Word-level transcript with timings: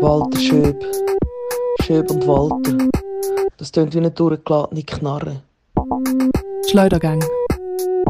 Walter 0.00 0.40
Schöb. 0.40 0.84
Schöb 1.82 2.10
und 2.10 2.26
Walter. 2.26 2.76
Das 3.58 3.70
tönt 3.70 3.94
wie 3.94 3.98
eine 3.98 4.10
durchgeladene 4.10 4.82
Knarre. 4.82 5.42
Schleudergang. 6.68 7.22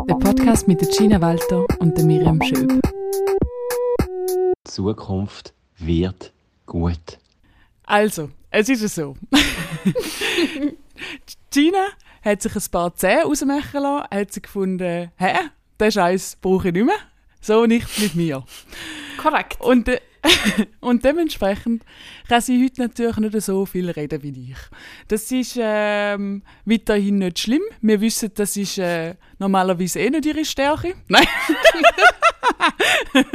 Der 0.09 0.15
Podcast 0.15 0.67
mit 0.67 0.81
der 0.81 0.89
Gina 0.89 1.21
Walter 1.21 1.67
und 1.79 1.95
der 1.99 2.07
Miriam 2.07 2.41
Schöb. 2.43 2.81
Die 4.01 4.55
Zukunft 4.65 5.53
wird 5.77 6.33
gut. 6.65 7.19
Also, 7.85 8.31
es 8.51 8.71
ist 8.71 8.95
so. 8.95 9.15
Gina 11.51 11.89
hat 12.23 12.41
sich 12.41 12.57
ein 12.57 12.63
paar 12.71 12.95
Zähne 12.95 13.25
rausmachen 13.25 13.83
lassen, 13.83 14.07
hat 14.11 14.33
sie 14.33 14.41
gefunden, 14.41 15.11
hä, 15.17 15.35
den 15.79 15.93
Scheiß 15.93 16.39
brauche 16.41 16.69
ich 16.69 16.75
nicht 16.75 16.87
mehr. 16.87 16.97
So 17.41 17.67
nicht 17.67 17.99
mit 17.99 18.15
mir. 18.15 18.45
Korrekt. 19.17 19.61
Und, 19.61 19.89
äh, 19.89 20.01
und 20.81 21.05
dementsprechend 21.05 21.85
kann 22.29 22.41
sie 22.41 22.65
heute 22.65 22.83
natürlich 22.83 23.17
nicht 23.17 23.41
so 23.43 23.67
viel 23.67 23.91
reden 23.91 24.23
wie 24.23 24.53
ich. 24.53 24.59
Das 25.09 25.31
ist 25.31 25.59
ähm, 25.61 26.43
weiterhin 26.65 27.19
nicht 27.19 27.39
schlimm. 27.39 27.63
Wir 27.81 28.01
wissen, 28.01 28.31
das 28.35 28.57
ist 28.57 28.79
äh, 28.79 29.15
normalerweise 29.39 30.01
eh 30.01 30.11
nicht 30.11 30.27
ihre 30.27 30.45
Stärke. 30.45 30.95
Nein. 31.09 31.27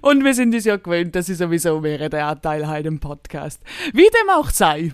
und 0.00 0.24
wir 0.24 0.34
sind 0.34 0.54
uns 0.54 0.64
ja 0.64 0.76
gewöhnt, 0.76 1.14
dass 1.14 1.26
sie 1.26 1.34
sowieso 1.34 1.82
wäre 1.82 2.08
der 2.10 2.26
Anteil 2.26 2.66
heute 2.68 2.88
im 2.88 3.00
Podcast. 3.00 3.60
Wie 3.92 4.08
dem 4.08 4.30
auch 4.30 4.50
sei. 4.50 4.92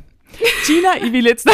Gina, 0.67 0.97
ich 0.97 1.13
will 1.13 1.27
jetzt. 1.27 1.49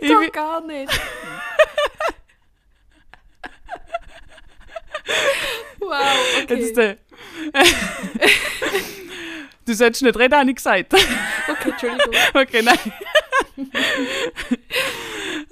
ich 0.00 0.08
will, 0.08 0.30
gar 0.30 0.66
nicht. 0.66 0.90
Wow, 5.80 6.16
okay. 6.42 6.54
Jetzt, 6.54 6.78
äh, 6.78 6.96
du 9.66 9.74
sollst 9.74 10.02
nicht 10.02 10.18
reden, 10.18 10.34
habe 10.34 10.50
ich 10.50 10.56
gesagt. 10.56 10.94
Okay, 10.94 11.70
Entschuldigung. 11.70 12.14
okay, 12.34 12.62
nein. 12.62 12.78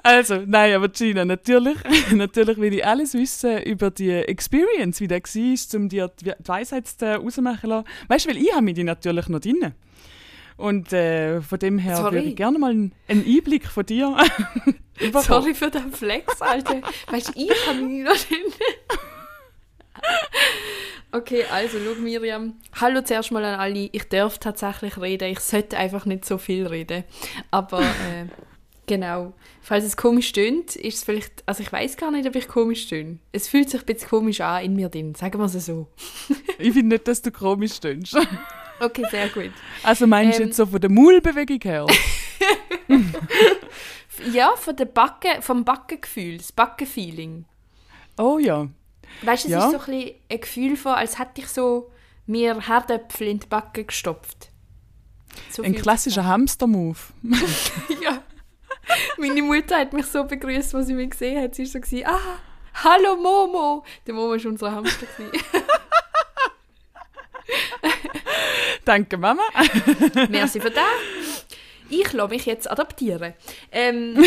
also, 0.03 0.43
nein, 0.47 0.75
aber 0.75 0.89
Gina, 0.89 1.25
natürlich, 1.25 1.77
natürlich 2.13 2.59
will 2.59 2.75
ich 2.75 2.87
alles 2.87 3.15
wissen 3.15 3.63
über 3.63 3.91
die 3.91 4.11
Experience, 4.11 5.01
wie 5.01 5.09
der 5.09 5.21
war, 5.21 5.81
um 5.81 5.89
dir 5.89 6.11
die 6.21 6.33
Weisheit 6.45 6.85
rausmachen 7.01 7.61
zu 7.61 7.67
lassen. 7.67 7.89
Weißt 8.09 8.27
du, 8.27 8.31
weil 8.31 8.39
ich 8.39 8.53
habe 8.53 8.63
mich 8.63 8.77
natürlich 8.79 9.29
noch 9.29 9.41
drin. 9.41 9.75
Und 10.57 10.93
äh, 10.93 11.41
von 11.41 11.59
dem 11.59 11.79
her 11.79 11.97
Sorry. 11.97 12.17
würde 12.17 12.29
ich 12.29 12.37
gerne 12.37 12.59
mal 12.59 12.71
einen, 12.71 12.93
Einblick 13.09 13.67
von 13.67 13.87
dir. 13.87 14.15
Sorry 15.23 15.55
für 15.55 15.71
den 15.71 15.91
Flex, 15.91 16.43
Alter. 16.43 16.83
Weißt 17.07 17.29
du, 17.29 17.33
ich 17.35 17.67
habe 17.67 17.81
mich 17.81 18.05
noch 18.05 18.13
nicht. 18.13 18.59
Okay, 21.13 21.43
also, 21.51 21.77
schau 21.85 22.01
Miriam. 22.01 22.55
Hallo 22.81 23.03
zuerst 23.03 23.33
mal 23.33 23.45
an 23.45 23.59
alle. 23.59 23.89
Ich 23.91 24.09
darf 24.09 24.39
tatsächlich 24.39 24.97
reden. 24.97 25.29
Ich 25.33 25.41
sollte 25.41 25.77
einfach 25.77 26.07
nicht 26.07 26.25
so 26.25 26.39
viel 26.39 26.69
reden. 26.69 27.03
Aber, 27.51 27.81
äh, 27.83 28.27
genau. 28.87 29.33
Falls 29.61 29.83
es 29.85 29.97
komisch 29.97 30.31
tönt, 30.31 30.77
ist 30.77 30.99
es 30.99 31.03
vielleicht. 31.05 31.43
Also, 31.47 31.65
ich 31.65 31.73
weiß 31.73 31.97
gar 31.97 32.13
nicht, 32.13 32.29
ob 32.29 32.37
ich 32.37 32.47
komisch 32.47 32.89
töne. 32.89 33.19
Es 33.33 33.49
fühlt 33.49 33.71
sich 33.71 33.81
ein 33.81 33.87
bisschen 33.87 34.09
komisch 34.09 34.41
an 34.41 34.63
in 34.65 34.77
mir 34.77 34.89
drin. 34.89 35.17
Sagen 35.17 35.41
wir 35.41 35.47
es 35.47 35.67
so. 35.67 35.89
Ich 36.59 36.75
finde 36.75 36.95
nicht, 36.95 37.09
dass 37.09 37.23
du 37.23 37.33
komisch 37.33 37.75
stehst. 37.75 38.17
Okay, 38.79 39.05
sehr 39.11 39.29
gut. 39.31 39.51
Also 39.83 40.07
meinst 40.07 40.39
du 40.39 40.43
Ähm. 40.43 40.49
jetzt 40.51 40.59
so 40.59 40.67
von 40.67 40.81
der 40.81 40.91
Maulbewegung 40.91 41.59
her? 41.63 41.87
Ja, 44.33 44.55
von 44.57 44.77
der 44.77 44.85
Backe, 44.85 45.41
vom 45.41 45.65
Backengefühl, 45.65 46.37
das 46.39 46.53
Backenfeeling. 46.53 47.47
Oh 48.19 48.39
ja. 48.39 48.69
Weißt 49.23 49.45
du, 49.45 49.49
es 49.49 49.53
Ja. 49.53 49.65
ist 49.67 49.73
so 49.73 49.79
ein, 49.79 49.85
bisschen 49.99 50.15
ein 50.31 50.41
Gefühl 50.41 50.77
von, 50.77 50.93
als 50.93 51.19
hätte 51.19 51.41
ich 51.41 51.49
so 51.49 51.91
mir 52.27 52.61
Herdöpfel 52.67 53.29
in 53.29 53.41
die 53.41 53.47
Backe 53.47 53.85
gestopft. 53.85 54.51
So 55.51 55.63
Ein 55.63 55.75
klassischer 55.75 56.25
Hamster-Move. 56.25 56.99
Ja. 58.03 58.23
Meine 59.19 59.43
Mutter 59.43 59.79
hat 59.79 59.93
mich 59.93 60.07
so 60.07 60.25
begrüßt, 60.25 60.75
als 60.75 60.87
sie 60.89 60.95
mich 60.95 61.11
gesehen 61.11 61.41
hat. 61.43 61.55
Sie 61.55 61.63
war 61.65 61.71
so, 61.71 61.81
gewesen, 61.81 62.07
ah, 62.07 62.39
hallo 62.83 63.15
Momo. 63.17 63.85
Der 64.07 64.15
Momo 64.15 64.31
war 64.31 64.47
unser 64.47 64.73
Hamster. 64.73 65.07
Danke, 68.85 69.17
Mama. 69.17 69.43
Merci 70.29 70.61
für 70.61 70.71
das. 70.71 71.47
Ich 71.89 72.13
lasse 72.13 72.31
mich 72.31 72.47
jetzt 72.47 72.71
adaptieren. 72.71 73.35
Ähm, 73.71 74.25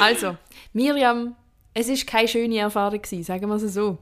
also, 0.00 0.36
Miriam, 0.72 1.34
es 1.74 1.88
war 1.88 1.96
keine 2.06 2.28
schöne 2.28 2.58
Erfahrung, 2.58 3.00
gewesen, 3.00 3.22
sagen 3.24 3.48
wir 3.48 3.56
es 3.56 3.74
so. 3.74 3.98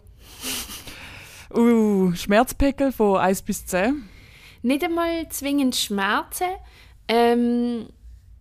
Uh, 1.54 2.12
Schmerzpegel 2.14 2.92
von 2.92 3.18
1 3.18 3.42
bis 3.42 3.66
10. 3.66 4.08
nicht 4.62 4.84
einmal 4.84 5.28
zwingend 5.28 5.76
Schmerzen. 5.76 6.48
Ähm, 7.08 7.86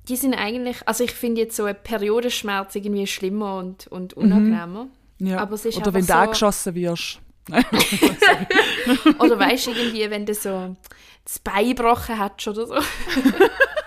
die 0.07 0.15
sind 0.15 0.33
eigentlich, 0.33 0.77
also 0.87 1.03
ich 1.03 1.11
finde 1.11 1.41
jetzt 1.41 1.55
so 1.55 1.65
ein 1.65 1.75
Periodenschmerz 1.81 2.75
irgendwie 2.75 3.07
schlimmer 3.07 3.57
und, 3.57 3.87
und 3.87 4.13
unangenehmer. 4.13 4.87
Ja. 5.19 5.39
Aber 5.39 5.53
es 5.53 5.65
ist 5.65 5.77
Oder 5.77 5.93
wenn 5.93 6.01
du 6.01 6.07
so- 6.07 6.13
angeschossen 6.13 6.75
wirst. 6.75 7.19
Oder 9.19 9.39
weißt 9.39 9.67
du 9.67 9.71
irgendwie, 9.71 10.09
wenn 10.09 10.25
du 10.25 10.33
so 10.33 10.75
das 11.23 11.39
Bein 11.39 11.69
gebrochen 11.69 12.17
hast 12.17 12.47
oder 12.47 12.65
so. 12.67 12.75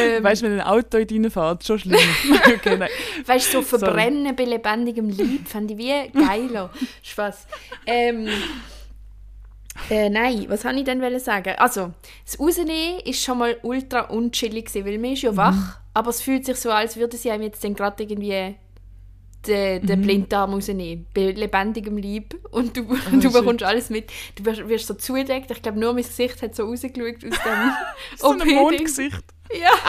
ähm, 0.00 0.24
Weißt 0.24 0.42
du, 0.42 0.46
wenn 0.46 0.60
ein 0.60 0.66
Auto 0.66 0.98
in 0.98 1.06
deinen 1.06 1.30
fährt, 1.30 1.64
schon 1.64 1.78
schlimm. 1.78 1.98
okay, 2.46 2.76
nein. 2.76 2.90
weißt 3.26 3.54
du, 3.54 3.62
so 3.62 3.78
Sorry. 3.78 3.84
verbrennen 3.84 4.34
bei 4.36 4.44
lebendigem 4.44 5.10
Leib, 5.10 5.48
fand 5.48 5.70
ich 5.70 5.78
wie 5.78 6.08
geiler. 6.12 6.70
Spaß. 7.02 7.46
Ähm, 7.86 8.28
äh, 9.88 10.10
nein, 10.10 10.46
was 10.48 10.64
wollte 10.64 10.78
ich 10.78 10.84
denn 10.84 11.20
sagen? 11.20 11.54
Also, 11.56 11.92
das 12.24 12.38
Rausnehmen 12.38 13.00
ist 13.04 13.22
schon 13.22 13.38
mal 13.38 13.56
ultra 13.62 14.00
unchillig, 14.02 14.68
weil 14.74 14.98
man 14.98 15.12
ist 15.12 15.22
ja 15.22 15.36
wach, 15.36 15.78
aber 15.94 16.10
es 16.10 16.20
fühlt 16.20 16.44
sich 16.44 16.56
so, 16.56 16.70
als 16.70 16.96
würde 16.96 17.16
sie 17.16 17.30
einem 17.30 17.44
jetzt 17.44 17.62
gerade 17.62 18.02
irgendwie 18.02 18.56
den, 19.46 19.86
den 19.86 20.02
Blinddarm 20.02 20.52
rausnehmen, 20.52 21.06
bei 21.14 21.30
lebendigem 21.30 21.96
Leib 21.96 22.34
und 22.50 22.76
du, 22.76 22.82
du 23.12 23.22
shit. 23.22 23.32
bekommst 23.32 23.64
alles 23.64 23.90
mit. 23.90 24.10
Du 24.36 24.44
wirst, 24.44 24.68
wirst 24.68 24.86
so 24.86 24.94
zugedeckt, 24.94 25.50
ich 25.50 25.62
glaube 25.62 25.78
nur 25.78 25.94
mein 25.94 26.02
Gesicht 26.02 26.42
hat 26.42 26.54
so 26.54 26.64
rausgeschaut 26.64 27.24
aus 27.24 28.36
dem 28.36 28.48
So 28.48 28.60
OP-Ding. 28.60 29.12
Ja. 29.58 29.70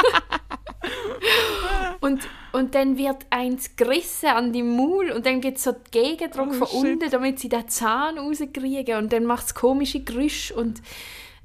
und, 1.99 2.27
und 2.51 2.75
dann 2.75 2.97
wird 2.97 3.25
eins 3.29 3.75
gerissen 3.75 4.29
an 4.29 4.53
die 4.53 4.63
Maul 4.63 5.11
und 5.11 5.25
dann 5.25 5.41
gibt 5.41 5.57
es 5.57 5.63
so 5.63 5.71
den 5.71 5.81
Gegendruck 5.91 6.49
Oh, 6.51 6.65
von 6.65 6.67
shit. 6.67 6.91
unten, 6.93 7.09
damit 7.11 7.39
sie 7.39 7.49
den 7.49 7.67
Zahn 7.67 8.17
rauskriegen 8.17 8.97
und 8.97 9.13
dann 9.13 9.25
macht 9.25 9.45
es 9.47 9.55
komische 9.55 10.01
Geräusche 10.01 10.53
und 10.55 10.81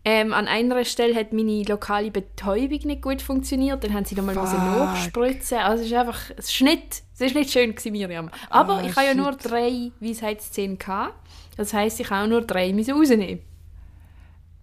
ähm, 0.08 0.32
an 0.32 0.46
einer 0.46 0.84
Stelle 0.84 1.16
hat 1.16 1.32
meine 1.32 1.64
lokale 1.64 2.12
Betäubung 2.12 2.78
nicht 2.84 3.02
gut 3.02 3.20
funktioniert, 3.20 3.82
dann 3.82 3.92
haben 3.92 4.04
sie 4.04 4.14
nochmal 4.14 4.36
nachspritzen. 4.36 5.58
Also 5.58 5.82
es 5.82 5.90
ist 5.90 5.96
einfach, 5.96 6.30
ist 6.30 6.60
nicht, 6.62 7.02
es 7.14 7.20
ist 7.20 7.34
nicht 7.34 7.50
schön 7.50 7.74
gewesen, 7.74 7.90
Miriam. 7.90 8.30
Aber 8.48 8.74
Ah, 8.76 8.82
ich 8.86 8.94
habe 8.94 9.06
ja 9.06 9.14
nur 9.14 9.32
drei 9.32 9.90
Weisheitszähne 9.98 10.76
gehabt. 10.76 11.14
Das 11.56 11.74
heisst, 11.74 11.98
ich 11.98 12.08
habe 12.08 12.22
auch 12.24 12.28
nur 12.28 12.42
drei 12.42 12.70
rausnehmen. 12.72 13.40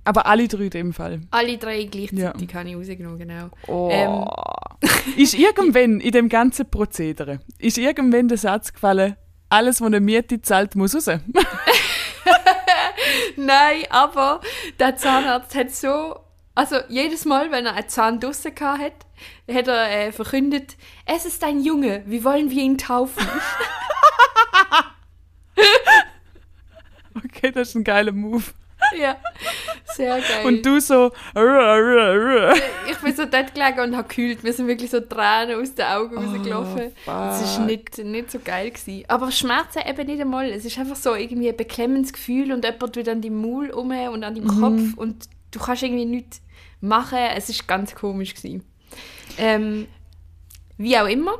Aber 0.06 0.25
alle 0.25 0.47
drei 0.47 0.64
in 0.66 0.69
dem 0.69 0.94
Fall. 0.94 1.22
Alle 1.31 1.58
drei 1.58 1.84
gleichzeitig 1.84 2.53
habe 2.53 2.69
ich 2.69 2.75
rausgenommen, 2.75 3.19
genau. 3.19 3.50
Oh. 3.68 3.90
Ähm, 3.91 4.25
ist 5.18 5.34
irgendwann 5.34 6.00
in 6.00 6.12
dem 6.12 6.30
ganzen 6.30 6.69
Prozedere, 6.69 7.40
ist 7.58 7.78
irgendwann 7.78 8.28
der 8.28 8.38
Satz 8.38 8.74
gefallen, 8.74 9.16
alles, 9.50 9.80
was 9.81 9.88
eine 9.88 10.00
Miete 10.00 10.42
zahlt, 10.42 10.75
muss 10.75 10.96
raus? 10.96 11.08
Nein, 13.36 13.84
aber 13.90 14.42
der 14.80 14.96
Zahnarzt 14.96 15.56
hat 15.56 15.72
so. 15.72 16.19
Also 16.56 16.78
jedes 16.88 17.25
Mal, 17.25 17.52
wenn 17.52 17.66
er 17.66 17.74
einen 17.74 17.90
Zahn 17.90 18.19
draussen 18.19 18.53
gehabt 18.53 18.81
hat, 18.81 18.94
hat 19.52 19.68
er 19.68 20.08
äh, 20.08 20.12
verkündet, 20.12 20.75
es 21.06 21.25
ist 21.25 21.44
ein 21.44 21.59
Junge, 21.63 22.03
wie 22.06 22.24
wollen 22.24 22.50
wir 22.52 22.62
ihn 22.62 22.78
taufen? 22.78 23.25
Okay, 27.16 27.51
das 27.51 27.69
ist 27.69 27.75
ein 27.75 27.83
geiler 27.83 28.12
Move. 28.12 28.44
ja, 28.98 29.18
sehr 29.95 30.19
geil. 30.19 30.45
Und 30.45 30.66
du 30.66 30.80
so, 30.80 31.12
ich 32.90 32.98
bin 32.98 33.16
so 33.16 33.25
dort 33.25 33.54
gelegen 33.54 33.80
und 33.80 33.98
habe 33.98 34.07
gekühlt. 34.07 34.44
Mir 34.44 34.54
sind 34.54 34.68
wirklich 34.68 34.92
so 34.92 35.00
Tränen 35.00 35.62
aus 35.62 35.74
den 35.75 35.86
Augen 35.86 36.18
rausgelaufen. 36.18 36.92
Das 37.06 37.42
ist 37.42 37.56
fuck. 37.56 37.66
nicht, 37.66 37.98
nicht 38.00 38.31
so 38.31 38.40
geil 38.44 38.72
gewesen. 38.72 39.04
Aber 39.07 39.31
Schmerzen 39.31 39.81
eben 39.88 40.07
nicht 40.07 40.22
einmal. 40.22 40.50
Es 40.50 40.66
ist 40.66 40.78
einfach 40.78 40.95
so 40.95 41.16
irgendwie 41.16 41.50
ein 41.50 41.57
beklemmendes 41.57 42.13
Gefühl 42.13 42.51
und 42.51 42.63
jemand 42.63 42.94
tut 42.94 43.07
an 43.07 43.22
deinem 43.22 43.42
Maul 43.42 43.69
um 43.69 43.92
und 43.92 44.24
an 44.24 44.36
deinem 44.36 44.48
Kopf 44.48 44.98
und 44.98 45.25
du 45.51 45.60
kannst 45.60 45.84
irgendwie 45.84 46.06
nichts 46.06 46.42
machen. 46.81 47.19
Es 47.36 47.50
ist 47.50 47.68
ganz 47.68 47.96
komisch 47.96 48.36
gewesen. 48.36 48.63
Ähm, 49.38 49.88
wie 50.78 50.98
auch 50.98 51.07
immer. 51.07 51.34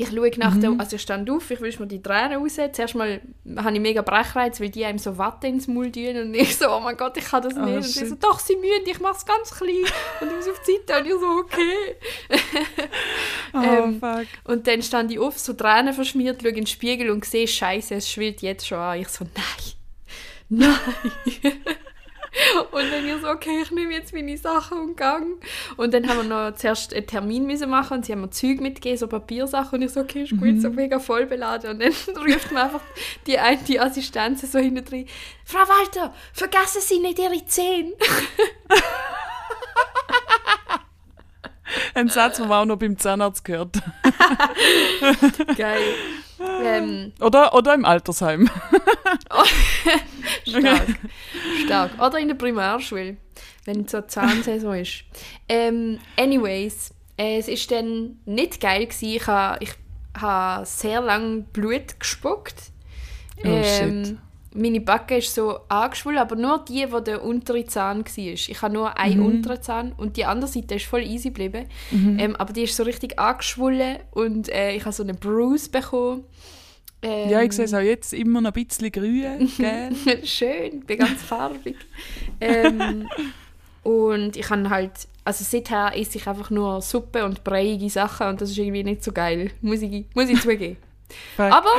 Ich 0.00 0.08
schaue 0.10 0.30
nach 0.36 0.56
der, 0.58 0.74
also 0.78 0.96
ich 0.96 1.02
stand 1.02 1.28
auf, 1.30 1.50
ich 1.50 1.60
wische 1.60 1.80
mir 1.80 1.88
die 1.88 2.00
Tränen 2.02 2.38
raus. 2.40 2.56
Zuerst 2.72 2.94
mal 2.94 3.20
habe 3.56 3.74
ich 3.74 3.80
mega 3.80 4.02
Brechreiz, 4.02 4.60
weil 4.60 4.70
die 4.70 4.84
einem 4.84 4.98
so 4.98 5.18
Watte 5.18 5.46
ins 5.48 5.66
Maul 5.66 5.90
tun 5.90 6.16
und 6.16 6.34
ich 6.34 6.56
so, 6.56 6.70
oh 6.70 6.80
mein 6.80 6.96
Gott, 6.96 7.16
ich 7.16 7.24
kann 7.24 7.42
das 7.42 7.54
Oh, 7.56 7.60
nicht. 7.60 7.76
und 7.76 7.82
sie 7.82 7.98
shit. 8.00 8.08
so, 8.10 8.14
doch, 8.14 8.38
sie 8.38 8.56
mühen, 8.56 8.82
ich 8.86 9.00
mache 9.00 9.16
es 9.16 9.26
ganz 9.26 9.50
klein. 9.50 9.74
Und 10.20 10.28
ich 10.28 10.36
muss 10.36 10.48
auf 10.48 10.60
die 10.66 10.78
Seite 10.86 11.00
und 11.00 11.06
ich 11.06 11.12
so, 11.12 11.26
okay. 11.26 11.96
Oh, 13.54 13.58
Ähm, 13.62 13.98
fuck. 14.00 14.26
Und 14.44 14.66
dann 14.66 14.82
stand 14.82 15.10
ich 15.10 15.18
auf, 15.18 15.38
so 15.38 15.52
Tränen 15.54 15.92
verschmiert, 15.94 16.40
schaue 16.42 16.50
in 16.50 16.56
den 16.56 16.66
Spiegel 16.66 17.10
und 17.10 17.24
sehe, 17.24 17.48
Scheiße, 17.48 17.94
es 17.96 18.10
schwillt 18.10 18.42
jetzt 18.42 18.66
schon 18.66 18.78
an. 18.78 18.98
Ich 19.00 19.08
so, 19.08 19.24
nein, 19.34 19.74
nein. 20.48 21.52
und 22.72 22.92
dann 22.92 23.06
ich 23.06 23.20
so, 23.20 23.28
okay, 23.28 23.62
ich 23.62 23.70
nehme 23.70 23.92
jetzt 23.92 24.12
meine 24.12 24.36
Sachen 24.36 24.78
und 24.78 24.96
gang. 24.96 25.42
Und 25.76 25.94
dann 25.94 26.08
haben 26.08 26.28
wir 26.28 26.50
noch 26.50 26.54
zuerst 26.56 26.94
einen 26.94 27.06
Termin 27.06 27.46
müssen 27.46 27.70
machen 27.70 27.98
und 27.98 28.06
sie 28.06 28.12
haben 28.12 28.20
mir 28.20 28.30
Zeug 28.30 28.60
mitgegeben, 28.60 28.98
so 28.98 29.06
Papiersachen. 29.06 29.78
Und 29.78 29.84
ich 29.84 29.92
so, 29.92 30.00
okay, 30.00 30.22
ist 30.22 30.38
gut, 30.38 30.60
so 30.60 30.70
mega 30.70 30.98
voll 30.98 31.26
beladen. 31.26 31.70
Und 31.70 31.80
dann 31.80 31.92
ruft 32.16 32.52
mir 32.52 32.64
einfach 32.64 32.82
die 33.26 33.38
eine 33.38 33.58
die 33.58 33.80
Assistenz 33.80 34.50
so 34.50 34.58
hinten 34.58 34.84
drin, 34.84 35.06
Frau 35.44 35.60
Walter, 35.60 36.14
vergessen 36.32 36.82
Sie 36.82 36.98
nicht 36.98 37.18
Ihre 37.18 37.44
Zähne. 37.46 37.92
Ein 41.94 42.08
Satz, 42.08 42.36
den 42.38 42.48
man 42.48 42.62
auch 42.62 42.64
noch 42.66 42.78
beim 42.78 42.96
Zahnarzt 42.98 43.44
gehört. 43.44 43.76
Geil. 45.56 45.80
ähm, 46.64 47.12
Oder, 47.20 47.54
oder 47.54 47.74
im 47.74 47.84
Altersheim. 47.84 48.48
Stark. 50.46 50.86
Stark. 51.64 51.90
Oder 52.00 52.18
in 52.18 52.28
der 52.28 52.34
Primarschule, 52.36 53.16
wenn 53.64 53.86
so 53.88 54.00
Zahnsaison 54.02 54.74
ist. 54.74 55.04
Ähm, 55.48 55.98
anyways, 56.16 56.94
äh, 57.16 57.38
es 57.38 57.48
ist 57.48 57.70
dann 57.70 58.18
nicht 58.24 58.60
geil 58.60 58.86
gewesen. 58.86 59.08
Ich 59.08 59.26
habe 59.26 59.58
ich 59.62 59.70
ha 60.20 60.64
sehr 60.64 61.00
lange 61.00 61.42
Blut 61.52 61.98
gespuckt. 62.00 62.54
Oh, 63.44 63.62
shit. 63.62 64.16
Meine 64.54 64.80
Backe 64.80 65.18
ist 65.18 65.34
so 65.34 65.58
angeschwollen, 65.68 66.18
aber 66.18 66.34
nur 66.34 66.64
die, 66.66 66.90
wo 66.90 67.00
der 67.00 67.22
untere 67.22 67.64
Zahn 67.66 67.98
war. 68.04 68.16
Ich 68.16 68.62
habe 68.62 68.72
nur 68.74 68.96
einen 68.98 69.20
Mhm. 69.20 69.26
unteren 69.26 69.62
Zahn 69.62 69.92
und 69.96 70.16
die 70.16 70.24
andere 70.24 70.50
Seite 70.50 70.76
ist 70.76 70.86
voll 70.86 71.02
easy 71.02 71.28
geblieben. 71.28 71.66
Ähm, 71.92 72.34
aber 72.36 72.52
die 72.52 72.62
ist 72.62 72.74
so 72.76 72.82
richtig 72.82 73.18
angeschwollen 73.18 73.98
und 74.12 74.48
äh, 74.48 74.72
ich 74.74 74.84
habe 74.84 74.92
so 74.94 75.02
einen 75.02 75.16
Bruise 75.16 75.68
bekommen. 75.70 76.24
Ähm, 77.02 77.28
Ja, 77.30 77.42
ich 77.42 77.52
sehe 77.52 77.66
es 77.66 77.74
auch 77.74 77.80
jetzt 77.80 78.12
immer 78.14 78.40
noch 78.40 78.52
ein 78.54 78.64
bisschen 78.64 78.90
grün, 78.90 79.50
gell? 79.58 79.90
Schön, 80.24 80.80
bin 80.80 80.98
ganz 80.98 81.22
farbig. 81.22 81.76
ähm, 82.40 83.08
und 83.82 84.36
ich 84.36 84.46
kann 84.46 84.68
halt, 84.70 84.92
also 85.24 85.44
seither 85.44 85.92
esse 85.96 86.18
ich 86.18 86.26
einfach 86.26 86.50
nur 86.50 86.80
Suppe 86.80 87.24
und 87.24 87.44
breiige 87.44 87.88
Sachen 87.90 88.28
und 88.28 88.40
das 88.40 88.50
ist 88.50 88.58
irgendwie 88.58 88.82
nicht 88.82 89.04
so 89.04 89.12
geil, 89.12 89.50
muss 89.60 89.82
ich, 89.82 90.06
muss 90.14 90.28
ich 90.28 90.40
zugeben. 90.40 90.76
Fuck. 91.36 91.52
Aber 91.52 91.70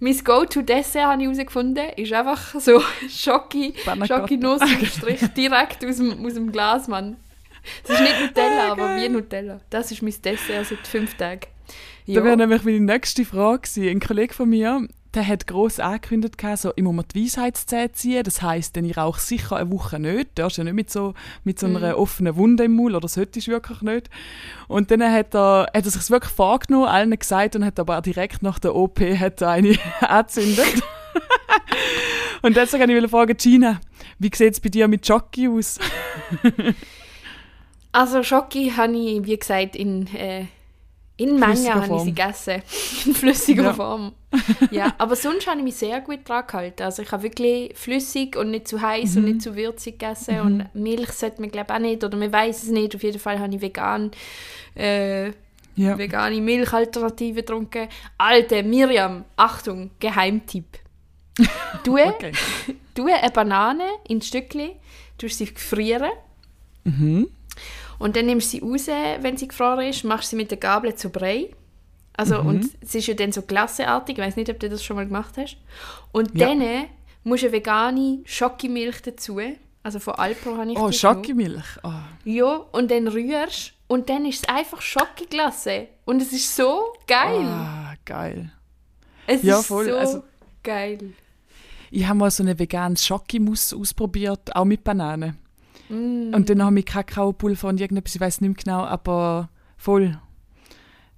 mein 0.00 0.16
Go-To-Dessert, 0.24 1.04
habe 1.04 1.22
ich 1.22 1.28
herausgefunden, 1.28 1.88
ist 1.96 2.12
einfach 2.12 2.54
so. 2.58 2.82
Schokinuss 3.08 4.62
im 4.62 4.86
Strich 4.86 5.20
direkt 5.36 5.84
aus 5.84 5.96
dem, 5.96 6.24
aus 6.26 6.34
dem 6.34 6.50
Glas, 6.50 6.88
Mann. 6.88 7.16
Das 7.86 8.00
ist 8.00 8.02
nicht 8.02 8.20
Nutella, 8.20 8.68
Ah, 8.68 8.72
aber 8.72 8.96
wie 8.96 9.08
Nutella. 9.08 9.60
Das 9.70 9.92
ist 9.92 10.02
mein 10.02 10.14
Dessert 10.24 10.66
seit 10.66 10.86
fünf 10.86 11.14
Tagen. 11.14 11.42
Da 12.08 12.24
wäre 12.24 12.36
nämlich 12.36 12.64
meine 12.64 12.80
nächste 12.80 13.24
Frage 13.24 13.60
gewesen. 13.60 13.88
Ein 13.88 14.00
Kollege 14.00 14.34
von 14.34 14.48
mir, 14.50 14.88
der 15.14 15.26
hat 15.26 15.46
gross 15.46 15.78
angekündigt, 15.78 16.40
so, 16.56 16.72
ich 16.74 16.82
muss 16.82 16.94
mir 16.94 17.04
die 17.04 17.24
Weisheitszähne 17.24 17.92
ziehen. 17.92 18.24
Das 18.24 18.40
heisst, 18.42 18.76
dann 18.76 18.84
ich 18.84 18.96
rauche 18.96 19.20
sicher 19.20 19.56
eine 19.56 19.70
Woche 19.70 19.98
nicht. 19.98 20.30
Du 20.34 20.44
hast 20.44 20.56
ja 20.56 20.64
nicht 20.64 20.74
mit 20.74 20.90
so, 20.90 21.14
mit 21.44 21.58
so 21.58 21.66
einer 21.66 21.98
offenen 21.98 22.36
Wunde 22.36 22.64
im 22.64 22.76
Maul, 22.76 22.94
oder 22.94 23.08
solltest 23.08 23.46
du 23.46 23.52
wirklich 23.52 23.82
nicht. 23.82 24.08
Und 24.68 24.90
dann 24.90 25.02
hat 25.02 25.34
er, 25.34 25.70
hat 25.74 25.84
er 25.84 25.90
sich 25.90 26.10
wirklich 26.10 26.32
vorgenommen, 26.32 26.86
allen 26.86 27.18
gesagt 27.18 27.56
und 27.56 27.64
hat 27.64 27.78
aber 27.78 27.98
auch 27.98 28.02
direkt 28.02 28.42
nach 28.42 28.58
der 28.58 28.74
OP 28.74 29.00
hat 29.00 29.42
er 29.42 29.50
eine 29.50 29.76
angezündet. 30.00 30.82
und 32.42 32.56
deswegen 32.56 32.88
wollte 32.88 33.04
ich 33.04 33.10
fragen, 33.10 33.36
Gina, 33.36 33.80
wie 34.18 34.30
sieht 34.34 34.54
es 34.54 34.60
bei 34.60 34.70
dir 34.70 34.88
mit 34.88 35.06
Jockey 35.06 35.48
aus? 35.48 35.78
Also 37.94 38.22
Schoki 38.22 38.72
habe 38.74 38.96
ich, 38.96 39.26
wie 39.26 39.36
gesagt, 39.36 39.76
in, 39.76 40.06
äh, 40.14 40.46
in 41.16 41.38
Menge 41.38 41.74
habe 41.74 41.94
ich 41.96 42.02
sie 42.02 42.10
gegessen. 42.14 42.62
in 43.06 43.14
flüssiger 43.14 43.62
Ja. 43.64 43.74
Form. 43.74 44.12
Ja, 44.70 44.94
aber 44.98 45.14
sonst 45.14 45.46
habe 45.46 45.58
ich 45.58 45.64
mich 45.64 45.76
sehr 45.76 46.00
gut 46.00 46.20
dran 46.26 46.44
gehalten. 46.46 46.82
Also 46.84 47.02
ich 47.02 47.12
habe 47.12 47.22
wirklich 47.24 47.76
flüssig 47.76 48.34
und 48.36 48.50
nicht 48.50 48.66
zu 48.66 48.80
heiß 48.80 49.12
Mhm. 49.12 49.16
und 49.18 49.24
nicht 49.26 49.42
zu 49.42 49.54
würzig 49.56 49.98
gegessen. 49.98 50.40
Und 50.40 50.74
Milch 50.74 51.12
sollte 51.12 51.40
man 51.42 51.50
glaube 51.50 51.66
ich 51.70 51.74
auch 51.76 51.80
nicht, 51.80 52.04
oder 52.04 52.16
man 52.16 52.32
weiß 52.32 52.62
es 52.62 52.68
nicht. 52.70 52.94
Auf 52.94 53.02
jeden 53.02 53.18
Fall 53.18 53.38
habe 53.38 53.54
ich 53.54 53.60
vegan, 53.60 54.10
äh, 54.74 55.26
Ja. 55.76 55.96
vegane 55.98 56.40
Milchalternative 56.40 57.40
getrunken. 57.42 57.88
Alte 58.18 58.62
Miriam, 58.62 59.24
Achtung, 59.36 59.90
Geheimtipp. 60.00 60.78
Du, 61.84 61.98
Okay. 61.98 62.32
du 62.94 63.06
eine 63.06 63.30
Banane 63.30 63.84
in 64.08 64.20
Stückchen, 64.22 64.70
tust 65.18 65.38
sie 65.38 65.46
frieren. 65.46 66.10
Mhm. 66.84 67.28
Und 68.02 68.16
dann 68.16 68.26
nimmst 68.26 68.52
du 68.52 68.58
sie 68.58 68.64
raus, 68.64 68.86
wenn 69.20 69.36
sie 69.36 69.46
gefroren 69.48 69.86
ist, 69.86 70.02
machst 70.04 70.30
sie 70.30 70.36
mit 70.36 70.50
der 70.50 70.58
Gabel 70.58 70.94
zu 70.94 71.08
Brei. 71.10 71.50
Also, 72.14 72.42
Mhm. 72.42 72.48
und 72.48 72.70
es 72.80 72.94
ist 72.94 73.06
ja 73.06 73.14
dann 73.14 73.32
so 73.32 73.42
glasseartig, 73.42 74.18
ich 74.18 74.24
weiß 74.24 74.36
nicht, 74.36 74.50
ob 74.50 74.58
du 74.60 74.68
das 74.68 74.82
schon 74.84 74.96
mal 74.96 75.06
gemacht 75.06 75.34
hast. 75.38 75.56
Und 76.10 76.34
Ja. 76.34 76.48
dann 76.48 76.86
musst 77.24 77.42
du 77.42 77.46
eine 77.46 77.52
vegane 77.56 78.18
Schokimilch 78.24 79.02
dazu. 79.02 79.38
Also 79.84 79.98
von 79.98 80.14
Alpro 80.14 80.56
habe 80.56 80.72
ich 80.72 80.78
Oh. 80.78 80.90
Schokimilch. 80.92 81.64
Oh. 81.84 81.90
Ja, 82.24 82.56
und 82.72 82.90
dann 82.90 83.08
rührst 83.08 83.72
und 83.88 84.08
dann 84.10 84.26
ist 84.26 84.42
es 84.42 84.48
einfach 84.48 84.80
Schokiglasse. 84.82 85.88
Und 86.04 86.20
es 86.22 86.32
ist 86.32 86.54
so 86.54 86.92
geil. 87.06 87.46
Ah, 87.46 87.94
geil. 88.04 88.52
es 89.26 89.42
ja, 89.42 89.60
ist 89.60 89.66
voll, 89.66 89.86
so 89.88 89.96
also- 89.96 90.22
geil. 90.64 91.14
Ich 91.90 92.06
habe 92.06 92.18
mal 92.18 92.30
so 92.30 92.42
eine 92.42 92.58
veganes 92.58 93.06
Schokimus 93.06 93.72
ausprobiert, 93.72 94.54
auch 94.56 94.64
mit 94.64 94.82
Bananen. 94.82 95.38
Mm. 95.92 96.34
Und 96.34 96.48
dann 96.48 96.62
habe 96.62 96.78
ich 96.78 96.86
Kakaopulver 96.86 97.68
und 97.68 97.80
irgendetwas, 97.80 98.14
ich 98.14 98.20
weiß 98.20 98.40
nicht 98.40 98.48
mehr 98.48 98.64
genau, 98.64 98.84
aber 98.84 99.48
voll. 99.76 100.18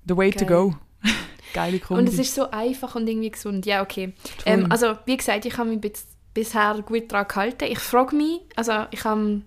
The 0.07 0.17
way 0.17 0.31
to 0.31 0.45
Geil. 0.45 0.49
go. 0.49 0.75
Geile 1.55 1.79
Kombi. 1.79 2.03
Und 2.03 2.09
es 2.09 2.19
ist 2.19 2.35
so 2.35 2.51
einfach 2.51 2.95
und 2.95 3.07
irgendwie 3.09 3.31
gesund. 3.31 3.65
Ja, 3.67 3.83
okay. 3.83 4.13
Ähm, 4.45 4.67
also, 4.71 4.97
wie 5.07 5.17
gesagt, 5.17 5.45
ich 5.47 5.57
habe 5.57 5.71
mich 5.71 5.81
bis, 5.81 6.07
bisher 6.35 6.83
gut 6.85 7.11
daran 7.13 7.29
gehalten. 7.29 7.65
Ich 7.71 7.79
frage 7.79 8.17
mich, 8.17 8.41
also 8.57 8.73
ich 8.91 9.05
habe 9.05 9.43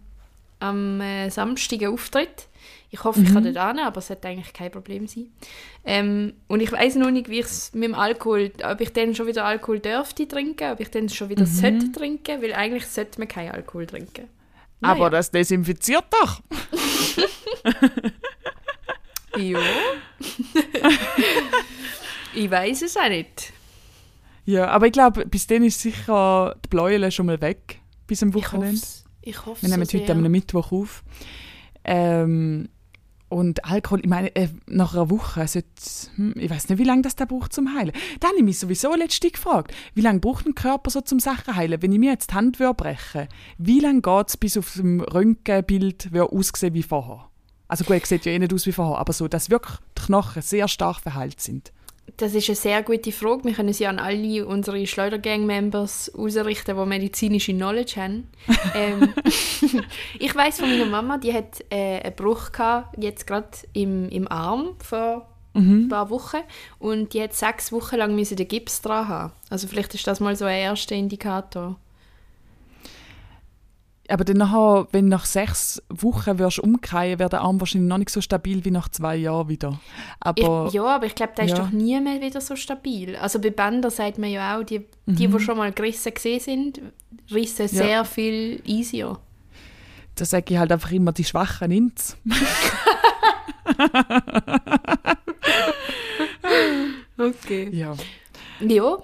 am 0.59 1.01
äh, 1.01 1.29
Samstag 1.29 1.81
einen 1.81 1.93
Auftritt. 1.93 2.47
Ich 2.89 3.03
hoffe, 3.03 3.19
ich 3.21 3.33
kann 3.33 3.43
Mhm. 3.43 3.53
dort 3.53 3.67
hin, 3.75 3.79
aber 3.85 3.97
es 3.97 4.07
sollte 4.07 4.29
eigentlich 4.29 4.53
kein 4.53 4.71
Problem 4.71 5.07
sein. 5.07 5.27
Ähm, 5.83 6.33
und 6.47 6.61
ich 6.61 6.71
weiß 6.71 6.95
noch 6.95 7.11
nicht, 7.11 7.27
wie 7.29 7.39
ich 7.39 7.45
es 7.45 7.73
mit 7.73 7.83
dem 7.83 7.95
Alkohol, 7.95 8.51
ob 8.63 8.79
ich 8.79 8.93
dann 8.93 9.13
schon 9.13 9.27
wieder 9.27 9.43
Alkohol 9.43 9.79
dürfte 9.79 10.25
trinken, 10.27 10.71
ob 10.71 10.79
ich 10.79 10.89
dann 10.89 11.09
schon 11.09 11.27
Mhm. 11.27 11.31
wieder 11.31 11.45
sollte 11.45 11.91
trinken, 11.91 12.41
weil 12.41 12.53
eigentlich 12.53 12.87
sollte 12.87 13.19
man 13.19 13.27
keinen 13.27 13.51
Alkohol 13.51 13.85
trinken. 13.85 14.29
Aber 14.81 14.99
Naja. 14.99 15.09
das 15.09 15.31
desinfiziert 15.31 16.05
doch. 16.11 16.41
Ja. 19.37 19.59
ich 22.33 22.49
weiß 22.49 22.81
es 22.83 22.97
auch 22.97 23.09
nicht. 23.09 23.53
Ja, 24.45 24.67
aber 24.69 24.87
ich 24.87 24.93
glaube, 24.93 25.25
bis 25.25 25.45
dann 25.47 25.63
ist 25.63 25.81
sicher 25.81 26.55
die 26.63 26.69
Bläule 26.69 27.11
schon 27.11 27.25
mal 27.27 27.39
weg. 27.41 27.79
Bis 28.07 28.23
am 28.23 28.29
Ich 28.29 28.35
hoffe 28.35 28.45
Wochenende. 28.57 28.77
es. 28.81 29.03
Ich 29.21 29.45
hoffe 29.45 29.61
Wir 29.61 29.69
nehmen 29.69 29.85
so 29.85 29.97
heute 29.99 30.11
am 30.13 30.21
Mittwoch 30.21 30.71
auf. 30.71 31.03
Ähm, 31.83 32.69
und 33.29 33.65
Alkohol, 33.65 33.99
ich 34.01 34.07
meine, 34.07 34.33
äh, 34.35 34.47
nach 34.67 34.93
einer 34.93 35.09
Woche 35.09 35.47
sollte, 35.47 35.67
hm, 36.15 36.33
ich 36.37 36.49
weiß 36.49 36.69
nicht, 36.69 36.79
wie 36.79 36.85
lange 36.85 37.01
das 37.01 37.15
da 37.15 37.25
braucht 37.25 37.51
zum 37.51 37.73
Heilen. 37.75 37.91
Da 38.19 38.29
habe 38.29 38.37
ich 38.37 38.43
mich 38.43 38.59
sowieso 38.59 38.95
letztens 38.95 39.33
gefragt, 39.33 39.73
wie 39.95 40.01
lange 40.01 40.19
braucht 40.19 40.45
ein 40.45 40.55
Körper 40.55 40.89
so 40.89 41.01
zum 41.01 41.19
Sachen 41.19 41.55
heilen? 41.55 41.81
Wenn 41.81 41.91
ich 41.91 41.99
mir 41.99 42.11
jetzt 42.11 42.31
die 42.31 42.35
Hand 42.35 42.59
würde 42.59 42.75
brechen 42.75 43.27
wie 43.57 43.79
lange 43.79 44.01
geht 44.01 44.29
es, 44.29 44.37
bis 44.37 44.57
auf 44.57 44.73
dem 44.75 45.01
Röntgenbild 45.01 46.09
aussehen 46.15 46.73
wie 46.73 46.83
vorher? 46.83 47.29
Also 47.67 47.83
gut, 47.83 48.05
sieht 48.05 48.25
ja 48.25 48.31
eh 48.31 48.39
nicht 48.39 48.53
aus 48.53 48.65
wie 48.65 48.71
vorher, 48.71 48.97
aber 48.97 49.11
so, 49.11 49.27
dass 49.27 49.49
wirklich 49.49 49.77
die 49.97 50.03
Knochen 50.03 50.41
sehr 50.41 50.69
stark 50.69 51.01
verheilt 51.01 51.41
sind. 51.41 51.73
Das 52.17 52.33
ist 52.33 52.49
eine 52.49 52.55
sehr 52.55 52.81
gute 52.81 53.11
Frage. 53.11 53.43
Wir 53.43 53.53
können 53.53 53.73
sie 53.73 53.85
an 53.85 53.99
alle 53.99 54.45
unsere 54.47 54.85
Schleudergang-Members 54.87 56.15
ausrichten, 56.15 56.75
die 56.75 56.85
medizinische 56.85 57.53
Knowledge 57.53 58.01
haben. 58.01 58.27
ähm, 58.75 59.13
ich 60.19 60.35
weiß 60.35 60.59
von 60.59 60.69
meiner 60.69 60.85
Mama, 60.85 61.19
die 61.19 61.31
hat 61.31 61.63
äh, 61.69 62.01
einen 62.01 62.15
Bruch 62.15 62.51
gehabt, 62.51 63.01
jetzt 63.01 63.27
gerade 63.27 63.49
im, 63.73 64.09
im 64.09 64.27
Arm 64.27 64.75
vor 64.79 65.27
ein 65.57 65.87
paar 65.89 66.09
Wochen 66.11 66.37
und 66.77 67.13
die 67.13 67.21
hat 67.21 67.33
sechs 67.33 67.71
Wochen 67.71 67.95
lang 67.95 68.15
müssen 68.15 68.37
den 68.37 68.47
Gips 68.47 68.81
dran 68.81 69.07
haben. 69.07 69.33
Also 69.49 69.67
vielleicht 69.67 69.95
ist 69.95 70.05
das 70.05 70.19
mal 70.19 70.35
so 70.35 70.45
ein 70.45 70.57
erster 70.57 70.95
Indikator. 70.95 71.77
Aber 74.09 74.23
dann 74.23 74.37
nachher, 74.37 74.87
wenn 74.91 75.09
nach 75.09 75.25
sechs 75.25 75.81
Wochen 75.89 76.39
wirst 76.39 76.59
umkehren, 76.59 77.19
wäre 77.19 77.29
der 77.29 77.41
Arm 77.41 77.59
wahrscheinlich 77.59 77.89
noch 77.89 77.97
nicht 77.97 78.09
so 78.09 78.21
stabil 78.21 78.63
wie 78.63 78.71
nach 78.71 78.87
zwei 78.89 79.17
Jahren 79.17 79.49
wieder. 79.49 79.79
Aber 80.21 80.67
ich, 80.67 80.73
ja, 80.73 80.85
aber 80.85 81.05
ich 81.07 81.15
glaube, 81.15 81.33
der 81.35 81.45
ist 81.45 81.51
Ja. 81.51 81.57
doch 81.57 81.71
nie 81.71 81.99
mehr 81.99 82.21
wieder 82.21 82.39
so 82.39 82.55
stabil. 82.55 83.15
Also 83.17 83.39
bei 83.39 83.49
Bändern 83.49 83.91
sagt 83.91 84.17
man 84.17 84.29
ja 84.29 84.57
auch, 84.57 84.63
die, 84.63 84.85
die, 85.05 85.27
die 85.27 85.39
schon 85.39 85.57
mal 85.57 85.71
gerissen 85.73 86.13
gesehen 86.13 86.39
sind, 86.39 86.81
rissen 87.31 87.67
sehr 87.67 88.05
viel 88.05 88.61
easier. 88.65 89.19
da 90.15 90.23
sage 90.25 90.53
ich 90.53 90.57
halt 90.57 90.71
einfach 90.71 90.91
immer, 90.91 91.11
die 91.11 91.25
Schwachen 91.25 91.69
nimmt's. 91.69 92.15
Okay. 97.19 97.69
Ja, 97.71 97.95
Ja, 98.59 98.97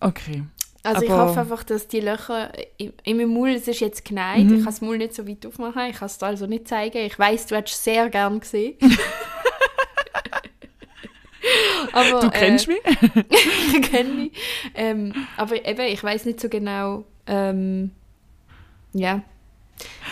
okay. 0.00 0.44
Also 0.94 1.02
ich 1.04 1.10
Aber- 1.10 1.28
hoffe 1.28 1.40
einfach, 1.40 1.62
dass 1.64 1.88
die 1.88 2.00
Löcher 2.00 2.52
in, 2.76 2.92
in 3.04 3.16
meinem 3.16 3.30
Mund, 3.30 3.54
es 3.56 3.66
ist 3.68 3.80
jetzt 3.80 4.04
geneigt, 4.04 4.44
Mhm. 4.46 4.50
ich 4.58 4.64
kann 4.64 4.64
das 4.66 4.80
Mund 4.80 4.98
nicht 4.98 5.14
so 5.14 5.26
weit 5.28 5.44
aufmachen, 5.46 5.86
ich 5.90 5.96
kann 5.96 6.06
es 6.06 6.18
dir 6.18 6.26
also 6.26 6.46
nicht 6.46 6.68
zeigen. 6.68 6.98
Ich 6.98 7.18
weiß, 7.18 7.46
du 7.46 7.56
hättest 7.56 7.76
es 7.78 7.84
sehr 7.84 8.08
gern 8.10 8.40
gesehen. 8.40 8.76
aber, 11.92 12.20
Du 12.20 12.30
kennst 12.30 12.68
äh, 12.68 12.72
mich? 12.72 12.80
ich 13.74 13.82
kenne 13.90 14.08
mich. 14.10 14.32
Ähm, 14.74 15.14
aber 15.36 15.64
eben, 15.66 15.80
ich 15.86 16.02
weiß 16.02 16.24
nicht 16.26 16.40
so 16.40 16.48
genau, 16.48 17.04
ähm, 17.26 17.90
ja, 18.92 19.22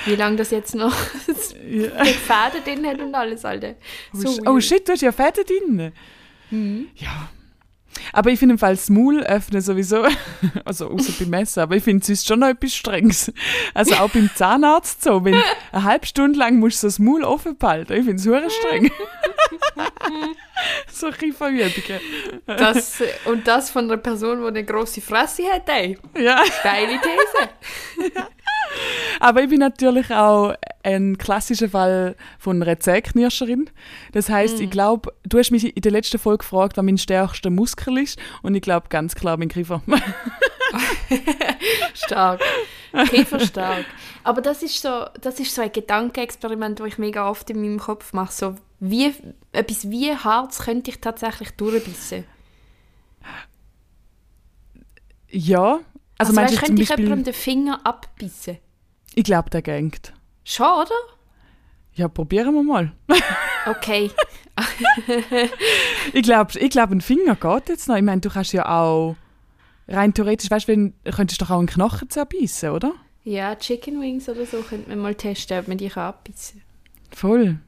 wie 0.04 0.14
lange 0.14 0.36
das 0.36 0.50
jetzt 0.50 0.74
noch 0.74 0.94
Ja. 1.68 2.04
mit 2.04 2.14
Fäden 2.14 2.64
drin 2.64 2.86
hat 2.86 3.00
und 3.00 3.14
alles, 3.14 3.44
Alter. 3.44 3.74
So 4.12 4.28
oh 4.46 4.54
weird. 4.54 4.64
shit, 4.64 4.86
du 4.88 4.92
hast 4.92 5.02
ja 5.02 5.12
Fäden 5.12 5.44
drin. 5.46 5.92
Mhm. 6.50 6.88
Ja. 6.96 7.28
Aber 8.12 8.30
ich 8.30 8.38
finde 8.38 8.54
im 8.54 8.58
Fall 8.58 8.74
das 8.74 8.90
Maul 8.90 9.22
öffnen 9.22 9.60
sowieso, 9.60 10.04
also 10.64 10.90
außer 10.90 11.12
beim 11.18 11.30
Messen, 11.30 11.60
aber 11.60 11.76
ich 11.76 11.84
finde 11.84 12.02
es 12.02 12.08
ist 12.08 12.26
schon 12.26 12.40
noch 12.40 12.48
etwas 12.48 12.74
Strenges. 12.74 13.32
Also 13.74 13.94
auch 13.96 14.10
beim 14.10 14.30
Zahnarzt 14.34 15.02
so, 15.02 15.24
wenn 15.24 15.34
eine 15.72 15.84
halbe 15.84 16.06
Stunde 16.06 16.38
lang 16.38 16.58
musst 16.58 16.82
du 16.82 16.86
das 16.86 16.98
Maul 16.98 17.24
offen 17.24 17.56
behalten, 17.56 17.92
ich 17.92 18.04
finde 18.04 18.16
es 18.16 18.26
hure 18.26 18.50
streng. 18.50 18.90
so 20.92 21.10
Kieferübungen. 21.10 22.00
Das, 22.46 23.00
äh, 23.00 23.08
und 23.26 23.46
das 23.46 23.70
von 23.70 23.84
einer 23.84 23.96
Person, 23.96 24.40
die 24.40 24.46
eine 24.46 24.64
grosse 24.64 25.00
Fresse 25.00 25.44
hat, 25.52 25.68
ey. 25.68 25.98
Ja. 26.18 26.42
Steile 26.60 26.98
These. 27.00 28.12
Aber 29.20 29.42
ich 29.42 29.48
bin 29.48 29.60
natürlich 29.60 30.10
auch 30.10 30.54
ein 30.82 31.18
klassischer 31.18 31.68
Fall 31.68 32.16
von 32.38 32.62
einer 32.62 32.78
Zähknirscherin. 32.78 33.70
Das 34.12 34.28
heißt, 34.28 34.60
ich 34.60 34.70
glaube, 34.70 35.12
du 35.24 35.38
hast 35.38 35.50
mich 35.50 35.76
in 35.76 35.82
der 35.82 35.92
letzten 35.92 36.18
Folge 36.18 36.38
gefragt, 36.38 36.76
was 36.76 36.84
mein 36.84 36.98
stärkster 36.98 37.50
Muskel 37.50 37.98
ist. 37.98 38.18
Und 38.42 38.54
ich 38.54 38.62
glaube 38.62 38.88
ganz 38.88 39.14
klar 39.14 39.36
mein 39.36 39.48
Kiefer. 39.48 39.82
Stark. 41.94 42.40
Käfer 43.04 43.40
stark. 43.40 43.84
Aber 44.24 44.40
das 44.40 44.62
ist 44.62 44.80
so, 44.80 45.06
das 45.20 45.38
ist 45.40 45.54
so 45.54 45.62
ein 45.62 45.72
Gedankenexperiment, 45.72 46.80
das 46.80 46.86
ich 46.86 46.98
mega 46.98 47.28
oft 47.28 47.48
in 47.50 47.60
meinem 47.60 47.78
Kopf 47.78 48.12
mache. 48.12 48.32
So, 48.32 48.54
wie, 48.80 49.12
etwas 49.52 49.90
wie 49.90 50.14
Harz 50.14 50.60
könnte 50.64 50.90
ich 50.90 51.00
tatsächlich 51.00 51.50
durchbissen? 51.52 52.24
ja. 55.30 55.80
Also, 56.18 56.30
Also, 56.30 56.32
meinst 56.32 56.52
weißt, 56.54 56.62
du 56.62 56.66
könnte 56.66 56.82
ich 56.82 56.88
jemandem 56.88 57.24
den 57.24 57.34
Finger 57.34 57.80
abbissen? 57.84 58.58
Ich 59.16 59.24
glaube, 59.24 59.50
der 59.50 59.62
gängt. 59.62 60.12
Schon, 60.44 60.66
oder? 60.66 60.94
Ja, 61.94 62.06
probieren 62.06 62.54
wir 62.54 62.62
mal. 62.62 62.92
Okay. 63.68 64.12
Ich 66.12 66.22
glaube, 66.22 66.56
ich 66.56 66.70
glaub, 66.70 66.92
ein 66.92 67.00
Finger 67.00 67.34
geht 67.34 67.68
jetzt 67.68 67.88
noch. 67.88 67.96
Ich 67.96 68.02
meine, 68.02 68.20
du 68.20 68.30
kannst 68.30 68.52
ja 68.52 68.68
auch 68.68 69.16
rein 69.88 70.14
theoretisch, 70.14 70.48
weißt 70.48 70.68
du, 70.68 70.92
könntest 71.12 71.42
doch 71.42 71.50
auch 71.50 71.58
einen 71.58 71.66
Knochen 71.66 72.08
zerbeissen, 72.08 72.70
oder? 72.70 72.92
Ja, 73.24 73.56
Chicken 73.56 74.00
Wings 74.00 74.28
oder 74.28 74.46
so 74.46 74.58
könnte 74.58 74.88
man 74.88 75.00
mal 75.00 75.16
testen, 75.16 75.58
ob 75.58 75.66
man 75.66 75.78
die 75.78 75.88
kann 75.88 76.04
abbissen 76.04 76.62
Voll. 77.10 77.58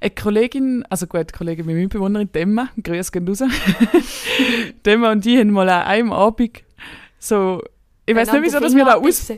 Eine 0.00 0.10
Kollegin, 0.10 0.84
also 0.90 1.06
gut, 1.06 1.20
eine 1.20 1.26
Kollegin, 1.26 1.66
meine 1.66 1.78
Mitbewohnerin 1.78 2.32
Demma, 2.32 2.68
grüß 2.82 3.12
gehen 3.12 3.28
raus. 3.28 3.44
Demma 4.84 5.12
und 5.12 5.24
die 5.24 5.38
haben 5.38 5.52
mal 5.52 5.68
an 5.68 5.82
einem 5.82 6.12
Abend 6.12 6.64
so, 7.20 7.62
ich 8.06 8.14
weiß 8.16 8.32
nicht, 8.32 8.42
wieso, 8.42 8.58
dass 8.58 8.74
wir 8.74 8.84
da 8.84 8.96
aus... 8.96 9.32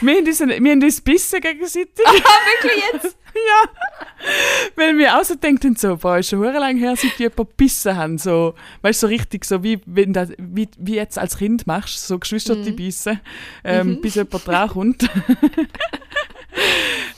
Wir 0.00 0.16
haben 0.16 0.26
uns, 0.26 0.40
wir 0.40 0.72
haben 0.72 0.82
uns 0.82 1.00
bissen 1.00 1.40
gegenseitig. 1.40 2.04
Ah, 2.04 2.12
wirklich 2.12 2.82
jetzt? 2.92 3.16
Ja. 3.46 3.70
Weil 4.76 4.98
wir 4.98 5.18
auch 5.18 5.24
so 5.24 5.34
denken, 5.34 5.76
so, 5.76 5.96
boah, 5.96 6.18
ist 6.18 6.30
schon 6.30 6.40
hure 6.40 6.58
lang 6.58 6.76
her, 6.76 6.94
seit 6.96 7.18
die 7.18 7.24
jemand 7.24 7.56
bissen 7.56 7.96
haben. 7.96 8.18
So, 8.18 8.54
weißt 8.82 9.02
du, 9.02 9.06
so 9.06 9.10
richtig, 9.10 9.44
so 9.44 9.62
wie, 9.62 9.80
wenn 9.86 10.12
das, 10.12 10.30
wie, 10.38 10.68
wie 10.78 10.96
jetzt 10.96 11.18
als 11.18 11.38
Kind 11.38 11.66
machst, 11.66 12.06
so 12.06 12.18
Geschwister 12.18 12.56
die 12.56 12.72
bissen, 12.72 13.20
ähm, 13.64 14.00
bis 14.00 14.16
jemand 14.16 14.46
drankommt. 14.46 15.08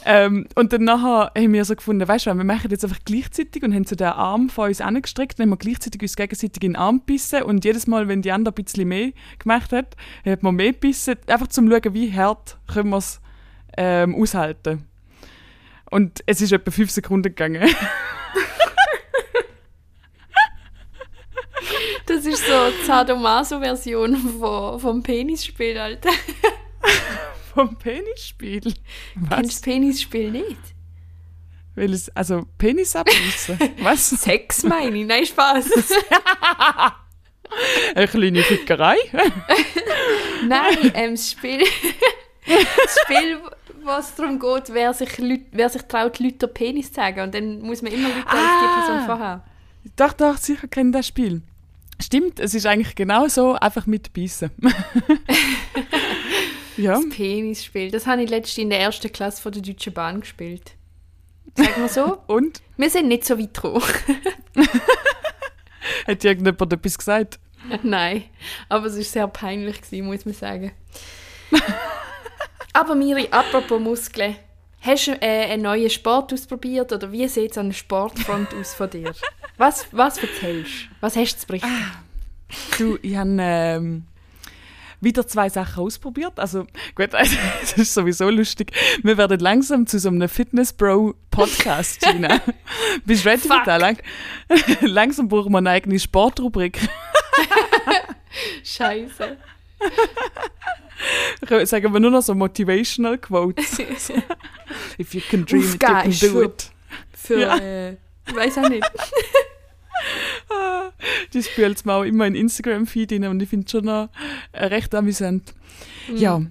ähm, 0.05 0.47
und 0.55 0.73
dann 0.73 0.85
nachher 0.85 1.33
haben 1.37 1.53
wir 1.53 1.65
so 1.65 1.75
gefunden, 1.75 2.07
weißt 2.07 2.27
du, 2.27 2.35
wir 2.35 2.45
machen 2.45 2.71
jetzt 2.71 2.85
einfach 2.85 3.01
gleichzeitig 3.05 3.63
und 3.63 3.75
haben 3.75 3.85
so 3.85 3.97
den 3.97 4.09
Arm 4.09 4.51
von 4.51 4.69
uns 4.69 4.81
angestreckt 4.81 5.39
und 5.39 5.45
haben 5.45 5.51
wir 5.51 5.57
gleichzeitig 5.57 6.01
uns 6.03 6.17
gegenseitig 6.17 6.63
in 6.63 6.73
den 6.73 6.77
Arm 6.77 6.99
gebissen 6.99 7.43
und 7.43 7.65
jedes 7.65 7.87
Mal, 7.87 8.09
wenn 8.09 8.23
die 8.23 8.33
andere 8.33 8.55
ein 8.55 8.65
bisschen 8.65 8.89
mehr 8.89 9.13
gemacht 9.39 9.73
hat, 9.73 9.97
hat 10.25 10.43
man 10.43 10.55
mehr 10.55 10.73
gebissen, 10.73 11.17
einfach 11.27 11.49
zum 11.49 11.71
schauen, 11.71 11.95
wie 11.95 12.13
hart 12.13 12.59
können 12.73 12.91
wir 12.91 12.99
es 12.99 13.21
ähm, 13.77 14.15
aushalten. 14.15 14.90
Und 15.91 16.23
es 16.27 16.41
ist 16.41 16.53
etwa 16.53 16.71
fünf 16.71 16.91
Sekunden 16.91 17.29
gegangen. 17.35 17.69
Das 22.07 22.27
ist 22.27 22.45
so 22.45 22.71
die 22.71 22.87
Sadomaso-Version 22.87 24.17
vom 24.81 25.01
Penisspiel, 25.01 25.79
Alter. 25.79 26.11
Vom 27.55 27.77
Penisspiel. 27.79 28.61
Kennst 28.63 28.81
du 29.15 29.31
Was? 29.31 29.43
das 29.47 29.61
Penisspiel 29.61 30.31
nicht? 30.33 30.59
Weil 31.77 31.93
es, 31.93 32.09
also 32.17 32.47
Penis 32.59 32.97
abbeissen. 32.97 33.59
Was? 33.81 34.11
Sex 34.11 34.65
meine 34.65 34.99
ich, 34.99 35.07
nein, 35.07 35.25
Spaß. 35.25 35.71
Eine 37.95 38.09
kleine 38.09 38.43
Fickerei? 38.43 38.97
nein, 40.49 40.93
ähm, 40.95 41.13
das 41.13 41.31
Spiel, 41.31 41.65
das 42.47 42.97
Spiel, 43.05 43.39
was 43.83 44.15
darum 44.15 44.39
geht, 44.39 44.73
wer 44.73 44.93
sich, 44.95 45.19
Leut- 45.19 45.47
wer 45.53 45.69
sich 45.69 45.83
traut, 45.83 46.19
Leute 46.19 46.47
den 46.47 46.55
Penis 46.55 46.89
zu 46.89 46.95
sagen. 46.95 47.21
Und 47.21 47.35
dann 47.35 47.61
muss 47.61 47.83
man 47.83 47.93
immer 47.93 48.09
Leute 48.09 48.27
als 48.27 48.35
die 48.35 48.67
Ah. 48.67 48.81
Person 48.81 49.07
vorher. 49.07 49.45
Doch, 49.97 50.13
doch, 50.13 50.37
sicher 50.37 50.69
kennen 50.69 50.93
das 50.93 51.07
Spiel. 51.07 51.43
Stimmt, 52.03 52.41
es 52.41 52.55
ist 52.55 52.67
eigentlich 52.67 52.95
genau 52.95 53.29
so, 53.29 53.55
einfach 53.55 53.87
mit 53.87 54.13
Beißen. 54.15 54.51
ja, 56.77 56.93
Das 56.95 57.09
Penisspiel, 57.11 57.91
das 57.91 58.07
habe 58.07 58.23
ich 58.23 58.31
letztens 58.31 58.59
in 58.59 58.71
der 58.71 58.81
ersten 58.81 59.13
Klasse 59.13 59.43
von 59.43 59.53
der 59.53 59.63
Deutschen 59.63 59.93
Bahn 59.93 60.21
gespielt. 60.21 60.73
Sagen 61.57 61.83
wir 61.83 61.89
so, 61.89 62.19
und? 62.27 62.63
wir 62.77 62.89
sind 62.91 63.09
nicht 63.09 63.25
so 63.27 63.39
weit 63.39 63.53
gekommen. 63.55 63.83
Hat 66.07 66.25
irgendjemand 66.25 66.73
etwas 66.73 66.97
gesagt? 66.99 67.39
Nein, 67.83 68.25
aber 68.69 68.87
es 68.87 68.97
war 68.97 69.03
sehr 69.03 69.29
peinlich, 69.29 69.83
gewesen, 69.83 70.07
muss 70.07 70.25
man 70.25 70.35
sagen. 70.35 70.73
Aber 72.73 72.95
Miri, 72.95 73.29
apropos 73.31 73.81
Muskeln. 73.81 74.37
Hast 74.83 75.09
du 75.09 75.13
äh, 75.21 75.53
einen 75.53 75.65
neuen 75.65 75.91
Sport 75.91 76.33
ausprobiert 76.33 76.93
oder 76.93 77.13
wie 77.13 77.29
sieht 77.29 77.51
es 77.51 77.59
an 77.59 77.69
der 77.69 77.75
Sportfront 77.75 78.55
aus 78.55 78.73
von 78.73 78.89
dir? 78.89 79.13
Was, 79.59 79.87
was 79.93 80.17
erzählst 80.19 80.73
du? 80.73 80.87
Was 81.01 81.17
hast 81.17 81.35
du 81.35 81.41
zu 81.41 81.47
berichten? 81.47 81.69
Du, 82.79 82.99
ich 83.03 83.15
habe 83.15 83.37
ähm, 83.39 84.05
wieder 85.01 85.27
zwei 85.27 85.49
Sachen 85.49 85.85
ausprobiert. 85.85 86.39
Also, 86.39 86.67
gut, 86.95 87.15
also, 87.15 87.37
das 87.61 87.73
ist 87.75 87.95
sowieso 87.95 88.31
lustig. 88.31 88.73
Wir 89.03 89.19
werden 89.19 89.41
langsam 89.41 89.87
zu 89.87 89.99
so 89.99 90.09
einem 90.09 90.29
Fitness-Bro-Podcast, 90.29 92.01
Gina. 92.13 92.41
Bist 93.05 93.25
du 93.25 93.29
ready 93.29 93.49
Fuck. 93.49 93.59
für 93.59 93.65
das? 93.67 93.81
Lang 93.81 93.99
langsam 94.81 95.29
brauchen 95.29 95.53
wir 95.53 95.59
eine 95.59 95.71
eigene 95.71 95.99
Sportrubrik. 95.99 96.81
Scheiße. 98.65 99.37
Sagen 101.65 101.93
wir 101.93 102.01
nur 102.01 102.11
noch 102.11 102.23
so 102.23 102.35
Motivational 102.35 103.19
Quotes. 103.19 103.79
If 104.99 105.15
you 105.15 105.21
can 105.29 105.45
dream 105.47 105.63
it, 105.63 105.73
you 105.73 105.79
can 105.79 106.11
do 106.33 106.43
it. 106.43 106.71
Für, 107.13 107.39
Ja. 107.41 107.57
äh, 107.59 107.93
ich 108.27 108.35
weiß 108.35 108.59
auch 108.59 108.69
nicht. 108.69 108.85
Die 111.33 111.43
spült 111.43 111.85
mir 111.87 111.93
auch 111.95 112.05
immer 112.05 112.27
in 112.27 112.35
Instagram-Feed 112.35 113.13
rein 113.13 113.25
und 113.25 113.43
ich 113.43 113.49
finde 113.49 113.67
es 113.67 113.71
schon 113.71 113.85
noch 113.85 114.09
äh, 114.53 114.67
recht 114.67 114.95
amüsant. 114.95 115.55
Ja. 116.15 116.43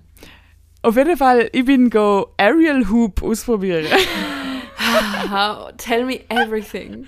Auf 0.82 0.96
jeden 0.96 1.18
Fall, 1.18 1.50
ich 1.52 1.66
bin 1.66 1.90
go 1.90 2.34
Aerial 2.38 2.88
Hoop 2.90 3.22
ausprobieren. 3.22 3.86
Tell 5.78 6.06
me 6.06 6.22
everything. 6.30 7.08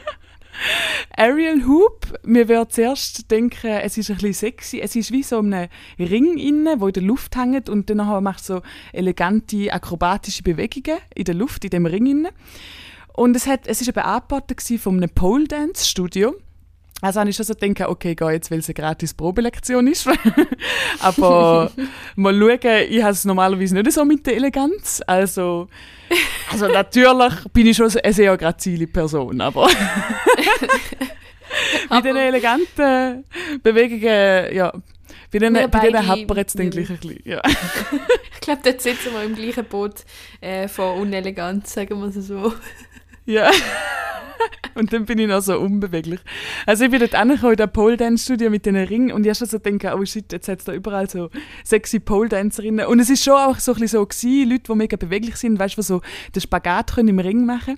Aerial 1.15 1.65
Hoop, 1.67 2.19
mir 2.23 2.47
wird 2.47 2.73
zuerst 2.73 3.29
denken, 3.31 3.67
es 3.67 3.97
ist 3.97 4.09
ein 4.09 4.17
bisschen 4.17 4.33
sexy. 4.33 4.79
Es 4.79 4.95
ist 4.95 5.11
wie 5.11 5.23
so 5.23 5.39
ein 5.39 5.69
Ring 5.99 6.37
innen, 6.37 6.79
wo 6.79 6.87
in 6.87 6.93
der 6.93 7.03
Luft 7.03 7.35
hängt 7.35 7.69
und 7.69 7.89
dann 7.89 8.23
macht 8.23 8.43
so 8.43 8.61
elegante 8.93 9.71
akrobatische 9.71 10.43
Bewegungen 10.43 10.99
in 11.15 11.25
der 11.25 11.35
Luft, 11.35 11.63
in 11.63 11.69
dem 11.69 11.85
Ring 11.85 12.05
innen. 12.05 12.31
Und 13.13 13.35
es, 13.35 13.47
hat, 13.47 13.67
es 13.67 13.81
ist 13.81 13.89
eben 13.89 13.99
angeboten 13.99 14.79
von 14.79 14.97
einem 14.97 15.09
Pole 15.09 15.47
Dance 15.47 15.85
Studio. 15.85 16.35
Also 17.01 17.19
habe 17.19 17.31
ich 17.31 17.35
schon 17.35 17.45
so 17.45 17.55
gedacht, 17.55 17.89
okay, 17.89 18.13
gehe 18.13 18.31
jetzt, 18.31 18.51
weil 18.51 18.59
es 18.59 18.67
eine 18.67 18.75
gratis 18.75 19.13
Probelektion 19.13 19.87
ist. 19.87 20.07
Aber 20.99 21.71
mal 22.15 22.33
schauen, 22.33 22.85
ich 22.89 23.01
habe 23.01 23.11
es 23.11 23.25
normalerweise 23.25 23.73
nicht 23.73 23.91
so 23.91 24.05
mit 24.05 24.25
der 24.27 24.35
Eleganz. 24.35 25.01
Also, 25.07 25.67
also 26.51 26.67
natürlich 26.67 27.33
bin 27.53 27.67
ich 27.67 27.77
schon 27.77 27.91
eine 27.91 28.13
sehr 28.13 28.37
grazile 28.37 28.85
Person, 28.85 29.41
aber 29.41 29.67
mit 31.89 32.05
den 32.05 32.17
eleganten 32.17 33.23
Bewegungen, 33.63 34.53
ja, 34.53 34.71
bei 35.31 35.39
denen, 35.39 35.55
Wir 35.55 35.67
bei 35.69 35.79
denen 35.79 36.07
hapert 36.07 36.49
es 36.49 36.53
dann 36.53 36.69
gleich 36.69 36.89
ein 36.89 36.97
bisschen. 36.97 37.21
Ja. 37.23 37.41
Ich 38.33 38.41
glaube, 38.41 38.61
dort 38.63 38.81
sitzen 38.81 39.13
wir 39.13 39.23
im 39.23 39.35
gleichen 39.35 39.65
Boot 39.65 40.03
äh, 40.41 40.67
von 40.67 40.99
Uneleganz, 40.99 41.73
sagen 41.73 42.01
wir 42.01 42.07
es 42.07 42.15
so. 42.15 42.53
Ja. 43.25 43.51
und 44.75 44.91
dann 44.93 45.05
bin 45.05 45.19
ich 45.19 45.27
noch 45.27 45.41
so 45.41 45.59
unbeweglich. 45.59 46.19
Also 46.65 46.85
ich 46.85 46.91
bin 46.91 46.99
dort 46.99 47.15
angekommen 47.15 47.51
in 47.53 47.57
der 47.57 47.67
Pole 47.67 47.97
Dance 47.97 48.23
Studio 48.25 48.49
mit 48.49 48.65
den 48.65 48.75
Ringen 48.75 49.11
und 49.11 49.23
ich 49.23 49.29
habe 49.29 49.35
schon 49.35 49.47
so 49.47 49.59
gedacht, 49.59 49.95
oh 49.97 50.05
shit, 50.05 50.31
jetzt 50.31 50.47
hat 50.47 50.59
es 50.59 50.65
da 50.65 50.73
überall 50.73 51.09
so 51.09 51.29
sexy 51.63 51.99
Pole 51.99 52.29
Dancerinnen. 52.29 52.85
Und 52.87 52.99
es 52.99 53.09
ist 53.09 53.23
schon 53.23 53.35
auch 53.35 53.59
so 53.59 53.73
ein 53.73 53.79
bisschen 53.79 53.99
so 53.99 54.05
gewesen, 54.05 54.49
Leute, 54.49 54.63
die 54.63 54.75
mega 54.75 54.97
beweglich 54.97 55.35
sind, 55.35 55.59
weißt 55.59 55.77
du, 55.77 55.81
so 55.81 56.01
den 56.35 56.41
Spagat 56.41 56.95
können 56.95 57.09
im 57.09 57.19
Ring 57.19 57.45
machen. 57.45 57.77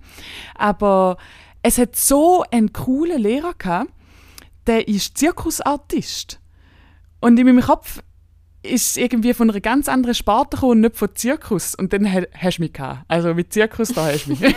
Aber 0.56 1.18
es 1.62 1.78
hat 1.78 1.96
so 1.96 2.44
einen 2.52 2.72
coolen 2.74 3.22
Lehrer 3.22 3.54
gehabt, 3.58 3.92
der 4.68 4.88
ist 4.88 5.18
Zirkusartist. 5.18 6.40
Und 7.20 7.38
in 7.40 7.46
meinem 7.46 7.62
Kopf 7.62 8.02
ist 8.66 8.98
irgendwie 8.98 9.34
von 9.34 9.50
einer 9.50 9.60
ganz 9.60 9.90
anderen 9.90 10.16
Sparte 10.16 10.56
gekommen 10.56 10.72
und 10.72 10.82
nicht 10.82 10.96
von 10.96 11.14
Zirkus. 11.16 11.76
Und 11.76 11.92
dann 11.92 12.10
ha- 12.12 12.22
hast 12.38 12.58
du 12.60 12.62
mich 12.64 12.72
gehabt. 12.72 13.04
Also 13.10 13.34
mit 13.34 13.52
Zirkus, 13.52 13.90
da 13.90 14.06
hast 14.06 14.26
du 14.28 14.32
mich. 14.32 14.40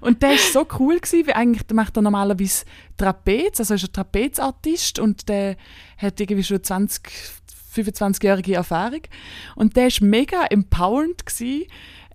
und 0.00 0.22
der 0.22 0.34
ist 0.34 0.52
so 0.52 0.66
cool 0.78 0.98
gewesen, 0.98 1.26
weil 1.26 1.34
eigentlich 1.34 1.64
macht 1.72 1.96
er 1.96 2.02
normalerweise 2.02 2.64
Trapez, 2.96 3.60
also 3.60 3.74
ist 3.74 3.84
ein 3.84 3.92
Trapezartist 3.92 4.98
und 4.98 5.28
der 5.28 5.56
hat 5.98 6.20
irgendwie 6.20 6.44
schon 6.44 6.62
20, 6.62 7.02
25-jährige 7.74 8.54
Erfahrung. 8.54 9.02
Und 9.56 9.76
der 9.76 9.88
ist 9.88 10.00
mega 10.00 10.44
empowernd 10.46 11.24
gewesen. 11.24 11.66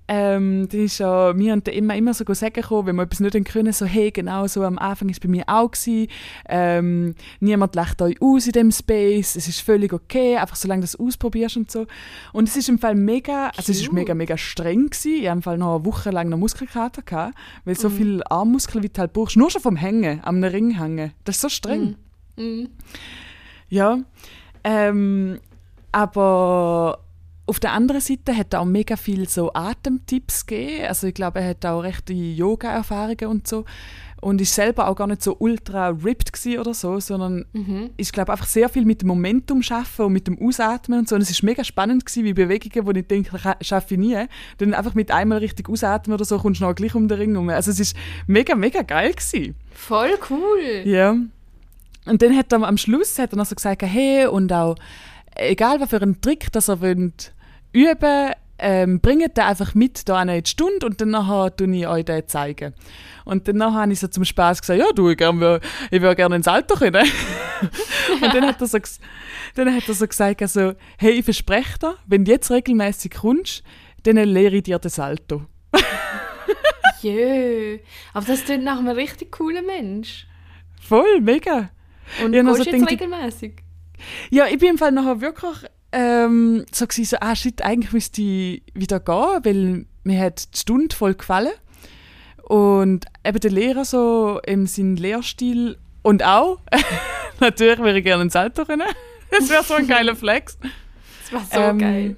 Ähm, 0.08 0.68
das 0.68 0.80
ist 0.80 0.98
ja 1.00 1.34
mir 1.34 1.54
und 1.54 1.66
der 1.66 1.74
immer, 1.74 1.96
immer 1.96 2.14
so 2.14 2.24
sagen 2.34 2.54
gekommen, 2.54 2.88
wenn 2.88 2.96
wir 2.96 3.04
etwas 3.04 3.20
nicht 3.22 3.46
können, 3.46 3.74
so 3.74 3.86
hey, 3.86 4.12
genau 4.12 4.46
so 4.46 4.64
am 4.64 4.78
Anfang 4.78 5.10
ist 5.10 5.18
es 5.18 5.20
bei 5.20 5.28
mir 5.28 5.44
auch 5.48 5.72
gewesen. 5.72 6.08
Ähm, 6.48 7.16
niemand 7.40 7.74
lacht 7.76 8.02
euch 8.02 8.22
aus 8.22 8.46
in 8.46 8.52
dem 8.52 8.72
Space, 8.72 9.36
es 9.36 9.48
ist 9.48 9.62
völlig 9.62 9.94
okay, 9.94 10.38
einfach 10.38 10.56
solange 10.56 10.82
du 10.82 10.86
es 10.86 10.96
ausprobierst 10.96 11.58
und 11.58 11.72
so. 11.72 11.88
Und 12.34 12.48
es 12.48 12.56
ist 12.56 12.70
im 12.70 12.78
Fall 12.78 12.94
mega, 12.96 13.48
also 13.48 13.72
es 13.72 13.82
ist 13.82 13.92
mega, 13.92 14.14
mega 14.14 14.38
streng 14.38 14.90
gewesen. 14.90 15.22
Ich 15.22 15.28
habe 15.28 15.38
im 15.38 15.42
Fall 15.42 15.58
noch 15.58 15.76
eine 15.76 15.86
Woche 15.86 16.12
lang 16.12 16.30
noch 16.30 16.38
Muskelkater 16.38 17.02
gehabt, 17.02 17.36
weil 17.64 17.76
so 17.76 17.90
viel 17.90 18.22
Armmuskeln, 18.30 18.84
wie 18.84 18.90
du 18.90 19.00
halt 19.00 19.14
brauchst, 19.14 19.38
nur 19.38 19.50
schon 19.50 19.62
vom 19.62 19.76
Hängen, 19.76 20.22
am 20.24 20.44
Ring 20.44 20.78
hängen. 20.80 21.14
Das 21.24 21.36
ist 21.36 21.42
so 21.42 21.50
streng. 21.50 21.96
Mhm. 22.38 22.70
Ja, 23.70 24.00
ähm, 24.64 25.40
aber 25.92 27.00
auf 27.48 27.60
der 27.60 27.74
anderen 27.74 28.02
Seite 28.02 28.36
hat 28.36 28.54
er 28.54 28.62
auch 28.62 28.66
mega 28.66 28.96
viel 28.96 29.30
so 29.30 29.54
Atemtipps 29.54 30.46
gegeben. 30.46 30.86
Also 30.88 31.08
ich 31.08 31.14
glaube, 31.14 31.40
er 31.42 31.50
hat 31.50 31.66
auch 31.66 31.82
rechte 31.82 32.14
Yoga-Erfahrungen 32.14 33.28
und 33.28 33.48
so. 33.48 33.66
Und 34.22 34.42
ist 34.42 34.56
selber 34.56 34.88
auch 34.88 34.96
gar 34.96 35.06
nicht 35.06 35.22
so 35.22 35.36
ultra 35.38 35.90
ripped 35.90 36.32
oder 36.60 36.74
so, 36.74 37.00
sondern 37.00 37.46
Mhm. 37.54 37.92
ist 37.98 38.14
glaube 38.14 38.32
einfach 38.32 38.48
sehr 38.48 38.70
viel 38.70 38.84
mit 38.86 39.02
dem 39.02 39.10
Momentum 39.10 39.62
schaffen 39.62 40.06
und 40.06 40.14
mit 40.14 40.26
dem 40.26 40.42
Ausatmen 40.42 41.00
und 41.00 41.10
so. 41.10 41.16
Und 41.16 41.22
es 41.22 41.30
ist 41.30 41.44
mega 41.44 41.64
spannend 41.64 42.04
gewesen, 42.06 42.24
wie 42.24 42.34
Bewegungen, 42.34 42.88
wo 42.88 42.92
ich 42.92 43.06
denke, 43.06 43.38
schaffe 43.62 43.94
ich 43.94 44.00
nie. 44.00 44.18
Dann 44.58 44.74
einfach 44.74 44.96
mit 44.96 45.12
einmal 45.12 45.38
richtig 45.38 45.70
ausatmen 45.70 46.16
oder 46.16 46.26
so 46.26 46.40
kommst 46.40 46.62
du 46.62 46.66
noch 46.66 46.74
gleich 46.74 46.96
um 46.96 47.08
den 47.08 47.18
Ring 47.20 47.32
herum. 47.34 47.50
Also 47.50 47.70
es 47.70 47.80
ist 47.80 47.96
mega, 48.26 48.56
mega 48.56 48.82
geil 48.82 49.12
gewesen. 49.14 49.54
Voll 49.72 50.18
cool. 50.32 50.82
Ja. 50.86 51.16
Und 52.08 52.22
dann 52.22 52.36
hat 52.36 52.52
er 52.52 52.64
am 52.64 52.78
Schluss 52.78 53.20
hat 53.20 53.34
er 53.34 53.38
noch 53.38 53.46
so 53.46 53.54
gesagt, 53.54 53.84
hey, 53.84 54.26
und 54.26 54.52
auch, 54.52 54.76
egal 55.36 55.80
was 55.80 55.90
für 55.90 56.02
einen 56.02 56.22
Trick, 56.22 56.52
dass 56.52 56.70
er 56.70 56.82
wollt 56.82 57.34
üben 57.76 58.34
ähm, 58.58 59.02
bringt 59.02 59.38
den 59.38 59.44
einfach 59.44 59.76
mit 59.76 60.08
da 60.08 60.22
in 60.22 60.30
die 60.30 60.50
Stunde 60.50 60.86
und 60.86 61.02
dann 61.02 61.10
nachher 61.10 61.56
tue 61.56 61.76
ich 61.76 61.88
euch 61.88 62.06
den 62.06 62.28
zeigen. 62.28 62.74
Und 63.26 63.48
dann 63.48 63.62
habe 63.62 63.92
ich 63.92 64.00
so 64.00 64.08
zum 64.08 64.24
Spaß 64.24 64.62
gesagt, 64.62 64.80
ja, 64.80 64.92
du, 64.94 65.10
ich, 65.10 65.18
gern, 65.18 65.60
ich 65.92 66.02
würde 66.02 66.16
gerne 66.16 66.38
ins 66.38 66.48
Alter 66.48 66.76
können. 66.76 67.06
und 68.22 68.34
dann 68.34 68.46
hat, 68.46 68.62
er 68.62 68.68
so, 68.68 68.78
dann 69.56 69.76
hat 69.76 69.88
er 69.88 69.94
so 69.94 70.08
gesagt, 70.08 70.42
also, 70.42 70.74
hey, 70.98 71.12
ich 71.12 71.26
verspreche 71.26 71.80
dir, 71.80 71.96
wenn 72.06 72.24
du 72.24 72.32
jetzt 72.32 72.50
regelmäßig 72.50 73.12
kommst, 73.12 73.64
dann 74.04 74.16
lehre 74.18 74.56
ich 74.56 74.64
dir 74.64 74.80
das 74.80 74.96
Salto. 74.96 75.44
Jö. 77.02 77.80
Aber 78.14 78.26
das 78.26 78.46
klingt 78.46 78.64
nach 78.64 78.80
einem 78.80 78.90
richtig 78.90 79.32
coolen 79.34 79.66
Mensch. 79.66 80.28
Voll, 80.80 81.20
mega. 81.20 81.72
Und 82.24 82.36
also 82.36 82.54
gehst 82.54 82.72
du 82.72 82.78
jetzt 82.78 82.92
regelmäßig? 82.92 83.64
Ja, 84.30 84.46
ich 84.48 84.60
bin 84.60 84.70
im 84.70 84.78
Fall 84.78 84.92
nachher 84.92 85.20
wirklich 85.20 85.66
ähm, 85.96 86.66
so 86.72 86.86
gewesen, 86.86 87.06
so, 87.06 87.18
ah 87.22 87.36
shit, 87.36 87.62
eigentlich 87.64 87.94
müsste 87.94 88.22
ich 88.22 88.64
wieder 88.74 89.00
gehen, 89.00 89.40
weil 89.44 89.86
mir 90.04 90.20
hat 90.22 90.54
die 90.54 90.60
Stunde 90.60 90.94
voll 90.94 91.14
gefallen. 91.16 91.54
Und 92.44 93.06
eben 93.26 93.40
der 93.40 93.52
Lehrer 93.52 93.86
so 93.86 94.40
in 94.46 94.68
seinem 94.68 94.96
Lehrstil 94.98 95.78
und 96.04 96.24
auch, 96.24 96.60
natürlich 97.40 97.80
würde 97.80 98.00
ich 98.00 98.04
gerne 98.04 98.24
ins 98.24 98.36
Alter 98.36 98.68
rennen. 98.68 98.88
Das 99.32 99.50
wäre 99.50 99.64
so 99.64 99.74
ein 99.74 99.88
geiler 99.88 100.16
Flex. 100.16 100.58
Das 101.24 101.34
war 101.34 101.42
so 101.52 101.60
Ähm, 101.60 101.80
geil. 101.80 102.16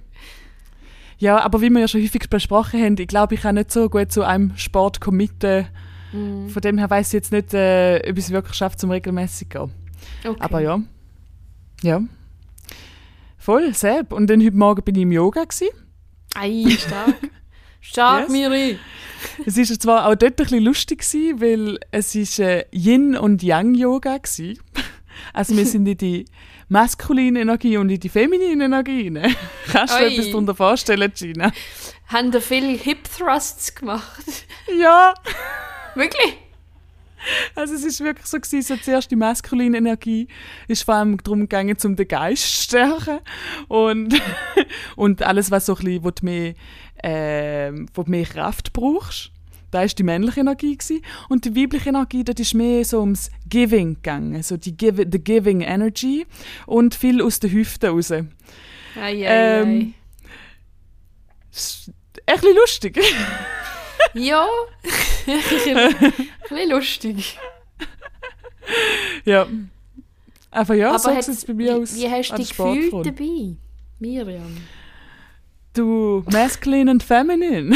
Ja, 1.19 1.39
aber 1.39 1.61
wie 1.61 1.69
wir 1.69 1.79
ja 1.79 1.87
schon 1.87 2.01
häufig 2.01 2.29
besprochen 2.29 2.83
haben, 2.83 2.95
ich 2.99 3.07
glaube, 3.07 3.35
ich 3.35 3.41
kann 3.41 3.55
nicht 3.55 3.71
so 3.71 3.89
gut 3.89 4.11
zu 4.11 4.23
einem 4.23 4.55
Sport 4.57 4.99
committen. 4.99 5.67
Mhm. 6.11 6.49
Von 6.49 6.61
dem 6.61 6.77
her 6.77 6.89
weiß 6.89 7.07
ich 7.07 7.13
jetzt 7.13 7.31
nicht, 7.31 7.53
äh, 7.53 8.01
ob 8.07 8.17
ich 8.17 8.25
es 8.25 8.31
wirklich 8.31 8.55
schaffe, 8.55 8.75
zum 8.75 8.91
regelmäßig 8.91 9.49
zu 9.49 9.59
gehen. 9.59 9.71
Okay. 10.25 10.37
Aber 10.41 10.59
ja. 10.59 10.79
Ja. 11.81 12.01
Voll, 13.47 13.73
selbst. 13.73 14.11
Und 14.11 14.29
dann 14.29 14.43
heute 14.43 14.57
Morgen 14.57 14.83
bin 14.83 14.95
ich 14.95 15.03
im 15.03 15.11
Yoga. 15.13 15.45
Gewesen. 15.45 15.69
Ei, 16.35 16.65
stark. 16.69 17.15
Stark, 17.79 18.23
Yes. 18.23 18.29
Miri. 18.29 18.79
Es 19.45 19.57
ist 19.57 19.81
zwar 19.81 20.05
auch 20.05 20.15
dort 20.15 20.23
ein 20.33 20.35
bisschen 20.35 20.63
lustig, 20.65 20.99
gewesen, 20.99 21.39
weil 21.39 21.79
es 21.91 22.13
ist 22.13 22.39
äh, 22.39 22.65
Yin- 22.73 23.15
und 23.15 23.41
Yang-Yoga 23.41 24.15
war. 24.15 24.53
Also 25.33 25.55
wir 25.55 25.65
sind 25.65 25.87
in 25.87 25.97
die 25.97 26.25
maskuline 26.67 27.39
Energie 27.39 27.77
und 27.77 27.89
in 27.89 28.01
die 28.01 28.09
feminine 28.09 28.65
Energie. 28.65 29.09
Ne? 29.09 29.33
Kannst 29.71 29.93
du 29.93 29.99
dir 29.99 30.07
etwas 30.11 30.29
darunter 30.29 30.53
vorstellen, 30.53 31.09
Gina? 31.15 31.53
Haben 32.07 32.31
da 32.31 32.41
viele 32.41 32.73
Hip 32.73 33.05
Thrusts 33.05 33.73
gemacht? 33.73 34.25
Ja! 34.77 35.13
Wirklich? 35.95 36.37
Also 37.55 37.73
es 37.73 37.83
ist 37.83 37.99
wirklich 38.01 38.25
so 38.25 38.37
gewesen, 38.39 38.61
so 38.61 38.75
zuerst 38.77 39.11
die 39.11 39.15
maskuline 39.15 39.77
Energie 39.77 40.27
ist 40.67 40.83
vor 40.83 40.95
allem 40.95 41.17
darum 41.23 41.41
gegangen, 41.41 41.77
um 41.83 41.95
den 41.95 42.07
Geist 42.07 42.43
zu 42.43 42.63
stärken 42.63 43.19
und, 43.67 44.19
und 44.95 45.23
alles, 45.23 45.51
was 45.51 45.65
so 45.65 45.75
ein 45.75 45.83
bisschen, 45.83 46.03
wo 46.03 46.11
du 46.11 46.25
mehr, 46.25 46.53
ähm, 47.03 47.87
wo 47.93 48.03
du 48.03 48.11
mehr 48.11 48.25
Kraft 48.25 48.73
brauchst, 48.73 49.31
da 49.71 49.83
ist 49.83 49.99
die 49.99 50.03
männliche 50.03 50.39
Energie 50.39 50.77
gewesen. 50.77 51.01
und 51.29 51.45
die 51.45 51.55
weibliche 51.55 51.89
Energie, 51.89 52.23
das 52.23 52.39
ist 52.39 52.53
mehr 52.53 52.85
so 52.85 53.01
ums 53.01 53.29
Giving 53.49 53.95
gegangen, 53.95 54.41
so 54.43 54.57
die 54.57 54.75
give, 54.75 55.05
the 55.11 55.19
Giving 55.19 55.61
Energy 55.61 56.25
und 56.65 56.95
viel 56.95 57.21
aus 57.21 57.39
den 57.39 57.51
Hüften 57.51 57.89
raus. 57.89 58.11
Ei, 58.11 58.25
ei, 58.95 59.25
Ähm, 59.25 59.93
Es 61.51 61.87
ist 61.87 61.91
Echt 62.25 62.39
ein 62.39 62.41
bisschen 62.41 62.55
lustig. 62.57 62.99
Ja. 64.13 64.47
ein 65.27 65.41
bisschen 66.41 66.69
lustig. 66.69 67.37
ja. 69.25 69.47
Aber 70.51 70.75
ja, 70.75 70.89
Aber 70.89 70.99
so 70.99 71.09
sieht 71.09 71.27
es 71.27 71.45
bei 71.45 71.53
mir 71.53 71.75
wie, 71.75 71.81
aus. 71.81 71.95
wie 71.95 72.09
hast 72.09 72.31
du 72.31 72.35
dich 72.37 72.49
gefühlt 72.49 73.05
dabei? 73.05 73.55
Miriam. 73.99 74.57
Du, 75.73 76.23
masculine 76.31 76.89
und 76.89 77.03
feminine. 77.03 77.75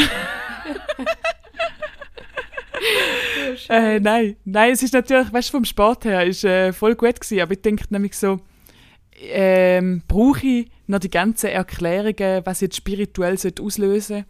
äh, 3.68 4.00
nein, 4.00 4.36
nein, 4.44 4.72
es 4.72 4.82
ist 4.82 4.94
natürlich, 4.94 5.32
weißt 5.32 5.48
du, 5.48 5.52
vom 5.52 5.64
Sport 5.64 6.04
her, 6.06 6.24
ist 6.24 6.44
äh, 6.44 6.72
voll 6.72 6.96
gut 6.96 7.20
gewesen, 7.20 7.40
aber 7.40 7.52
ich 7.52 7.62
denke 7.62 7.84
nämlich 7.90 8.16
so, 8.16 8.40
ähm, 9.20 10.02
brauche 10.08 10.44
ich 10.46 10.70
noch 10.88 10.98
die 10.98 11.10
ganzen 11.10 11.50
Erklärungen, 11.50 12.44
was 12.44 12.60
jetzt 12.60 12.76
spirituell 12.76 13.38
sollte 13.38 13.62
auslösen 13.62 14.24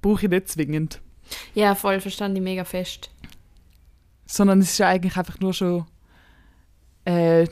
brauche 0.00 0.26
ich 0.26 0.30
nicht 0.30 0.48
zwingend. 0.48 1.00
Ja, 1.54 1.74
voll, 1.74 2.00
verstand 2.00 2.36
ich 2.36 2.42
mega 2.42 2.64
fest. 2.64 3.10
Sondern 4.26 4.60
es 4.60 4.70
ist 4.72 4.78
ja 4.78 4.88
eigentlich 4.88 5.16
einfach 5.16 5.40
nur 5.40 5.54
schon, 5.54 5.86
äh, 7.04 7.46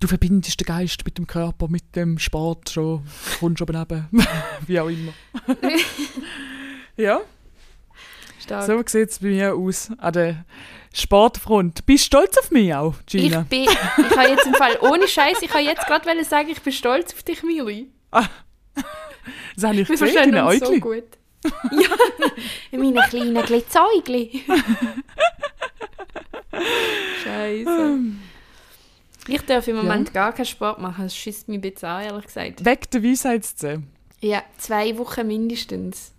du 0.00 0.06
verbindest 0.06 0.60
den 0.60 0.64
Geist 0.64 1.04
mit 1.04 1.18
dem 1.18 1.26
Körper, 1.26 1.68
mit 1.68 1.94
dem 1.96 2.18
Sport 2.18 2.70
schon, 2.70 3.04
kommst 3.40 3.62
oben 3.62 3.76
runter, 3.76 4.08
wie 4.66 4.80
auch 4.80 4.88
immer. 4.88 5.12
ja. 6.96 7.20
Stark. 8.40 8.66
So 8.66 8.82
sieht 8.86 9.10
es 9.10 9.18
bei 9.18 9.28
mir 9.28 9.54
aus 9.54 9.90
an 9.98 10.12
der 10.12 10.44
Sportfront. 10.94 11.84
Bist 11.84 12.04
du 12.04 12.06
stolz 12.06 12.38
auf 12.38 12.50
mich 12.50 12.74
auch, 12.74 12.94
ich 13.00 13.06
Gina? 13.06 13.42
bin, 13.48 13.64
ich 13.64 14.16
habe 14.16 14.28
jetzt 14.30 14.46
im 14.46 14.54
Fall, 14.54 14.78
ohne 14.80 15.06
Scheiß, 15.06 15.42
ich 15.42 15.48
kann 15.48 15.64
jetzt 15.64 15.86
gerade 15.86 16.24
sagen, 16.24 16.48
ich 16.48 16.62
bin 16.62 16.72
stolz 16.72 17.12
auf 17.12 17.22
dich, 17.22 17.42
Miri. 17.42 17.88
Das 19.56 19.64
habe 19.64 19.76
ich 19.76 19.88
Wir 19.88 19.96
gesehen, 19.98 20.32
deine 20.32 20.46
uns 20.46 20.60
so 20.60 20.78
gut. 20.78 21.04
ja, 21.70 21.88
in 22.70 22.80
meinen 22.80 23.08
kleinen 23.08 23.42
Glitzäugli. 23.44 24.42
Scheiße. 27.24 27.98
Ich 29.28 29.42
darf 29.42 29.68
im 29.68 29.76
Moment 29.76 30.12
gar 30.14 30.32
keinen 30.32 30.46
Sport 30.46 30.80
machen, 30.80 31.04
das 31.04 31.14
schießt 31.14 31.48
mich 31.48 31.58
ein 31.58 31.60
bisschen 31.60 31.88
an, 31.88 32.04
ehrlich 32.04 32.26
gesagt. 32.26 32.64
Weg 32.64 32.90
der 32.90 33.02
Weisheitszähne. 33.02 33.82
Ja, 34.20 34.42
zwei 34.56 34.96
Wochen 34.98 35.26
mindestens. 35.26 36.12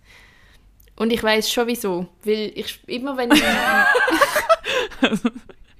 Und 0.95 1.11
ich 1.11 1.23
weiß 1.23 1.51
schon 1.51 1.67
wieso. 1.67 2.07
Weil 2.23 2.51
ich 2.55 2.79
immer 2.87 3.17
wenn 3.17 3.31
ich. 3.31 3.41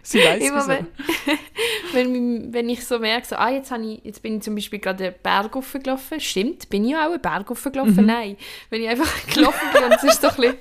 Sie 0.10 0.18
weiß 0.18 0.42
Immer 0.42 0.68
wieso. 0.68 0.70
wenn, 1.94 2.14
wenn, 2.14 2.52
wenn 2.54 2.68
ich 2.70 2.84
so 2.84 2.98
merke, 2.98 3.28
so, 3.28 3.36
ah, 3.36 3.52
jetzt, 3.52 3.72
ich, 3.72 4.04
jetzt 4.04 4.24
bin 4.24 4.38
ich 4.38 4.42
zum 4.42 4.56
Beispiel 4.56 4.80
gerade 4.80 5.04
einen 5.06 5.16
Berg 5.22 5.52
gelaufen. 5.84 6.20
Stimmt, 6.20 6.68
bin 6.68 6.84
ich 6.84 6.96
auch 6.96 7.12
einen 7.12 7.22
Berg 7.22 7.46
gelaufen? 7.72 8.08
Nein. 8.08 8.36
Wenn 8.72 8.82
ich 8.82 8.90
einfach 8.90 9.28
gelaufen 9.32 9.68
bin 9.72 9.84
und 9.84 9.94
es 9.94 10.04
war 10.04 10.12
so 10.12 10.28
ein 10.30 10.36
bisschen, 10.36 10.58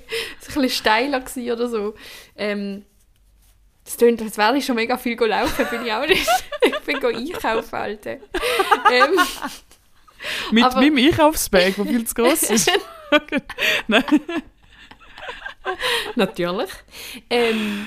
so 0.53 0.69
steiler 0.69 1.21
gewesen 1.21 1.51
oder 1.51 1.67
so. 1.67 1.95
Ähm, 2.37 2.85
das 3.87 3.97
klingt, 3.97 4.21
als 4.21 4.37
wäre 4.37 4.59
ich 4.59 4.67
schon 4.67 4.77
mega 4.77 4.99
viel 4.99 5.17
gelaufen, 5.17 5.67
bin 5.71 5.87
ich 5.87 5.93
auch 5.95 6.07
nicht. 6.07 6.29
ich 6.61 6.79
bin 6.81 7.03
einkaufen, 7.03 7.75
Alter. 7.75 8.11
ähm, 8.93 9.19
Mit 10.51 10.63
aber- 10.65 10.83
meinem 10.83 10.99
Einkaufsbag, 10.99 11.75
der 11.75 11.87
viel 11.87 12.05
zu 12.05 12.15
groß 12.17 12.43
ist. 12.51 12.71
Nein. 13.87 14.05
Natürlich. 16.17 16.71
Ähm, 17.31 17.87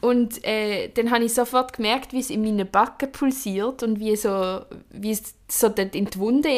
und 0.00 0.44
äh, 0.44 0.88
dann 0.94 1.10
habe 1.10 1.24
ich 1.24 1.34
sofort 1.34 1.72
gemerkt, 1.72 2.12
wie 2.12 2.20
es 2.20 2.30
in 2.30 2.42
meinen 2.42 2.70
Backen 2.70 3.10
pulsiert 3.10 3.82
und 3.82 3.98
wie, 3.98 4.14
so, 4.14 4.60
wie 4.90 5.10
es 5.10 5.34
so 5.50 5.68
dort 5.68 5.94
in 5.96 6.04
die 6.04 6.18
Wunde 6.18 6.48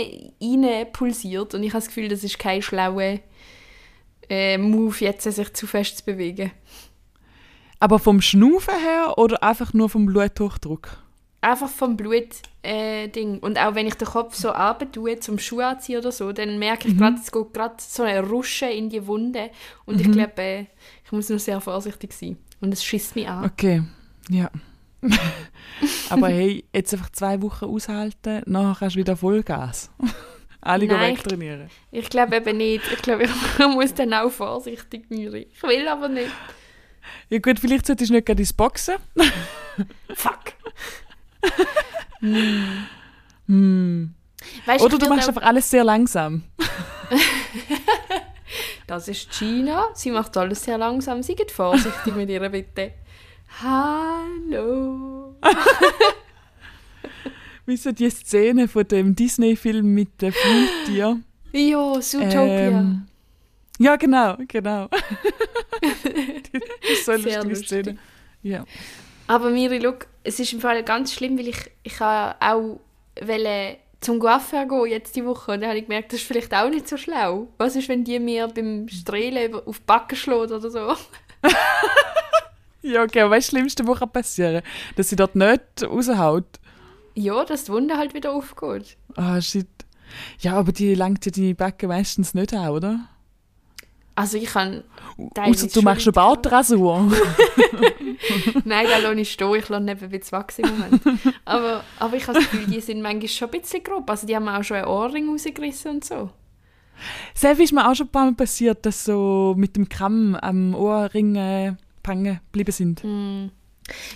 rein 0.43 0.93
pulsiert. 0.93 1.55
Und 1.55 1.63
ich 1.63 1.71
habe 1.71 1.79
das 1.79 1.89
Gefühl, 1.89 2.09
das 2.09 2.23
ist 2.23 2.39
kein 2.39 2.61
schlauer 2.61 3.21
äh, 4.29 4.59
Move, 4.59 4.97
jetzt 5.01 5.25
sich 5.25 5.53
zu 5.55 5.67
fest 5.67 5.99
zu 5.99 6.05
bewegen. 6.05 6.51
Aber 7.79 7.99
vom 7.99 8.21
Schnaufen 8.21 8.79
her 8.79 9.17
oder 9.17 9.43
einfach 9.43 9.73
nur 9.73 9.89
vom 9.89 10.05
Bluthochdruck? 10.05 10.99
Einfach 11.41 11.71
vom 11.71 11.97
Blut-Ding. 11.97 13.35
Äh, 13.37 13.39
und 13.41 13.59
auch 13.59 13.75
wenn 13.75 13.87
ich 13.87 13.95
den 13.95 14.09
Kopf 14.09 14.35
so 14.35 14.53
tue, 14.93 15.19
zum 15.19 15.39
Schuh 15.39 15.61
anziehen 15.61 15.99
oder 15.99 16.13
so, 16.13 16.33
dann 16.33 16.59
merke 16.59 16.89
ich 16.89 16.99
gerade, 16.99 17.17
es 17.17 17.33
geht 17.33 17.55
gerade 17.55 17.77
so 17.79 18.03
ein 18.03 18.23
Ruschen 18.23 18.69
in 18.69 18.91
die 18.91 19.07
Wunde. 19.07 19.49
Und 19.87 19.99
ich 19.99 20.13
glaube, 20.13 20.43
äh, 20.43 20.67
ich 21.07 21.13
muss 21.13 21.31
nur 21.31 21.39
sehr 21.39 21.63
vorsichtig 21.63 22.13
sein. 22.13 22.37
Und 22.61 22.73
es 22.73 22.85
schießt 22.85 23.17
mich 23.17 23.29
an. 23.29 23.45
Okay, 23.45 23.83
ja. 24.29 24.51
Aber 26.11 26.29
hey, 26.29 26.65
jetzt 26.75 26.93
einfach 26.93 27.11
zwei 27.11 27.41
Wochen 27.41 27.65
aushalten, 27.65 28.43
nachher 28.47 28.77
kannst 28.79 28.97
du 28.97 29.01
wieder 29.01 29.17
Vollgas. 29.17 29.91
Alle 30.61 30.87
gehen 30.87 30.99
Nein. 30.99 31.17
wegtrainieren. 31.17 31.71
Ich 31.91 32.11
glaube 32.11 32.37
eben 32.37 32.59
nicht. 32.59 32.85
Ich 32.93 33.01
glaube, 33.01 33.25
ich 33.25 33.31
muss 33.59 33.95
dann 33.95 34.13
auch 34.13 34.31
vorsichtig 34.31 35.07
sein. 35.09 35.47
Ich 35.51 35.63
will 35.63 35.89
aber 35.89 36.09
nicht. 36.09 36.31
Ja 37.31 37.39
gut, 37.39 37.59
vielleicht 37.59 37.87
solltest 37.87 38.11
du 38.11 38.15
nicht 38.15 38.27
gerade 38.27 38.43
ins 38.43 38.53
Boxen. 38.53 38.97
Fuck. 40.15 40.53
Hm. 43.47 44.15
Weißt, 44.67 44.85
Oder 44.85 44.95
ich 44.95 45.01
du 45.01 45.09
machst 45.09 45.29
einfach 45.29 45.43
alles 45.43 45.71
sehr 45.71 45.85
langsam. 45.85 46.43
Das 48.91 49.07
ist 49.07 49.31
Gina. 49.39 49.89
Sie 49.95 50.11
macht 50.11 50.37
alles 50.37 50.65
sehr 50.65 50.77
langsam. 50.77 51.23
Sie 51.23 51.37
geht 51.37 51.53
vorsichtig 51.53 52.13
mit 52.17 52.29
ihr, 52.29 52.49
bitte. 52.49 52.91
Hallo. 53.63 55.37
Wie 57.67 57.77
so 57.77 57.93
die 57.93 58.11
Szene 58.11 58.67
von 58.67 58.89
dem 58.89 59.15
Disney-Film 59.15 59.95
mit 59.95 60.21
dem 60.21 60.33
Flugtier. 60.33 61.21
Jo, 61.53 62.01
Zootopia. 62.01 62.41
Ähm, 62.41 63.07
ja, 63.79 63.95
genau, 63.95 64.37
genau. 64.49 64.89
das 64.91 65.01
ist 66.91 67.05
so 67.05 67.13
eine 67.13 67.23
Sehr 67.31 67.45
lustige 67.45 67.49
lustig. 67.49 67.85
Szene. 67.85 67.99
Ja. 68.43 68.65
Aber 69.29 69.51
Miri, 69.51 69.79
look, 69.79 70.09
es 70.25 70.41
ist 70.41 70.53
im 70.53 70.61
Fall 70.61 70.83
ganz 70.83 71.15
schlimm, 71.15 71.39
weil 71.39 71.47
ich, 71.47 71.71
ich 71.85 72.01
auch 72.01 72.81
wollte 73.21 73.77
zum 74.01 74.19
Coiffeur 74.19 74.67
gehen 74.67 74.87
jetzt 74.87 75.15
die 75.17 75.25
Woche 75.25 75.53
und 75.53 75.61
dann 75.61 75.71
habe 75.71 75.79
ich 75.79 75.87
gemerkt, 75.87 76.13
das 76.13 76.21
ist 76.21 76.27
vielleicht 76.27 76.55
auch 76.55 76.71
nicht 76.71 76.89
so 76.89 76.97
schlau. 76.97 77.49
Was 77.59 77.77
ist, 77.77 77.89
wenn 77.89 78.05
die 78.05 78.19
mir 78.19 78.49
beim 78.49 78.89
Strehlen 78.89 79.55
auf 79.55 79.79
die 79.79 79.85
Backen 79.85 80.17
schlägt 80.17 80.53
oder 80.53 80.71
so? 80.71 80.95
Ja, 82.83 83.03
okay, 83.03 83.29
weißt 83.29 83.31
du, 83.31 83.37
das 83.37 83.47
Schlimmste, 83.47 83.87
was 83.87 83.99
kann 83.99 84.11
passieren 84.11 84.63
Dass 84.97 85.11
sie 85.11 85.17
dort 85.17 85.37
nicht 85.37 85.61
raushaut. 85.83 86.47
Ja, 87.15 87.45
dass 87.45 87.65
die 87.65 87.73
Wunde 87.73 87.97
halt 87.97 88.15
wieder 88.15 88.33
aufgeht. 88.33 88.97
Ah, 89.17 89.41
shit. 89.41 89.69
Ja, 90.41 90.55
aber 90.55 90.73
die 90.73 90.95
langt 90.95 91.27
ja 91.27 91.33
deine 91.33 91.55
Backen 91.55 91.89
meistens 91.89 92.35
nicht 92.35 92.55
an, 92.55 92.71
oder? 92.71 93.01
Also 94.21 94.37
ich 94.39 94.47
kann... 94.47 94.85
Außer 95.39 95.67
du 95.69 95.83
machst 95.83 96.07
eine 96.07 96.13
Bartrasur. 96.13 97.01
Nein, 98.65 98.87
da 98.89 98.99
lasse 98.99 99.21
ich 99.21 99.33
stehen. 99.33 99.55
Ich 99.57 99.69
lasse 99.69 99.83
nicht 99.85 100.03
ein 100.03 100.11
bisschen 100.11 100.33
wachsen 100.33 100.65
im 100.65 100.71
Moment. 100.79 101.03
aber, 101.45 101.85
aber 101.99 102.17
ich 102.17 102.27
habe 102.27 102.39
das 102.39 102.51
Gefühl, 102.51 102.67
die 102.67 102.81
sind 102.81 103.03
manchmal 103.03 103.29
schon 103.29 103.49
ein 103.51 103.61
bisschen 103.61 103.83
grob. 103.83 104.09
Also 104.09 104.27
die 104.27 104.35
haben 104.37 104.49
auch 104.49 104.63
schon 104.63 104.79
einen 104.79 104.87
Ohrring 104.89 105.29
rausgerissen 105.31 105.91
und 105.93 106.05
so. 106.05 106.31
Selbst 107.35 107.61
ist 107.61 107.73
mir 107.73 107.89
auch 107.91 107.95
schon 107.95 108.07
ein 108.07 108.11
paar 108.13 108.25
Mal 108.27 108.35
passiert, 108.35 108.85
dass 108.85 109.05
so 109.05 109.55
mit 109.57 109.77
dem 109.77 109.89
Kamm 109.89 110.35
am 110.37 110.75
Ohrring 110.75 111.35
äh, 111.37 111.75
hängen 112.07 112.41
geblieben 112.53 112.73
sind. 112.73 113.03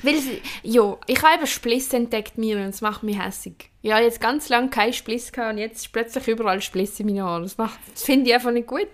Weil 0.03 0.17
sie, 0.21 0.41
jo, 0.63 0.99
ich 1.07 1.23
habe 1.23 1.35
eben 1.39 1.47
Spliss 1.47 1.93
entdeckt 1.93 2.39
mir 2.39 2.57
und 2.59 2.65
es 2.69 2.81
macht 2.81 3.03
mich 3.03 3.19
hässig. 3.21 3.71
Ich 3.83 3.91
habe 3.93 4.05
jetzt 4.05 4.21
ganz 4.21 4.49
lange 4.49 4.69
keinen 4.69 4.93
Spliss 4.93 5.33
gehabt 5.33 5.53
und 5.55 5.59
jetzt 5.59 5.87
ist 5.87 5.93
plötzlich 5.93 6.29
überall 6.29 6.61
Spliss 6.61 7.01
in 7.01 7.07
meinen 7.07 7.23
Haaren. 7.23 7.43
Das, 7.43 7.59
macht- 7.59 7.79
das 7.93 8.05
finde 8.05 8.29
ich 8.29 8.35
einfach 8.35 8.53
nicht 8.53 8.67
gut. 8.69 8.87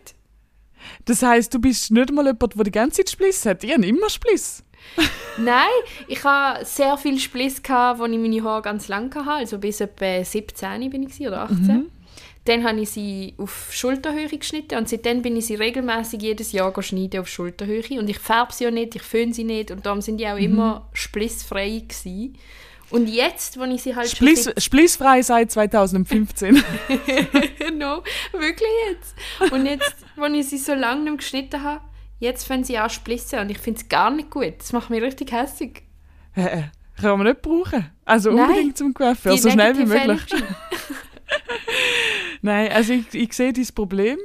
Das 1.04 1.22
heisst, 1.22 1.54
du 1.54 1.58
bist 1.58 1.90
nicht 1.90 2.12
mal 2.12 2.26
jemand, 2.26 2.56
der 2.56 2.64
die 2.64 2.70
ganze 2.70 2.98
Zeit 2.98 3.10
Spliss 3.10 3.46
hat. 3.46 3.64
Ich 3.64 3.72
habe 3.72 3.86
immer 3.86 4.08
Spliss. 4.08 4.64
Nein, 5.38 5.68
ich 6.08 6.24
habe 6.24 6.64
sehr 6.64 6.96
viel 6.96 7.18
Spliss 7.18 7.62
gehabt, 7.62 8.00
als 8.00 8.12
ich 8.12 8.18
meine 8.18 8.42
Haare 8.42 8.62
ganz 8.62 8.88
lang 8.88 9.14
hatte, 9.14 9.30
also 9.30 9.58
bis 9.58 9.80
etwa 9.80 10.24
17 10.24 10.90
bin 10.90 11.02
ich 11.02 11.20
oder 11.20 11.42
18. 11.42 11.90
Dann 12.46 12.64
habe 12.64 12.80
ich 12.80 12.90
sie 12.90 13.34
auf 13.36 13.68
Schulterhöhe 13.70 14.26
geschnitten 14.26 14.78
und 14.78 14.88
seitdem 14.88 15.20
bin 15.20 15.36
ich 15.36 15.46
sie 15.46 15.56
regelmäßig 15.56 16.22
jedes 16.22 16.52
Jahr 16.52 16.72
schneiden 16.82 17.20
auf 17.20 17.28
Schulterhöhe 17.28 17.98
und 17.98 18.08
ich 18.08 18.18
färbe 18.18 18.52
sie 18.52 18.64
ja 18.64 18.70
nicht, 18.70 18.96
ich 18.96 19.02
föhne 19.02 19.34
sie 19.34 19.44
nicht 19.44 19.70
und 19.70 19.84
darum 19.84 20.00
sind 20.00 20.16
die 20.18 20.26
auch 20.26 20.38
immer 20.38 20.88
splissfrei 20.94 21.82
gewesen. 21.86 22.36
Und 22.90 23.06
jetzt, 23.08 23.58
wo 23.58 23.64
ich 23.64 23.82
sie 23.82 23.94
halt 23.94 24.08
schon 24.08 24.16
Spliss, 24.16 24.44
seit- 24.44 24.62
splissfrei 24.62 25.22
seit 25.22 25.52
2015. 25.52 26.54
no, 27.78 28.02
wirklich 28.32 28.68
jetzt. 28.90 29.52
Und 29.52 29.66
jetzt, 29.66 29.94
wo 30.16 30.24
ich 30.24 30.48
sie 30.48 30.58
so 30.58 30.74
lange 30.74 31.04
nicht 31.04 31.18
geschnitten 31.18 31.62
habe, 31.62 31.82
jetzt 32.18 32.46
fangen 32.46 32.64
sie 32.64 32.78
an 32.78 32.88
zu 32.90 32.96
splissen 32.96 33.38
und 33.38 33.50
ich 33.50 33.58
finde 33.58 33.80
es 33.80 33.88
gar 33.88 34.10
nicht 34.10 34.30
gut. 34.30 34.54
Das 34.58 34.72
macht 34.72 34.90
mich 34.90 35.02
richtig 35.02 35.32
hässig. 35.32 35.82
Äh, 36.34 36.62
Kann 37.00 37.18
man 37.18 37.26
nicht 37.28 37.42
brauchen. 37.42 37.90
Also 38.04 38.30
Nein. 38.30 38.48
unbedingt 38.48 38.76
zum 38.78 38.92
Coiffeur, 38.92 39.32
Die 39.32 39.38
so 39.38 39.50
schnell 39.50 39.76
wie 39.78 39.86
möglich. 39.86 40.20
Nein, 42.42 42.72
also 42.72 42.92
ich, 42.92 43.12
ich 43.14 43.32
sehe 43.32 43.52
dieses 43.52 43.72
Problem. 43.72 44.18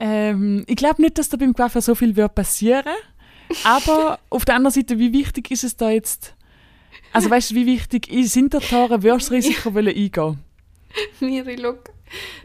Ähm, 0.00 0.64
ich 0.66 0.76
glaube 0.76 1.02
nicht, 1.02 1.18
dass 1.18 1.28
da 1.28 1.36
beim 1.36 1.54
Coiffeur 1.54 1.82
so 1.82 1.94
viel 1.94 2.14
wird 2.16 2.34
passieren 2.34 2.84
Aber 3.64 4.20
auf 4.30 4.44
der 4.44 4.54
anderen 4.54 4.72
Seite, 4.72 4.98
wie 4.98 5.12
wichtig 5.12 5.50
ist 5.50 5.64
es 5.64 5.76
da 5.76 5.90
jetzt? 5.90 6.34
Also 7.12 7.30
weißt 7.30 7.50
du, 7.50 7.54
wie 7.54 7.66
wichtig 7.66 8.08
ist- 8.10 8.32
sind 8.32 8.54
da 8.54 8.58
die 8.58 8.66
Haare, 8.74 9.02
würdest 9.02 9.30
du 9.30 9.34
Risiko 9.34 9.74
wollen 9.74 9.88
eingehen? 9.88 10.38
Miri, 11.20 11.56
look, 11.56 11.90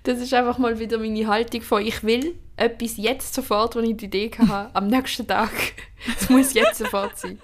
das 0.03 0.19
ist 0.19 0.33
einfach 0.33 0.57
mal 0.57 0.79
wieder 0.79 0.97
meine 0.97 1.27
Haltung 1.27 1.61
von, 1.61 1.85
ich 1.85 2.03
will 2.03 2.35
etwas 2.57 2.97
jetzt 2.97 3.33
sofort, 3.33 3.75
wenn 3.75 3.85
ich 3.85 3.97
die 3.97 4.05
Idee 4.05 4.31
habe, 4.37 4.69
am 4.75 4.87
nächsten 4.87 5.27
Tag. 5.27 5.51
Es 6.19 6.29
muss 6.29 6.53
jetzt 6.53 6.77
sofort 6.79 7.17
sein. 7.17 7.39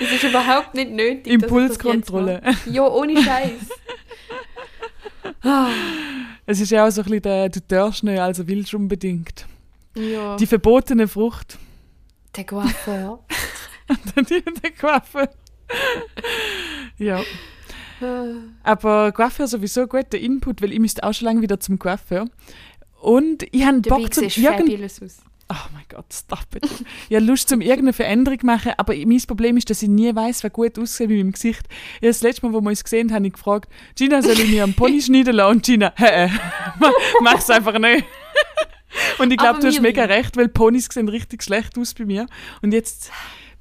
Es 0.00 0.12
ist 0.12 0.24
überhaupt 0.24 0.74
nicht 0.74 0.90
nötig. 0.90 1.30
Impulskontrolle. 1.32 2.40
Ja, 2.70 2.86
ohne 2.88 3.22
Scheiß. 3.22 3.68
Es 6.46 6.60
ist 6.60 6.70
ja 6.70 6.86
auch 6.86 6.90
so 6.90 7.00
ein 7.00 7.04
bisschen 7.06 7.22
der, 7.22 7.48
du 7.48 7.60
darfst 7.66 8.02
nicht, 8.04 8.18
also 8.18 8.46
willst 8.46 8.72
du 8.72 8.76
unbedingt. 8.76 9.46
Ja, 9.94 10.36
Die 10.36 10.46
verbotene 10.46 11.08
Frucht. 11.08 11.58
der 12.36 12.44
Coiffeur. 12.44 13.24
die, 14.28 14.42
der 14.42 14.70
Coiffeur. 14.72 15.28
Ja. 16.98 17.22
Aber 18.62 19.12
Coiffeur 19.12 19.46
sowieso 19.46 19.86
guter 19.86 20.18
Input, 20.18 20.60
weil 20.62 20.72
ich 20.72 20.78
müsste 20.80 21.04
auch 21.04 21.12
schon 21.14 21.26
lange 21.26 21.42
wieder 21.42 21.60
zum 21.60 21.78
Coiffeur. 21.78 22.26
Und 23.00 23.44
ich 23.52 23.64
habe 23.64 23.80
Bock 23.80 24.12
zum 24.12 24.28
sieht 24.28 24.38
irgend 24.44 24.60
fabulous 24.70 25.02
aus. 25.02 25.16
Oh 25.50 25.68
mein 25.74 25.84
Gott, 25.90 26.06
stop 26.12 26.46
it. 26.56 26.66
Ich 27.10 27.16
habe 27.16 27.26
Lust, 27.26 27.50
zum 27.50 27.60
irgendeine 27.60 27.92
Veränderung 27.92 28.40
zu 28.40 28.46
machen, 28.46 28.72
aber 28.78 28.94
mein 28.96 29.22
Problem 29.26 29.58
ist, 29.58 29.68
dass 29.68 29.82
ich 29.82 29.90
nie 29.90 30.14
weiß, 30.14 30.42
wer 30.42 30.48
gut 30.50 30.78
aussieht 30.78 31.08
bei 31.08 31.16
meinem 31.16 31.32
Gesicht. 31.32 31.62
Ja, 32.00 32.08
das 32.08 32.22
letzte 32.22 32.46
Mal, 32.46 32.54
wo 32.54 32.62
wir 32.62 32.70
uns 32.70 32.82
gesehen 32.82 33.08
haben, 33.10 33.16
habe 33.16 33.26
ich 33.26 33.34
gefragt, 33.34 33.68
Gina, 33.94 34.22
soll 34.22 34.32
ich 34.40 34.48
mir 34.48 34.64
einen 34.64 34.74
Pony 34.74 35.02
schneiden 35.02 35.36
lassen? 35.36 35.56
Und 35.56 35.64
Gina, 35.66 35.92
hä, 35.96 36.30
ma- 36.80 36.92
mach's 37.20 37.50
einfach 37.50 37.78
nicht. 37.78 38.06
Und 39.18 39.32
ich 39.32 39.36
glaube, 39.38 39.60
du 39.60 39.66
hast 39.66 39.80
mega 39.82 40.04
recht, 40.04 40.36
weil 40.36 40.48
Ponys 40.48 40.88
sehen 40.90 41.08
richtig 41.08 41.42
schlecht 41.42 41.76
aus 41.78 41.92
bei 41.94 42.04
mir. 42.06 42.26
Und 42.62 42.72
jetzt 42.72 43.10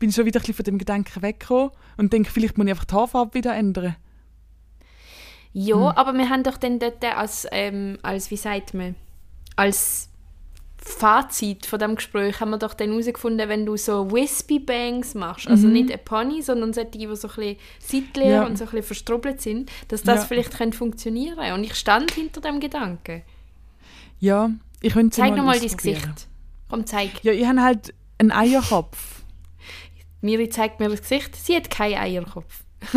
bin 0.03 0.09
ich 0.09 0.15
schon 0.17 0.25
wieder 0.25 0.39
ein 0.39 0.41
bisschen 0.41 0.55
von 0.55 0.65
dem 0.65 0.77
Gedanken 0.79 1.21
weggekommen 1.21 1.69
und 1.95 2.11
denke, 2.11 2.29
vielleicht 2.29 2.57
muss 2.57 2.65
ich 2.65 2.71
einfach 2.73 2.83
die 2.83 2.93
Haarfarbe 2.93 3.35
wieder 3.35 3.55
ändern. 3.55 3.95
Ja, 5.53 5.75
Hm. 5.77 5.97
aber 5.97 6.13
wir 6.13 6.29
haben 6.29 6.43
doch 6.43 6.57
dann 6.57 6.77
dort 6.77 7.01
als, 7.05 7.47
ähm, 7.53 7.97
als 8.01 8.29
wie 8.29 8.35
sagt 8.35 8.73
man, 8.73 8.95
als 9.55 10.09
Fazit 10.75 11.65
von 11.65 11.79
dem 11.79 11.95
Gespräch 11.95 12.41
haben 12.41 12.49
wir 12.49 12.57
doch 12.57 12.73
dann 12.73 12.89
herausgefunden, 12.89 13.47
wenn 13.47 13.65
du 13.65 13.77
so 13.77 14.11
Wispy 14.11 14.59
Bangs 14.59 15.15
machst, 15.15 15.47
also 15.47 15.67
nicht 15.67 15.89
ein 15.89 16.03
Pony, 16.03 16.41
sondern 16.41 16.73
solche, 16.73 16.91
die 16.91 17.05
so 17.15 17.29
ein 17.29 17.35
bisschen 17.35 17.57
seitlich 17.79 18.25
Mhm. 18.25 18.31
Ja. 18.31 18.45
und 18.45 18.57
so 18.57 18.65
ein 18.65 18.71
bisschen 18.71 18.83
verstrubbelt 18.87 19.41
sind, 19.41 19.71
dass 19.87 20.03
das 20.03 20.21
Ja. 20.23 20.25
vielleicht 20.25 20.57
könnte 20.57 20.77
funktionieren 20.77 21.53
Und 21.53 21.63
ich 21.63 21.75
stand 21.75 22.11
hinter 22.11 22.41
dem 22.41 22.59
Gedanken. 22.59 23.21
Ja, 24.19 24.51
ich 24.81 24.91
könnte 24.91 25.11
es 25.11 25.15
Zeig 25.15 25.29
mal 25.29 25.37
nochmal 25.37 25.59
dein. 25.61 25.69
Gesicht. 25.77 26.27
Komm, 26.69 26.85
zeig. 26.85 27.23
Ja, 27.23 27.31
ich 27.31 27.45
habe 27.45 27.61
halt 27.61 27.93
einen 28.17 28.33
Eierkopf. 28.33 29.22
Miri 30.23 30.47
zeigt 30.49 30.79
mir 30.79 30.87
das 30.89 31.01
Gesicht. 31.01 31.35
Sie 31.35 31.55
hat 31.55 31.69
keinen 31.69 31.97
Eierkopf. 31.97 32.63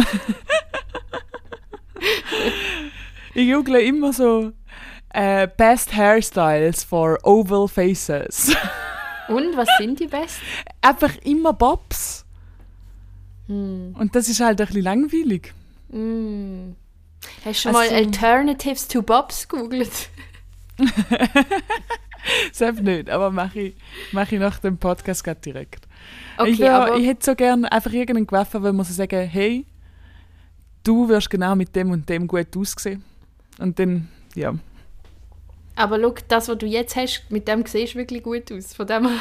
Ich 3.34 3.52
google 3.52 3.80
immer 3.82 4.14
so 4.14 4.52
äh, 5.10 5.46
Best 5.46 5.94
Hairstyles 5.94 6.84
for 6.84 7.18
Oval 7.22 7.68
Faces. 7.68 8.56
Und, 9.28 9.54
was 9.56 9.68
sind 9.78 10.00
die 10.00 10.06
besten? 10.06 10.42
Einfach 10.80 11.14
immer 11.22 11.52
Bobs. 11.52 12.24
Hm. 13.46 13.94
Und 13.98 14.14
das 14.14 14.28
ist 14.30 14.40
halt 14.40 14.58
ein 14.60 14.66
bisschen 14.66 14.82
langweilig. 14.84 15.52
Mm. 15.88 16.70
Hast 17.44 17.64
du 17.66 17.68
schon 17.70 17.76
Also- 17.76 17.90
mal 17.92 17.98
Alternatives 17.98 18.88
to 18.88 19.02
Bobs 19.02 19.46
gegoogelt? 19.46 20.08
Selbst 22.52 22.82
nicht, 22.82 23.10
aber 23.10 23.30
mache 23.30 23.60
ich, 23.60 23.74
mach 24.12 24.32
ich 24.32 24.38
nach 24.40 24.60
dem 24.60 24.78
Podcast 24.78 25.24
grad 25.24 25.44
direkt. 25.44 25.85
Okay, 26.38 26.50
ich, 26.50 26.58
wär, 26.58 26.96
ich 26.96 27.06
hätte 27.06 27.24
so 27.24 27.34
gerne 27.34 27.70
einfach 27.72 27.92
irgendeinen 27.92 28.26
Gewaffe, 28.26 28.62
wo 28.62 28.72
man 28.72 28.84
so 28.84 28.92
sagen, 28.92 29.26
hey, 29.28 29.64
du 30.84 31.08
wirst 31.08 31.30
genau 31.30 31.54
mit 31.56 31.74
dem 31.74 31.90
und 31.90 32.08
dem 32.08 32.26
gut 32.26 32.54
aussehen. 32.56 33.02
Und 33.58 33.78
dann, 33.78 34.08
ja. 34.34 34.54
Aber 35.76 36.00
schau, 36.00 36.14
das, 36.28 36.48
was 36.48 36.58
du 36.58 36.66
jetzt 36.66 36.96
hast, 36.96 37.24
mit 37.30 37.48
dem 37.48 37.64
siehst 37.66 37.94
du 37.94 37.98
wirklich 37.98 38.22
gut 38.22 38.50
aus. 38.52 38.74
Von 38.74 38.86
dem 38.86 39.08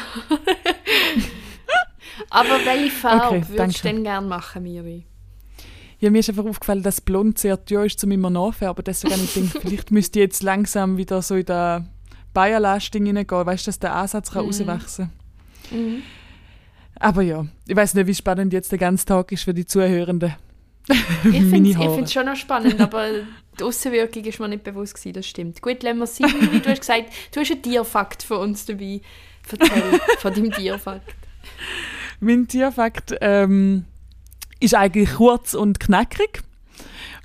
Aber 2.29 2.59
welche 2.65 2.91
Farbe 2.91 3.37
Okay, 3.37 3.43
würdest 3.49 3.79
du 3.83 3.87
denn 3.89 4.03
gerne 4.03 4.25
machen, 4.27 4.63
Miri? 4.63 5.05
ja. 5.99 6.09
Mir 6.09 6.19
ist 6.19 6.29
einfach 6.29 6.45
aufgefallen, 6.45 6.83
dass 6.83 7.01
blond 7.01 7.37
sehr 7.39 7.63
teuer 7.63 7.85
ist, 7.85 8.01
um 8.03 8.11
immer 8.11 8.29
nachfärben. 8.29 8.83
Deswegen 8.83 9.13
habe 9.13 9.23
ich 9.23 9.33
gedacht, 9.33 9.57
vielleicht 9.61 9.91
müsste 9.91 10.19
ich 10.19 10.23
jetzt 10.23 10.43
langsam 10.43 10.97
wieder 10.97 11.21
so 11.21 11.35
in 11.35 11.45
der 11.45 11.85
Bayerlasting 12.33 13.05
reingehen, 13.07 13.45
weißt 13.45 13.65
du, 13.67 13.69
dass 13.69 13.79
der 13.79 13.95
Ansatz 13.95 14.33
Mhm. 14.33 14.39
rauswachsen 14.39 15.11
kann. 15.69 15.79
Mhm. 15.79 16.03
Aber 16.99 17.21
ja, 17.21 17.45
ich 17.67 17.75
weiß 17.75 17.93
nicht, 17.95 18.07
wie 18.07 18.15
spannend 18.15 18.53
jetzt 18.53 18.71
der 18.71 18.79
ganze 18.79 19.05
Tag 19.05 19.31
ist 19.31 19.43
für 19.43 19.53
die 19.53 19.65
Zuhörenden. 19.65 20.35
Ich 21.23 21.31
finde 21.31 22.01
es 22.03 22.13
schon 22.13 22.25
noch 22.25 22.35
spannend, 22.35 22.79
aber 22.79 23.07
die 23.59 23.63
Außenwirkung 23.63 24.23
ist 24.23 24.39
mir 24.39 24.47
nicht 24.47 24.63
bewusst 24.63 24.93
gewesen, 24.95 25.13
das 25.13 25.25
stimmt. 25.27 25.61
Gut, 25.61 25.81
lassen 25.83 25.97
wir 25.97 26.03
es 26.03 26.15
sein. 26.17 26.33
Wie 26.51 26.59
du 26.59 26.69
hast 26.69 26.79
gesagt, 26.81 27.09
du 27.33 27.39
hast 27.39 27.51
einen 27.51 27.61
Tierfakt 27.63 28.23
von 28.23 28.37
uns 28.37 28.65
dabei. 28.65 29.01
Erzähl 29.51 29.99
von 30.19 30.33
deinem 30.33 30.51
Tierfakt. 30.51 31.15
Mein 32.19 32.47
Tierfakt 32.47 33.15
ähm, 33.21 33.85
ist 34.59 34.73
eigentlich 34.75 35.13
kurz 35.15 35.53
und 35.53 35.79
knackig. 35.79 36.41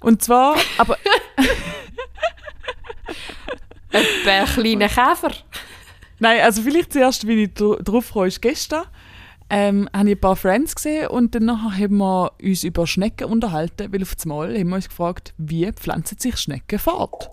Und 0.00 0.22
zwar, 0.22 0.56
aber 0.78 0.96
Ein 3.92 4.04
kleiner 4.54 4.88
Käfer. 4.88 5.32
nein, 6.18 6.40
also 6.42 6.62
vielleicht 6.62 6.92
zuerst, 6.92 7.26
wie 7.26 7.44
ich 7.44 7.54
dr- 7.54 7.82
drauf 7.82 8.12
kam, 8.12 8.24
ist 8.24 8.40
gestern. 8.40 8.84
Ähm, 9.52 9.88
habe 9.92 10.10
ich 10.10 10.16
ein 10.16 10.20
paar 10.20 10.36
Friends 10.36 10.76
gesehen 10.76 11.08
und 11.08 11.34
dann 11.34 11.50
haben 11.50 11.96
wir 11.96 12.32
uns 12.40 12.62
über 12.62 12.86
Schnecken 12.86 13.26
unterhalten, 13.26 13.92
weil 13.92 14.02
auf 14.02 14.14
einmal 14.22 14.56
haben 14.56 14.68
wir 14.68 14.76
uns 14.76 14.88
gefragt, 14.88 15.34
wie 15.38 15.70
pflanzen 15.72 16.18
sich 16.18 16.36
Schnecken 16.36 16.78
fort? 16.78 17.30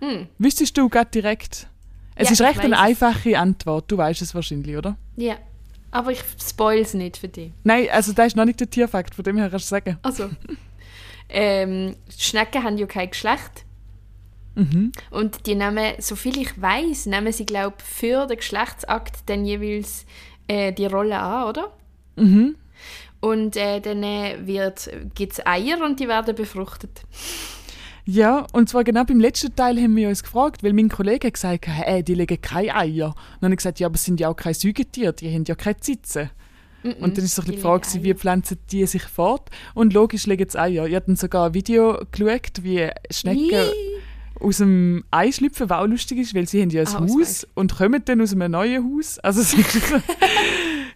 Hm. 0.00 0.26
Wüsstest 0.38 0.76
du 0.76 0.88
gerade 0.88 1.10
direkt? 1.10 1.68
Es 2.16 2.28
Ja, 2.28 2.32
ist 2.32 2.40
recht 2.40 2.60
eine 2.60 2.78
einfache 2.78 3.38
Antwort, 3.38 3.90
du 3.90 3.96
weißt 3.96 4.20
es 4.20 4.34
wahrscheinlich, 4.34 4.76
oder? 4.76 4.96
Ja, 5.16 5.36
aber 5.92 6.10
ich 6.12 6.22
spoil 6.42 6.80
es 6.80 6.94
nicht 6.94 7.16
für 7.16 7.28
dich. 7.28 7.52
Nein, 7.62 7.86
also 7.92 8.12
das 8.12 8.28
ist 8.28 8.36
noch 8.36 8.44
nicht 8.44 8.60
der 8.60 8.68
Tierfakt, 8.68 9.14
von 9.14 9.24
dem 9.24 9.36
her 9.36 9.48
kannst 9.48 9.66
du 9.66 9.70
sagen. 9.70 9.98
Also, 10.02 10.28
ähm, 11.28 11.96
Schnecken 12.18 12.64
haben 12.64 12.78
ja 12.78 12.86
kein 12.86 13.10
Geschlecht. 13.10 13.64
Mhm. 14.54 14.92
Und 15.10 15.46
die 15.46 15.54
nehmen, 15.54 15.94
soviel 15.98 16.38
ich 16.38 16.60
weiß, 16.60 17.06
nehmen 17.06 17.32
sie, 17.32 17.46
glaube 17.46 17.76
ich, 17.78 17.84
für 17.84 18.26
den 18.26 18.36
Geschlechtsakt 18.36 19.20
dann 19.26 19.44
jeweils 19.44 20.04
äh, 20.50 20.72
die 20.72 20.86
Rolle 20.86 21.18
an, 21.18 21.48
oder? 21.48 21.70
Mhm. 22.16 22.56
Und 23.20 23.56
äh, 23.56 23.80
dann 23.80 24.02
äh, 24.02 24.36
gibt 25.14 25.32
es 25.32 25.46
Eier 25.46 25.84
und 25.84 26.00
die 26.00 26.08
werden 26.08 26.34
befruchtet. 26.34 27.02
Ja, 28.06 28.46
und 28.52 28.68
zwar 28.68 28.82
genau 28.82 29.04
beim 29.04 29.20
letzten 29.20 29.54
Teil 29.54 29.78
haben 29.78 29.94
wir 29.94 30.08
uns 30.08 30.22
gefragt, 30.22 30.64
weil 30.64 30.72
mein 30.72 30.88
Kollege 30.88 31.28
hat 31.28 31.34
gesagt 31.34 31.68
hat, 31.68 31.86
hey, 31.86 32.02
die 32.02 32.14
legen 32.14 32.40
keine 32.40 32.74
Eier. 32.74 33.08
Und 33.08 33.16
dann 33.40 33.48
habe 33.48 33.54
ich 33.54 33.58
gesagt, 33.58 33.78
ja, 33.78 33.86
aber 33.86 33.94
es 33.94 34.04
sind 34.04 34.18
ja 34.18 34.28
auch 34.28 34.34
keine 34.34 34.54
Säugetiere, 34.54 35.12
die 35.12 35.32
haben 35.32 35.44
ja 35.46 35.54
keine 35.54 35.78
Zitzen. 35.78 36.30
Und 36.82 37.18
dann 37.18 37.24
ist 37.24 37.34
so 37.34 37.42
die 37.42 37.58
Frage, 37.58 37.82
gewesen, 37.82 38.02
wie 38.02 38.14
pflanzen 38.14 38.58
die 38.72 38.86
sich 38.86 39.02
fort? 39.02 39.50
Und 39.74 39.92
logisch 39.92 40.26
legen 40.26 40.48
sie 40.48 40.58
Eier. 40.58 40.86
Ich 40.86 40.94
habe 40.94 41.06
dann 41.06 41.16
sogar 41.16 41.48
ein 41.48 41.54
Video 41.54 42.00
geschaut, 42.10 42.62
wie 42.62 42.88
Schnecken 43.10 43.66
aus 44.40 44.58
dem 44.58 45.04
Ei 45.10 45.30
schlüpfen, 45.32 45.68
was 45.70 45.78
auch 45.80 45.86
lustig 45.86 46.18
ist, 46.18 46.34
weil 46.34 46.48
sie 46.48 46.62
haben 46.62 46.70
ja 46.70 46.82
ein 46.82 46.88
Ah, 46.88 46.98
aus 47.00 47.10
Haus 47.12 47.46
und 47.54 47.76
kommen 47.76 48.02
dann 48.04 48.20
aus 48.20 48.32
einem 48.32 48.50
neuen 48.50 48.84
Haus. 48.84 49.18
Also 49.20 49.40
es 49.42 49.52
ist 49.54 49.72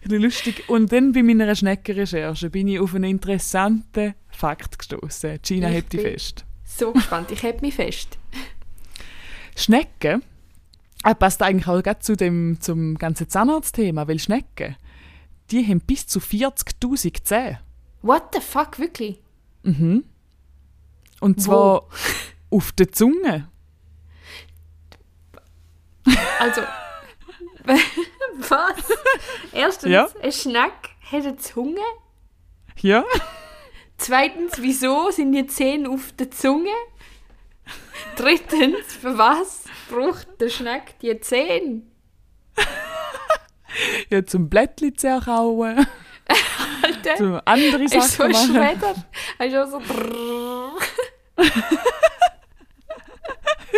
bisschen 0.01 0.21
lustig. 0.21 0.63
Und 0.67 0.91
dann 0.91 1.11
bei 1.13 1.23
meiner 1.23 1.53
Schneckenrecherche 1.55 2.49
bin 2.49 2.67
ich 2.67 2.79
auf 2.79 2.93
einen 2.95 3.05
interessanten 3.05 4.13
Fakt 4.29 4.77
gestoßen. 4.79 5.39
Gina 5.41 5.67
hebt 5.67 5.89
bin- 5.89 6.01
fest. 6.01 6.45
So 6.65 6.91
gespannt, 6.91 7.31
ich 7.31 7.43
heb 7.43 7.61
mich 7.61 7.75
fest. 7.75 8.17
Schnecken 9.55 10.23
äh, 11.03 11.15
passt 11.15 11.41
eigentlich 11.41 11.67
auch 11.67 11.81
gerade 11.81 11.99
zu 11.99 12.15
dem, 12.17 12.57
zum 12.59 12.95
ganzen 12.97 13.29
Zahnarztthema, 13.29 14.07
weil 14.07 14.19
Schnecken, 14.19 14.75
die 15.51 15.65
haben 15.65 15.79
bis 15.81 16.07
zu 16.07 16.19
40'000 16.19 17.23
Zähne. 17.23 17.59
What 18.01 18.23
the 18.33 18.41
fuck, 18.41 18.79
wirklich? 18.79 19.19
Mhm. 19.63 20.03
Und 21.21 21.41
zwar 21.41 21.87
auf 22.49 22.71
der 22.71 22.91
Zunge. 22.91 23.49
Also, 26.39 26.61
was? 28.49 28.75
Erstens, 29.51 29.91
Ja. 29.91 30.07
ein 30.21 30.31
Schneck 30.31 30.73
hat 31.11 31.23
eine 31.23 31.37
Zunge. 31.37 31.81
Ja. 32.81 33.03
Zweitens, 33.97 34.53
wieso 34.61 35.09
sind 35.11 35.31
die 35.31 35.47
Zähne 35.47 35.89
auf 35.89 36.11
der 36.13 36.29
Zunge? 36.31 36.69
Drittens, 38.17 38.93
für 39.01 39.17
was 39.17 39.63
braucht 39.89 40.27
der 40.39 40.49
Schneck 40.49 40.99
die 41.01 41.19
Zähne? 41.21 41.81
ja 44.09 44.25
zum 44.25 44.49
Blättli 44.49 44.93
zerkauen, 44.93 45.85
Alter, 46.81 47.15
zum 47.17 47.41
andere 47.45 47.83
ist 47.83 47.93
so 47.93 47.99
Sachen 48.01 48.25
ein 48.25 48.31
machen. 48.31 48.55
Schredder. 48.55 48.95
Hast 49.39 49.53
du 49.53 49.63
auch 49.63 49.69
so. 49.71 50.75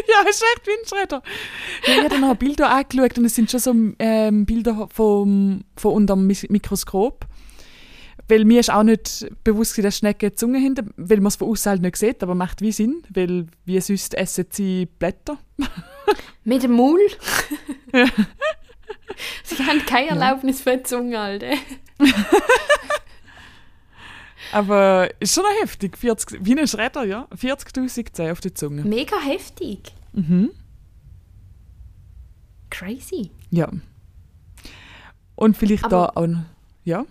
Ja, 0.23 0.29
ist 0.29 0.43
echt 0.55 0.65
wie 0.65 0.71
ein 0.71 0.87
Schredder. 0.87 1.21
Ja, 1.85 1.95
ich 1.95 2.03
habe 2.03 2.19
noch 2.19 2.35
Bilder 2.35 2.69
angeschaut 2.69 3.17
und 3.17 3.25
es 3.25 3.35
sind 3.35 3.51
schon 3.51 3.59
so 3.59 3.75
ähm, 3.99 4.45
Bilder 4.45 4.87
vom, 4.93 5.65
von 5.75 5.93
unter 5.93 6.15
dem 6.15 6.27
Mikroskop. 6.27 7.25
Weil 8.29 8.45
mir 8.45 8.59
ist 8.59 8.71
auch 8.71 8.83
nicht 8.83 9.27
bewusst, 9.43 9.77
dass 9.81 9.97
Schnecken 9.97 10.35
Zunge 10.35 10.59
haben, 10.59 10.93
weil 10.97 11.17
man 11.17 11.27
es 11.27 11.37
von 11.37 11.49
außen 11.49 11.69
halt 11.69 11.81
nicht 11.81 11.95
sieht, 11.95 12.23
aber 12.23 12.35
macht 12.35 12.61
wie 12.61 12.71
Sinn, 12.71 13.03
weil 13.13 13.47
wie 13.65 13.79
sonst 13.79 14.13
essen 14.15 14.45
sie 14.49 14.85
Blätter. 14.85 15.37
Mit 16.43 16.63
dem 16.63 16.71
Maul? 16.73 16.99
Sie 19.43 19.63
haben 19.63 19.85
keine 19.85 20.09
Erlaubnis 20.09 20.61
für 20.61 20.77
die 20.77 20.83
Zunge, 20.83 21.19
Alter. 21.19 21.53
Aber 24.51 25.09
ist 25.19 25.33
schon 25.33 25.43
noch 25.43 25.61
heftig, 25.61 25.97
40, 25.97 26.39
wie 26.45 26.57
ein 26.57 26.67
Schredder, 26.67 27.03
ja. 27.03 27.27
40'000 27.35 28.13
Zähne 28.13 28.31
auf 28.31 28.39
der 28.39 28.55
Zunge. 28.55 28.83
Mega 28.83 29.17
heftig. 29.19 29.93
Mhm. 30.13 30.49
Crazy. 32.69 33.31
Ja. 33.49 33.69
Und 35.35 35.55
vielleicht 35.57 35.85
Aber- 35.85 36.11
da 36.13 36.21
auch 36.21 36.27
noch, 36.27 36.43
ja. 36.83 37.05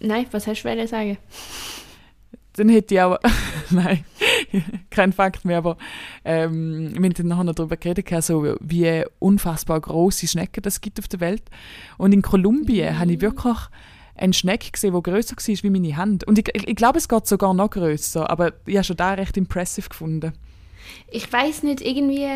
Nein, 0.00 0.26
was 0.30 0.46
hast 0.46 0.62
du 0.62 0.86
sagen? 0.88 1.18
Dann 2.54 2.68
hätte 2.70 2.94
ich 2.94 3.00
auch, 3.00 3.18
nein, 3.70 4.04
kein 4.90 5.12
Fakt 5.12 5.44
mehr, 5.44 5.58
aber 5.58 5.76
ähm, 6.24 6.90
wir 6.94 7.02
haben 7.04 7.12
dann 7.14 7.26
nachher 7.28 7.44
noch 7.44 7.54
darüber 7.54 7.76
geredet, 7.76 8.06
gehabt, 8.06 8.24
so 8.24 8.56
wie 8.60 9.04
unfassbar 9.18 9.80
große 9.80 10.26
Schnecken 10.26 10.62
das 10.62 10.80
gibt 10.80 10.98
auf 10.98 11.08
der 11.08 11.20
Welt. 11.20 11.42
Und 11.98 12.12
in 12.12 12.22
Kolumbien 12.22 12.98
habe 12.98 13.12
ich 13.12 13.20
wirklich 13.20 13.56
einen 14.16 14.32
Schneck 14.32 14.72
gesehen, 14.72 14.92
der 14.92 15.02
grösser 15.02 15.36
war 15.36 15.62
wie 15.62 15.70
meine 15.70 15.96
Hand. 15.96 16.24
Und 16.24 16.38
ich, 16.38 16.48
ich, 16.54 16.68
ich 16.68 16.76
glaube, 16.76 16.98
es 16.98 17.08
geht 17.08 17.26
sogar 17.26 17.54
noch 17.54 17.70
grösser, 17.70 18.28
aber 18.30 18.52
ich 18.66 18.76
habe 18.76 18.84
schon 18.84 18.96
da 18.96 19.14
recht 19.14 19.36
impressive 19.36 19.88
gefunden. 19.88 20.32
Ich 21.10 21.32
weiß 21.32 21.62
nicht, 21.62 21.80
irgendwie 21.80 22.28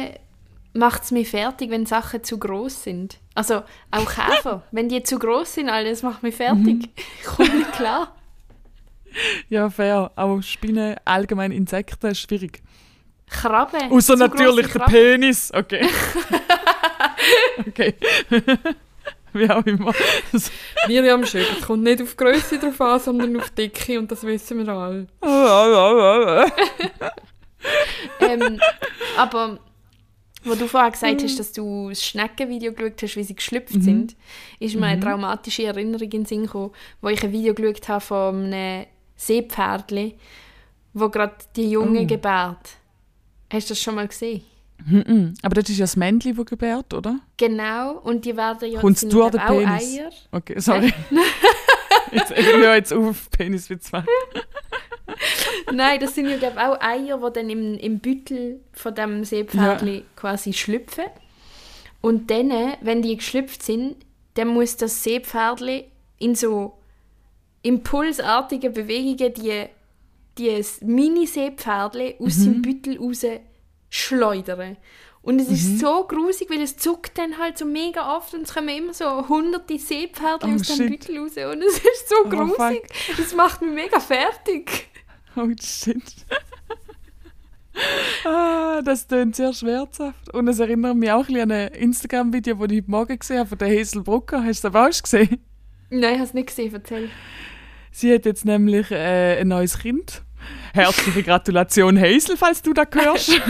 macht 0.73 1.05
es 1.05 1.11
mich 1.11 1.31
fertig, 1.31 1.71
wenn 1.71 1.87
Sachen 1.87 2.23
zu 2.23 2.39
groß 2.39 2.85
sind. 2.85 3.19
Also 3.35 3.63
auch 3.91 4.13
Käfer, 4.15 4.63
wenn 4.71 4.89
die 4.89 5.03
zu 5.03 5.19
groß 5.19 5.55
sind, 5.55 5.69
Alter, 5.69 5.91
das 5.91 6.03
macht 6.03 6.23
mich 6.23 6.35
fertig. 6.35 6.89
Ich 7.21 7.27
komme 7.27 7.55
nicht 7.55 7.73
klar. 7.73 8.15
Ja, 9.49 9.71
fair. 9.71 10.13
Auch 10.17 10.41
Spinnen, 10.41 10.97
allgemein 11.05 11.51
Insekten, 11.53 12.07
ist 12.07 12.21
schwierig. 12.21 12.63
Krabben. 13.29 13.91
Außer 13.91 14.17
natürlich 14.17 14.69
der. 14.73 14.81
Penis. 14.87 15.53
Okay. 15.55 15.89
okay. 17.67 17.95
wie 19.39 19.51
auch 19.51 19.65
immer. 19.67 19.93
Miriam 20.87 21.25
schön, 21.25 21.45
es 21.59 21.67
kommt 21.67 21.83
nicht 21.83 22.03
auf 22.03 22.17
Größe 22.17 22.59
drauf 22.59 22.81
an, 22.81 23.01
sondern 23.01 23.37
auf 23.39 23.51
Dicke 23.51 23.99
und 23.99 24.11
das 24.11 24.23
wissen 24.25 24.59
wir 24.67 24.69
alle. 24.73 25.07
ähm, 28.21 28.61
aber 29.17 29.59
Wo 30.43 30.55
du 30.55 30.67
vorher 30.67 30.91
gesagt 30.91 31.23
hast, 31.23 31.39
dass 31.39 31.53
du 31.53 31.91
das 31.91 32.03
Schneckenvideo 32.03 32.73
geschaut 32.73 33.03
hast, 33.03 33.17
wie 33.17 33.23
sie 33.25 33.35
geschlüpft 33.35 33.75
Mhm. 33.77 33.83
sind, 33.83 34.17
ist 34.59 34.75
mir 34.75 34.87
eine 34.87 35.01
traumatische 35.01 35.65
Erinnerung 35.65 36.05
in 36.05 36.11
den 36.11 36.25
Sinn 36.25 36.43
gekommen, 36.45 36.71
wo 37.03 37.09
ich 37.09 37.23
ein 37.23 37.31
Video 37.33 37.53
geschaut 37.53 37.89
habe 37.89 38.01
von 38.01 38.45
einem 38.53 38.87
Seepferdli, 39.17 40.17
wo 40.95 41.11
gerade 41.11 41.35
die 41.57 41.71
Junge 41.71 42.01
Oh. 42.01 42.07
gebärt. 42.07 42.71
Hast 43.53 43.69
du 43.69 43.73
das 43.75 43.83
schon 43.83 43.97
mal 43.97 44.09
gesehen? 44.09 44.43
Mhm. 44.87 45.35
Aber 45.43 45.55
das 45.55 45.69
ist 45.69 45.79
ja 45.79 45.85
das 45.85 45.97
Männchen, 45.97 46.37
das 46.37 46.47
gebärt, 46.47 46.93
oder? 46.95 47.21
Genau, 47.37 47.99
und 47.99 48.25
die 48.25 48.37
werden 48.37 48.71
ja 48.71 48.81
ja 48.81 49.31
den 49.31 49.41
auch 49.41 49.47
Penis? 49.47 49.99
Eier. 49.99 50.11
Okay, 50.33 50.61
sorry. 50.61 50.93
jetzt, 52.13 52.31
ich 52.33 52.47
höre 52.47 52.75
jetzt 52.75 52.93
auf, 52.93 53.31
Peniswitz 53.31 53.93
machen. 53.93 54.07
Nein, 55.73 56.01
das 56.01 56.15
sind 56.15 56.29
ja 56.29 56.37
glaub, 56.37 56.57
auch 56.57 56.81
Eier, 56.81 57.19
die 57.19 57.33
dann 57.33 57.51
im, 57.51 57.75
im 57.79 57.99
Büttel 57.99 58.61
von 58.73 58.95
dem 58.95 59.25
Seepferdli 59.25 60.05
quasi 60.17 60.53
schlüpfen. 60.53 61.05
Und 62.01 62.31
dann, 62.31 62.51
wenn 62.81 63.03
die 63.03 63.17
geschlüpft 63.17 63.63
sind, 63.63 63.97
dann 64.35 64.49
muss 64.49 64.77
das 64.77 65.03
Seepferdli 65.03 65.85
in 66.19 66.35
so 66.35 66.75
impulsartigen 67.63 68.73
Bewegungen 68.73 69.35
die, 69.35 69.65
die 70.39 70.65
Mini-Seepferdli 70.83 72.17
aus 72.19 72.39
Mhm. 72.39 72.43
seinem 72.43 72.63
Büttel 72.63 72.99
raus 72.99 73.25
schleudern. 73.91 74.77
Und 75.23 75.39
es 75.39 75.49
Mhm. 75.49 75.55
ist 75.55 75.79
so 75.81 76.05
grusig, 76.09 76.49
weil 76.49 76.63
es 76.63 76.79
zuckt 76.79 77.19
dann 77.19 77.37
halt 77.37 77.59
so 77.59 77.67
mega 77.67 78.17
oft 78.17 78.33
und 78.33 78.43
es 78.43 78.55
kommen 78.55 78.71
immer 78.71 78.95
so 78.95 79.29
hunderte 79.29 79.79
Seepferdli 79.79 80.51
Oh, 80.51 80.55
aus 80.55 80.63
dem. 80.79 80.89
Büttel 80.89 81.19
raus. 81.19 81.33
Und 81.37 81.63
es 81.63 81.75
ist 81.79 82.09
so 82.09 82.15
Oh, 82.25 82.29
grusig. 82.31 82.83
das 83.19 83.35
macht 83.35 83.61
mich 83.61 83.75
mega 83.75 84.01
fertig. 84.01 84.89
Oh 85.37 85.47
shit. 85.61 86.03
ah, 88.25 88.81
das 88.83 89.07
klingt 89.07 89.37
sehr 89.37 89.53
schmerzhaft. 89.53 90.33
Und 90.35 90.49
es 90.49 90.59
erinnert 90.59 90.97
mich 90.97 91.11
auch 91.11 91.21
ein 91.21 91.35
bisschen 91.35 91.41
an 91.43 91.53
ein 91.53 91.69
Instagram-Video, 91.69 92.55
das 92.55 92.71
ich 92.73 92.79
heute 92.79 92.91
Morgen 92.91 93.19
gesehen 93.19 93.39
habe 93.41 93.49
von 93.49 93.59
der 93.59 93.69
Hazel 93.79 94.03
Brucker. 94.03 94.43
Hast 94.45 94.65
du 94.65 94.71
das 94.71 94.99
auch 94.99 95.03
gesehen? 95.03 95.45
Nein, 95.91 96.03
ich 96.15 96.19
habe 96.19 96.25
es 96.25 96.35
nicht 96.35 96.49
gesehen, 96.49 96.73
erzähl. 96.73 97.11
Sie 97.93 98.15
hat 98.15 98.25
jetzt 98.25 98.45
nämlich 98.45 98.91
äh, 98.91 99.41
ein 99.41 99.49
neues 99.49 99.79
Kind. 99.79 100.23
Herzliche 100.73 101.23
Gratulation, 101.23 101.99
Hazel, 101.99 102.37
falls 102.37 102.63
du 102.63 102.73
da 102.73 102.85
hörst. 102.93 103.31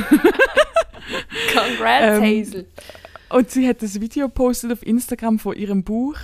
Congrats, 1.52 2.18
Ähm, 2.18 2.22
Hazel. 2.24 2.66
Und 3.30 3.50
sie 3.50 3.68
hat 3.68 3.82
das 3.82 4.00
Video 4.00 4.26
gepostet 4.28 4.72
auf 4.72 4.84
Instagram 4.84 5.38
von 5.38 5.54
ihrem 5.54 5.84
Buch, 5.84 6.16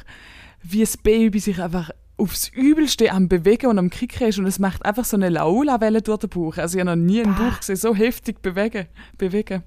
wie 0.63 0.81
das 0.81 0.97
Baby 0.97 1.39
sich 1.39 1.61
einfach 1.63 1.91
aufs 2.19 2.49
Übelste 2.49 3.13
am 3.13 3.29
Bewegen 3.29 3.67
und 3.67 3.79
am 3.79 3.91
Kicken 3.91 4.27
ist 4.29 4.39
und 4.39 4.47
es 4.47 4.59
macht 4.59 4.85
einfach 4.85 5.05
so 5.05 5.17
eine 5.17 5.29
Laola-Welle 5.29 6.03
durch 6.03 6.21
den 6.21 6.31
Bauch. 6.31 6.57
Also 6.57 6.79
ich 6.79 6.85
habe 6.85 6.97
noch 6.97 7.05
nie 7.05 7.23
einen. 7.23 7.35
Bauch 7.37 7.59
gesehen, 7.59 7.77
so 7.77 7.95
heftig 7.95 8.41
bewegen. 8.43 8.87
bewegen. 9.19 9.63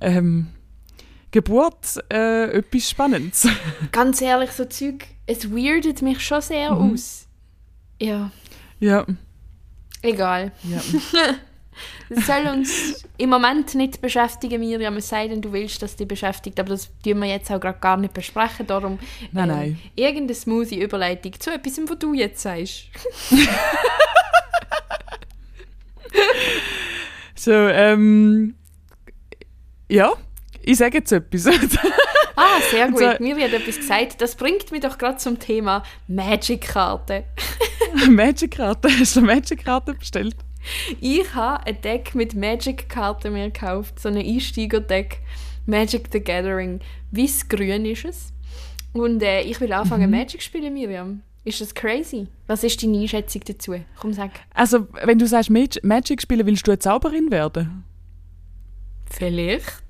Ähm, 0.00 0.46
Geburt, 1.32 1.98
äh, 2.12 2.58
etwas 2.58 2.88
Spannendes. 2.88 3.48
Ganz 3.92 4.20
ehrlich, 4.22 4.52
so 4.52 4.64
Zeug, 4.66 5.06
es 5.26 5.50
weirdet 5.50 6.00
mich 6.02 6.20
schon 6.24 6.40
sehr 6.40 6.72
Mhm. 6.72 6.92
aus. 6.92 7.26
Ja, 8.00 8.30
ja, 8.78 9.04
egal. 10.04 10.52
ja. 10.62 10.80
Das 12.08 12.28
soll 12.28 12.46
uns 12.46 13.04
im 13.16 13.30
Moment 13.30 13.74
nicht 13.74 14.00
beschäftigen, 14.00 14.60
Miriam, 14.60 14.96
es 14.96 15.08
sei 15.08 15.26
denn, 15.26 15.42
du 15.42 15.52
willst, 15.52 15.82
dass 15.82 15.96
dich 15.96 16.06
beschäftigt, 16.06 16.60
aber 16.60 16.68
das 16.68 16.88
tun 17.02 17.18
wir 17.18 17.26
jetzt 17.28 17.50
auch 17.50 17.58
gerade 17.58 17.80
gar 17.80 17.96
nicht 17.96 18.14
besprechen, 18.14 18.68
darum 18.68 19.00
Nein, 19.32 19.50
ähm, 19.50 19.56
nein. 19.56 19.78
irgendeine 19.96 20.34
smoothie 20.36 20.80
Überleitung 20.80 21.32
zu 21.40 21.50
etwas, 21.52 21.80
was 21.88 21.98
du 21.98 22.14
jetzt 22.14 22.42
sagst. 22.42 22.84
So, 27.36 27.52
ähm, 27.52 28.54
ja, 29.90 30.12
ich 30.62 30.78
sage 30.78 30.98
jetzt 30.98 31.12
etwas. 31.12 31.44
Ah, 32.36 32.60
sehr 32.70 32.90
gut. 32.90 33.02
Also- 33.02 33.22
Miri 33.22 33.42
hat 33.42 33.52
etwas 33.52 33.76
gesagt. 33.76 34.20
Das 34.20 34.34
bringt 34.34 34.70
mich 34.72 34.80
doch 34.80 34.98
gerade 34.98 35.18
zum 35.18 35.38
Thema 35.38 35.82
Magic-Karte. 36.08 37.24
Magic-Karte, 38.10 38.88
hast 38.98 39.16
du 39.16 39.20
eine 39.20 39.34
Magic-Karte 39.34 39.94
bestellt? 39.94 40.36
Ich 41.00 41.34
habe 41.34 41.66
ein 41.66 41.80
Deck 41.82 42.14
mit 42.14 42.34
Magic-Karten 42.34 43.32
mir 43.32 43.50
gekauft, 43.50 44.00
so 44.00 44.08
ein 44.08 44.16
Einsteiger-Deck. 44.16 45.18
Magic 45.66 46.08
the 46.12 46.20
Gathering. 46.20 46.80
Weiß-grün 47.10 47.86
ist 47.86 48.04
es. 48.04 48.32
Und 48.92 49.22
äh, 49.22 49.40
ich 49.42 49.60
will 49.60 49.72
anfangen 49.72 50.10
Magic 50.10 50.42
spielen, 50.42 50.74
Miriam. 50.74 51.22
Ist 51.44 51.60
das 51.60 51.74
crazy? 51.74 52.26
Was 52.46 52.64
ist 52.64 52.82
deine 52.82 52.98
Einschätzung 52.98 53.42
dazu? 53.46 53.74
Komm, 54.00 54.12
sag. 54.12 54.30
Also, 54.54 54.86
wenn 55.04 55.18
du 55.18 55.26
sagst 55.26 55.50
Mag 55.50 55.82
Magic 55.82 56.22
spielen, 56.22 56.46
willst 56.46 56.66
du 56.66 56.70
eine 56.70 56.78
Zauberin 56.78 57.30
werden? 57.30 57.84
Vielleicht. 59.10 59.82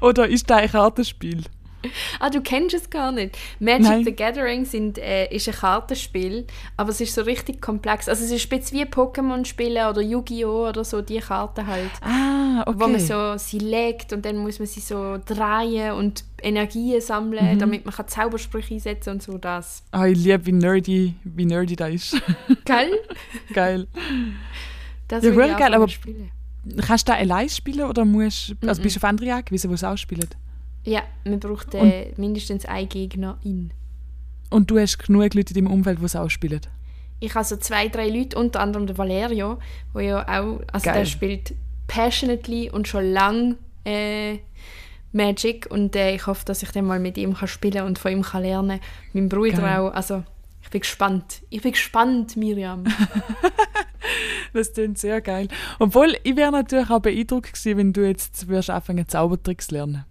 Oder 0.00 0.28
ist 0.28 0.48
das 0.50 0.58
ein 0.58 0.70
Kartenspiel? 0.70 1.42
Ah, 2.18 2.28
du 2.28 2.42
kennst 2.42 2.74
es 2.74 2.90
gar 2.90 3.10
nicht. 3.10 3.38
Magic 3.58 3.80
Nein. 3.84 4.04
the 4.04 4.12
Gathering 4.14 4.66
sind, 4.66 4.98
äh, 4.98 5.34
ist 5.34 5.48
ein 5.48 5.54
Kartenspiel, 5.54 6.46
aber 6.76 6.90
es 6.90 7.00
ist 7.00 7.14
so 7.14 7.22
richtig 7.22 7.62
komplex. 7.62 8.06
Also 8.06 8.22
es 8.22 8.30
ist 8.30 8.42
speziell 8.42 8.82
wie 8.82 8.84
Pokémon 8.90 9.46
spielen 9.46 9.86
oder 9.88 10.02
Yu-Gi-Oh! 10.02 10.68
oder 10.68 10.84
so, 10.84 11.00
die 11.00 11.20
Karten 11.20 11.66
halt. 11.66 11.90
Ah, 12.02 12.64
okay. 12.66 12.78
Wo 12.80 12.86
man 12.86 13.00
so 13.00 13.38
sie 13.38 13.60
legt 13.60 14.12
und 14.12 14.26
dann 14.26 14.36
muss 14.36 14.58
man 14.58 14.68
sie 14.68 14.80
so 14.80 15.16
drehen 15.24 15.92
und 15.92 16.24
Energien 16.42 17.00
sammeln, 17.00 17.54
Mhm. 17.54 17.58
damit 17.58 17.86
man 17.86 17.94
kann 17.94 18.08
Zaubersprüche 18.08 18.74
einsetzen 18.74 19.10
und 19.14 19.22
so 19.22 19.38
das. 19.38 19.82
Ah, 19.92 20.04
ich 20.06 20.18
liebe, 20.18 20.44
wie 20.44 20.52
nerdy, 20.52 21.14
wie 21.24 21.46
nerdy 21.46 21.76
das 21.76 21.94
ist. 21.94 22.22
Gell? 22.66 22.90
geil. 23.54 23.86
Das 25.08 25.24
Ja, 25.24 25.30
ich 25.30 25.56
geil, 25.56 25.72
aber- 25.72 25.88
spielen. 25.88 26.30
Kannst 26.86 27.08
du 27.08 27.12
da 27.12 27.18
allein 27.18 27.48
spielen 27.48 27.88
oder 27.88 28.04
musst 28.04 28.54
also 28.62 28.80
Mhm. 28.80 28.82
bist 28.84 28.96
du 28.96 29.00
auf 29.00 29.04
andere 29.04 29.34
angewiesen, 29.34 29.68
die 29.68 29.74
es 29.74 29.84
auch 29.84 29.96
spielen? 29.96 30.28
Ja, 30.84 31.02
man 31.24 31.40
braucht 31.40 31.74
äh, 31.74 32.12
mindestens 32.16 32.64
einen 32.66 32.88
Gegner 32.88 33.38
in. 33.44 33.72
Und 34.50 34.70
du 34.70 34.78
hast 34.78 34.98
genug 34.98 35.34
Leute 35.34 35.54
in 35.54 35.64
deinem 35.64 35.72
Umfeld, 35.72 36.00
die 36.00 36.04
es 36.04 36.16
auch 36.16 36.28
spielen? 36.28 36.60
Ich 37.20 37.34
habe 37.34 37.44
so 37.44 37.56
zwei, 37.56 37.88
drei 37.88 38.08
Leute, 38.08 38.38
unter 38.38 38.60
anderem 38.60 38.86
der 38.86 38.96
Valerio, 38.96 39.58
der 39.94 40.02
ja 40.02 40.22
auch, 40.22 40.60
also 40.72 40.84
Geil. 40.84 40.94
der 41.00 41.04
spielt 41.04 41.54
passionately 41.86 42.70
und 42.70 42.88
schon 42.88 43.12
lang 43.12 43.56
äh, 43.84 44.38
Magic 45.12 45.66
und 45.70 45.94
äh, 45.96 46.14
ich 46.14 46.26
hoffe, 46.26 46.44
dass 46.44 46.62
ich 46.62 46.70
dann 46.70 46.84
mal 46.86 47.00
mit 47.00 47.18
ihm 47.18 47.34
kann 47.34 47.48
spielen 47.48 47.84
und 47.84 47.98
von 47.98 48.12
ihm 48.12 48.22
kann 48.22 48.42
lernen. 48.42 48.80
Mein 49.12 49.28
Bruder 49.28 49.58
Geil. 49.58 49.78
auch, 49.78 49.92
also 49.92 50.22
ich 50.70 50.72
bin 50.72 50.80
gespannt. 50.82 51.42
Ich 51.50 51.62
bin 51.62 51.72
gespannt, 51.72 52.36
Miriam. 52.36 52.84
Das 54.52 54.72
klingt 54.72 54.98
sehr 54.98 55.20
geil. 55.20 55.46
Obwohl, 55.78 56.16
ich 56.24 56.34
wäre 56.34 56.50
natürlich 56.50 56.90
auch 56.90 57.00
beeindruckt 57.00 57.52
gewesen, 57.52 57.78
wenn 57.78 57.92
du 57.92 58.04
jetzt 58.04 58.48
würdest 58.48 58.70
anfangen 58.70 59.06
Zaubertricks 59.06 59.68
zu 59.68 59.74
lernen. 59.74 60.04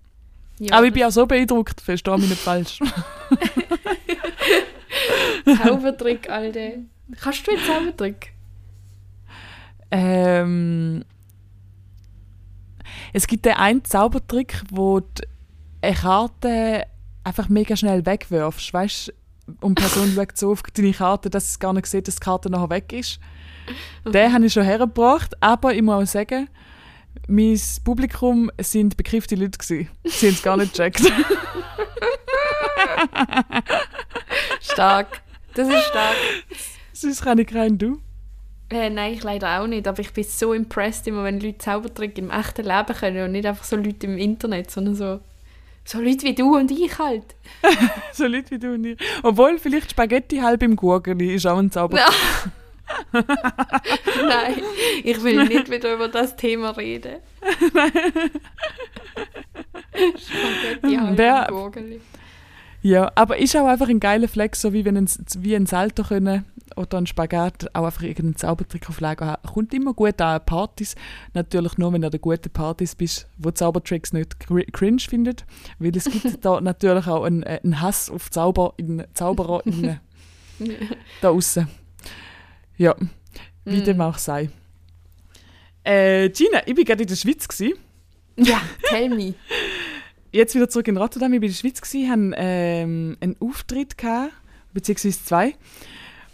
Ja, 0.60 0.76
Aber 0.76 0.88
ich 0.88 0.94
bin 0.94 1.04
auch 1.04 1.12
so 1.12 1.26
beeindruckt, 1.26 1.82
verstehe 1.82 2.18
mich 2.18 2.30
nicht 2.30 2.42
falsch. 2.42 2.80
Zaubertrick, 5.64 6.30
Alter. 6.30 6.72
Kannst 7.20 7.48
du 7.48 7.52
einen 7.52 7.64
Zaubertrick? 7.66 8.32
ähm, 9.92 11.04
es 13.12 13.28
gibt 13.28 13.46
den 13.46 13.54
einen 13.54 13.84
Zaubertrick, 13.84 14.62
wo 14.72 15.02
du 15.02 15.08
eine 15.82 15.96
Karte 15.96 16.86
einfach 17.26 17.50
mega 17.50 17.76
schnell 17.76 18.06
wegwirfst, 18.06 18.74
weißt 18.74 19.14
und 19.62 19.80
die 19.80 19.84
Person 19.84 20.14
schaut 20.14 20.38
so 20.38 20.52
auf 20.52 20.62
deine 20.64 20.94
Karte, 20.94 21.30
dass 21.30 21.50
es 21.50 21.60
gar 21.60 21.74
nicht 21.74 21.86
sieht, 21.88 22.08
dass 22.08 22.16
die 22.16 22.24
Karte 22.24 22.50
nachher 22.50 22.70
weg 22.70 22.94
ist. 22.94 23.20
Den 24.06 24.34
habe 24.34 24.46
ich 24.46 24.54
schon 24.54 24.64
hergebracht, 24.64 25.36
aber 25.42 25.74
ich 25.74 25.82
muss 25.82 25.96
auch 25.96 26.06
sagen, 26.12 26.50
mein 27.28 27.60
Publikum 27.84 28.50
sind 28.60 28.98
begriffte 28.98 29.36
Leute 29.36 29.58
gewesen. 29.58 29.90
Sie 30.06 30.28
haben 30.28 30.34
es 30.34 30.42
gar 30.42 30.58
nicht 30.58 30.74
gecheckt. 30.74 31.02
Stark. 34.62 35.22
Das 35.56 35.68
ist 35.68 35.84
stark. 35.86 36.16
Sonst 36.94 37.22
kann 37.22 37.38
ich 37.40 37.48
keinen 37.48 37.78
du. 37.78 38.00
Äh, 38.70 38.90
nein, 38.90 39.14
ich 39.14 39.24
leider 39.24 39.60
auch 39.60 39.68
nicht. 39.68 39.88
Aber 39.88 40.00
ich 40.00 40.14
bin 40.14 40.24
so 40.24 40.54
impressed, 40.54 41.08
immer 41.08 41.24
wenn 41.24 41.40
Leute 41.40 41.58
Zaubertrick 41.58 42.18
im 42.18 42.30
echten 42.30 42.66
Leben 42.66 42.94
können 42.94 43.26
und 43.26 43.32
nicht 43.32 43.46
einfach 43.46 43.64
so 43.64 43.76
Leute 43.76 44.06
im 44.06 44.18
Internet, 44.18 44.70
sondern 44.70 44.96
so, 44.96 45.20
so 45.90 46.00
Leute 46.00 46.24
wie 46.24 46.36
du 46.36 46.56
und 46.56 46.70
ich 46.70 47.00
halt. 47.00 47.24
So 48.14 48.28
Leute 48.28 48.52
wie 48.52 48.60
du 48.60 48.74
und 48.74 48.86
ich. 48.86 49.00
Obwohl, 49.24 49.58
vielleicht 49.58 49.90
Spaghetti 49.90 50.38
halb 50.38 50.62
im 50.62 50.76
Gurgeli 50.76 51.34
ist 51.34 51.48
auch 51.48 51.58
ein 51.58 51.72
Zaubertrick. 51.72 52.14
Nein, 53.12 54.62
ich 55.04 55.24
will 55.24 55.46
nicht 55.46 55.72
wieder 55.72 55.94
über 55.96 56.08
das 56.08 56.36
Thema 56.36 56.72
reden. 56.78 57.16
Spaghetti 60.16 60.96
halb 60.96 61.50
im 61.50 61.56
Gurgeli. 61.56 62.02
Ja, 62.82 63.12
aber 63.16 63.38
ist 63.38 63.56
auch 63.58 63.68
einfach 63.68 63.90
ein 63.90 64.00
geiler 64.00 64.28
Flex, 64.30 64.62
so 64.62 64.72
wie 64.74 64.86
wenn 64.86 64.96
ein, 64.96 65.10
wie 65.40 65.56
ein 65.56 65.66
Salto 65.66 66.04
können 66.04 66.46
oder 66.78 66.98
ein 66.98 67.08
Spagat 67.08 67.68
auch 67.76 67.84
einfach 67.86 68.04
irgendeinen 68.04 68.38
Zaubertrick 68.38 68.88
auf 68.90 69.02
Lager 69.02 69.26
haben. 69.26 69.48
Kommt 69.54 69.74
immer 69.74 69.94
gut 69.94 70.22
an 70.22 70.40
Partys. 70.46 70.96
Natürlich 71.34 71.78
nur, 71.78 71.92
wenn 71.92 72.02
du 72.02 72.08
an 72.08 72.22
guten 72.22 72.50
Partys 72.50 72.96
bist, 72.96 73.28
wo 73.38 73.52
Zaubertricks 73.52 74.14
nicht 74.14 74.36
cr- 74.36 74.72
cringe 74.72 75.00
findet. 75.02 75.46
Weil 75.80 75.96
es 75.98 76.06
gibt 76.06 76.26
da 76.46 76.62
natürlich 76.62 77.08
auch 77.08 77.24
einen, 77.26 77.44
äh, 77.44 77.60
einen 77.64 77.82
Hass 77.82 78.10
auf 78.10 78.32
Zauber 78.32 78.74
in, 78.78 79.04
Zauberer 79.14 79.62
in, 79.66 80.00
da 81.22 81.30
außen. 81.30 81.68
Ja, 82.78 82.96
wie 83.66 83.82
Mm. 83.82 83.84
dem 83.84 84.02
auch 84.02 84.18
sei. 84.18 84.50
Äh, 85.84 86.30
Gina, 86.30 86.62
ich 86.66 86.78
war 86.78 86.84
gerade 86.86 87.02
in 87.04 87.10
der 87.10 87.16
Schweiz. 87.16 87.46
Gewesen. 87.48 87.74
Ja, 88.38 88.62
tell 88.88 89.10
me. 89.10 89.34
Jetzt 90.32 90.54
wieder 90.54 90.70
zurück 90.70 90.88
in 90.88 90.98
Rotterdam. 90.98 91.34
Ich 91.34 91.42
war 91.42 91.46
in 91.46 91.52
der 91.52 91.58
Schweiz, 91.58 91.82
gewesen, 91.82 92.10
hatte 92.10 92.36
ähm, 92.38 93.18
einen 93.20 93.36
Auftritt, 93.40 93.98
gehabt, 93.98 94.32
beziehungsweise 94.74 95.24
zwei. 95.24 95.56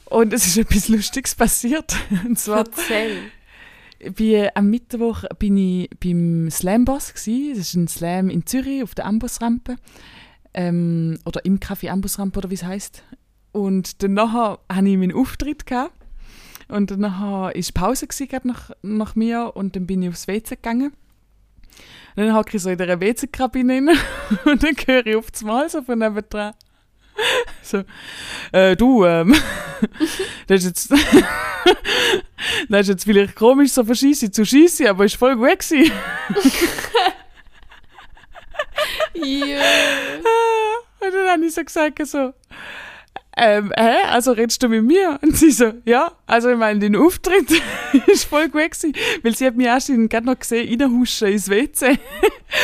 Und 0.06 0.34
es 0.34 0.46
ist 0.46 0.58
etwas 0.58 0.90
Lustiges 0.90 1.36
passiert. 1.36 1.96
Und 2.26 2.38
zwar, 2.38 2.66
Erzähl. 2.66 3.32
bei, 4.18 4.54
am 4.54 4.70
Mittwoch 4.70 5.24
bin 5.40 5.56
ich 5.58 5.90
beim 6.04 6.50
Slam-Boss. 6.52 7.14
Das 7.14 7.28
ist 7.28 7.74
ein 7.76 7.88
Slam 7.88 8.30
in 8.30 8.46
Zürich 8.46 8.84
auf 8.84 8.96
der 8.96 9.06
Ambusrampe. 9.06 9.78
Ähm, 10.54 11.18
oder 11.26 11.46
im 11.46 11.60
Café 11.60 11.90
Ambusrampe, 11.90 12.40
oder 12.40 12.50
wie 12.50 12.56
es 12.56 12.64
heisst. 12.64 13.04
Und 13.54 14.04
danach 14.04 14.60
hatte 14.68 14.88
ich 14.90 14.98
meinen 14.98 15.14
Auftritt. 15.14 15.66
Gehabt. 15.66 15.94
Und 16.68 16.92
danach 16.92 17.22
war 17.22 17.54
Pause 17.74 18.08
gewesen, 18.08 18.42
nach, 18.44 18.72
nach 18.82 19.16
mir 19.16 19.52
und 19.56 19.76
dann 19.76 19.86
bin 19.88 20.02
ich 20.02 20.10
aufs 20.10 20.28
WC 20.28 20.56
gegangen. 20.56 20.92
Und 22.16 22.26
dann 22.26 22.36
hocke 22.36 22.56
ich 22.56 22.64
so 22.64 22.70
in 22.70 22.78
der 22.78 23.00
WC-Kabine 23.00 23.74
rein 23.74 23.90
und 24.46 24.64
dann 24.64 24.76
höre 24.86 25.06
ich 25.06 25.16
auf 25.16 25.32
das 25.32 25.44
Mal 25.44 25.70
so 25.70 25.82
von 25.82 26.00
nebenan. 26.00 26.54
So, 27.62 27.84
äh, 28.52 28.76
du, 28.76 29.06
ähm, 29.06 29.36
das 30.48 30.64
ist 30.64 30.66
jetzt, 30.66 30.92
das 32.70 32.82
ist 32.82 32.88
jetzt 32.88 33.04
vielleicht 33.06 33.36
komisch, 33.36 33.72
so 33.72 33.84
von 33.84 33.96
Scheisse 33.96 34.30
zu 34.32 34.46
Scheisse, 34.46 34.90
aber 34.90 35.06
ist 35.06 35.16
voll 35.16 35.36
gut 35.36 35.60
gewesen. 35.60 35.92
Ja. 39.14 39.62
Und 41.00 41.14
dann 41.14 41.30
habe 41.30 41.46
ich 41.46 41.54
so 41.54 41.64
gesagt, 41.64 42.06
so, 42.06 42.34
ähm, 43.38 43.72
hä, 43.76 44.08
also 44.12 44.32
redest 44.32 44.64
du 44.64 44.70
mit 44.70 44.84
mir? 44.84 45.20
Und 45.22 45.36
sie 45.36 45.52
so, 45.52 45.74
ja, 45.84 46.12
also 46.26 46.50
ich 46.50 46.58
meine, 46.58 46.80
dein 46.80 46.96
Auftritt 46.96 47.50
ist 48.08 48.26
voll 48.26 48.48
gut 48.48 48.72
gewesen, 48.72 48.94
weil 49.24 49.36
sie 49.36 49.46
hat 49.46 49.58
mich 49.58 49.68
erst 49.68 49.88
gerade 49.88 50.26
noch 50.26 50.40
gesehen, 50.40 50.70
reinhuschen 50.70 51.28
ins 51.28 51.50
WC. 51.50 52.00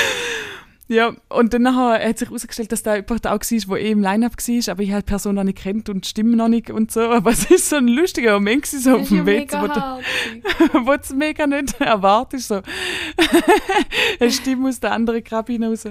ja, 0.88 1.14
und 1.28 1.54
dann 1.54 1.64
nachher 1.64 2.08
hat 2.08 2.20
sich 2.20 2.30
herausgestellt, 2.30 2.72
dass 2.72 2.84
da 2.84 2.96
jemand 2.96 3.28
auch 3.28 3.32
war, 3.32 3.78
der 3.78 3.86
eh 3.86 3.92
im 3.92 4.02
Line-Up 4.02 4.38
war, 4.38 4.72
aber 4.72 4.84
ich 4.84 4.92
halt 4.94 5.06
die 5.08 5.10
Person 5.10 5.36
noch 5.36 5.44
nicht 5.44 5.58
kennt 5.58 5.90
und 5.90 6.06
die 6.06 6.10
Stimme 6.10 6.38
noch 6.38 6.48
nicht 6.48 6.70
und 6.70 6.90
so. 6.90 7.02
Aber 7.02 7.32
es 7.32 7.52
ist 7.52 7.70
so 7.70 7.76
ein 7.76 7.90
lustiger 7.90 8.34
Moment 8.34 8.64
gewesen, 8.64 8.80
so 8.80 8.96
auf 8.96 9.10
dem 9.10 9.26
WC, 9.26 9.58
wo 9.60 9.68
mega 9.68 10.00
du 10.72 10.86
wo 10.86 10.92
du 10.92 11.00
es 11.02 11.14
mega 11.14 11.48
nicht 11.48 11.82
erwartest. 11.82 12.48
So. 12.48 12.62
Eine 14.22 14.32
Stimme 14.32 14.70
aus 14.70 14.80
der 14.80 14.94
anderen 14.94 15.22
Kabine 15.22 15.68
raus. 15.68 15.84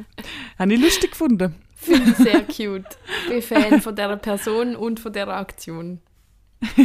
Habe 0.58 0.72
ich 0.72 0.80
lustig 0.80 1.10
gefunden. 1.10 1.54
Finde 1.80 2.10
ich 2.10 2.16
sehr 2.16 2.40
cute. 2.46 2.98
Bin 3.28 3.42
Fan 3.42 3.80
von 3.80 3.94
dieser 3.94 4.16
Person 4.16 4.76
und 4.76 5.00
von 5.00 5.12
dieser 5.12 5.28
Aktion. 5.36 6.00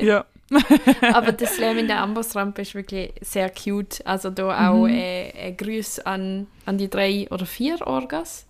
Ja. 0.00 0.24
Aber 1.14 1.30
der 1.32 1.46
Slam 1.46 1.78
in 1.78 1.86
der 1.86 2.00
Ambossrampe 2.02 2.62
ist 2.62 2.74
wirklich 2.74 3.12
sehr 3.20 3.50
cute. 3.50 4.04
Also 4.04 4.30
da 4.30 4.70
auch 4.70 4.88
äh, 4.88 5.30
ein 5.48 5.56
Grüß 5.56 6.00
an, 6.00 6.48
an 6.66 6.76
die 6.76 6.90
drei 6.90 7.28
oder 7.30 7.46
vier 7.46 7.80
Orgas. 7.86 8.46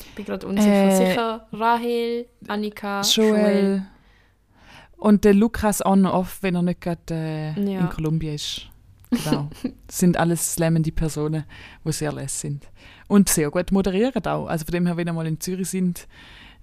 Ich 0.00 0.14
bin 0.14 0.26
gerade 0.26 0.46
unsicher. 0.46 0.88
Äh, 0.88 0.96
Sicher 1.08 1.46
Rahel, 1.52 2.26
Annika, 2.48 3.00
Joel. 3.00 3.30
Joel. 3.30 3.86
Und 4.98 5.24
der 5.24 5.32
Lukas 5.32 5.84
on-off, 5.84 6.38
wenn 6.42 6.54
er 6.54 6.62
nicht 6.62 6.82
gerade 6.82 7.00
äh, 7.10 7.48
Ja. 7.72 7.80
in 7.80 7.88
Kolumbien 7.88 8.34
ist. 8.34 8.66
Genau. 9.10 9.48
Das 9.86 9.98
sind 9.98 10.16
alles 10.16 10.54
slammende 10.54 10.92
Personen, 10.92 11.44
die 11.84 11.92
sehr 11.92 12.12
lässig 12.12 12.40
sind. 12.40 12.68
Und 13.08 13.28
sehr 13.28 13.50
gut 13.50 13.72
moderieren 13.72 14.24
auch. 14.26 14.46
Also 14.46 14.64
von 14.64 14.72
dem 14.72 14.86
her, 14.86 14.96
wenn 14.96 15.06
ihr 15.08 15.12
mal 15.12 15.26
in 15.26 15.40
Zürich 15.40 15.68
sind 15.70 16.06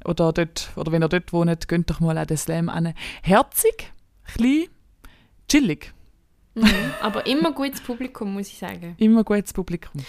oder, 0.06 0.32
dort, 0.32 0.70
oder 0.76 0.92
wenn 0.92 1.04
ihr 1.04 1.10
dort 1.10 1.34
wohnt, 1.34 1.68
geht 1.68 1.90
doch 1.90 2.00
mal 2.00 2.18
an 2.18 2.28
den 2.28 2.38
Slam 2.38 2.70
an. 2.70 2.94
Herzig, 3.22 3.92
klein, 4.36 4.66
chillig. 5.50 5.94
Mhm. 6.56 6.70
Aber 7.02 7.26
immer 7.28 7.52
gutes 7.52 7.82
Publikum, 7.82 8.34
muss 8.34 8.48
ich 8.48 8.58
sagen. 8.58 8.96
Immer 8.98 9.24
gutes 9.24 9.54
Publikum. 9.54 10.02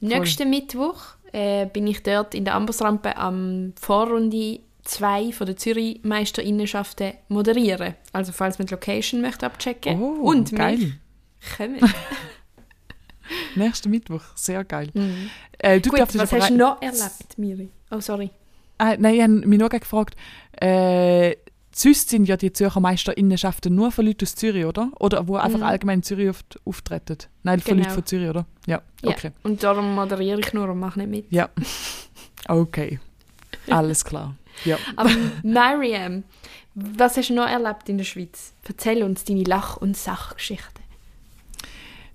Nächsten 0.00 0.50
Mittwoch 0.50 1.02
äh, 1.32 1.66
bin 1.66 1.86
ich 1.86 2.02
dort 2.02 2.34
in 2.34 2.44
der 2.44 2.54
Ambossrampe 2.54 3.16
am 3.16 3.72
Vorrunde 3.80 4.60
2 4.82 5.32
von 5.32 5.46
der 5.46 5.56
Zürich 5.56 6.00
Meisterinnenschaften 6.02 7.14
moderieren. 7.28 7.94
Also 8.12 8.32
falls 8.32 8.58
man 8.58 8.66
die 8.66 8.74
Location 8.74 9.20
möchte 9.20 9.46
abchecken 9.46 10.00
Oh, 10.00 10.28
und 10.30 10.54
geil. 10.54 10.76
mich 10.78 10.92
kommen. 11.56 11.78
Nächsten 13.56 13.90
Mittwoch, 13.90 14.22
sehr 14.34 14.64
geil. 14.64 14.90
Mhm. 14.94 15.30
Äh, 15.58 15.80
du 15.80 15.90
Gut, 15.90 15.98
darfst 16.00 16.16
was 16.18 16.32
hast 16.32 16.50
du 16.50 16.56
noch 16.56 16.80
erlebt, 16.80 17.36
Miri? 17.38 17.70
Oh, 17.90 18.00
sorry. 18.00 18.30
Ah, 18.78 18.94
nein, 18.98 19.14
ich 19.14 19.22
habe 19.22 19.32
mich 19.32 19.58
noch 19.58 19.68
gefragt, 19.70 20.14
äh, 20.60 21.34
sonst 21.72 22.10
sind 22.10 22.26
ja 22.28 22.36
die 22.36 22.52
Zürcher 22.52 22.78
Meisterinnenschaften 22.80 23.74
nur 23.74 23.90
von 23.90 24.06
Leuten 24.06 24.24
aus 24.24 24.34
Zürich, 24.34 24.64
oder? 24.66 24.90
Oder 25.00 25.26
wo 25.26 25.36
einfach 25.36 25.58
Mhm. 25.58 25.64
allgemein 25.64 25.98
in 26.00 26.02
Zürich 26.04 26.28
oft 26.28 26.60
auftreten? 26.64 27.18
Nein, 27.42 27.60
von 27.60 27.70
Genau. 27.72 27.82
Leuten 27.84 27.94
von 27.94 28.06
Zürich, 28.06 28.28
oder? 28.28 28.46
Ja, 28.66 28.82
Ja. 29.02 29.10
okay. 29.10 29.32
Und 29.42 29.62
darum 29.62 29.94
moderiere 29.94 30.38
ich 30.40 30.52
nur 30.52 30.68
und 30.68 30.78
mache 30.78 30.98
nicht 31.00 31.10
mit. 31.10 31.32
Ja. 31.32 31.48
Okay. 32.48 33.00
Alles 33.68 34.04
klar. 34.04 34.36
Ja. 34.64 34.78
Aber 34.96 35.10
Mariam, 35.42 36.22
was 36.76 37.16
hast 37.16 37.30
du 37.30 37.34
noch 37.34 37.48
erlebt 37.48 37.88
in 37.88 37.98
der 37.98 38.04
Schweiz? 38.04 38.52
Erzähl 38.68 39.02
uns 39.02 39.24
deine 39.24 39.42
Lach- 39.42 39.78
und 39.78 39.96
Sachgeschichte. 39.96 40.80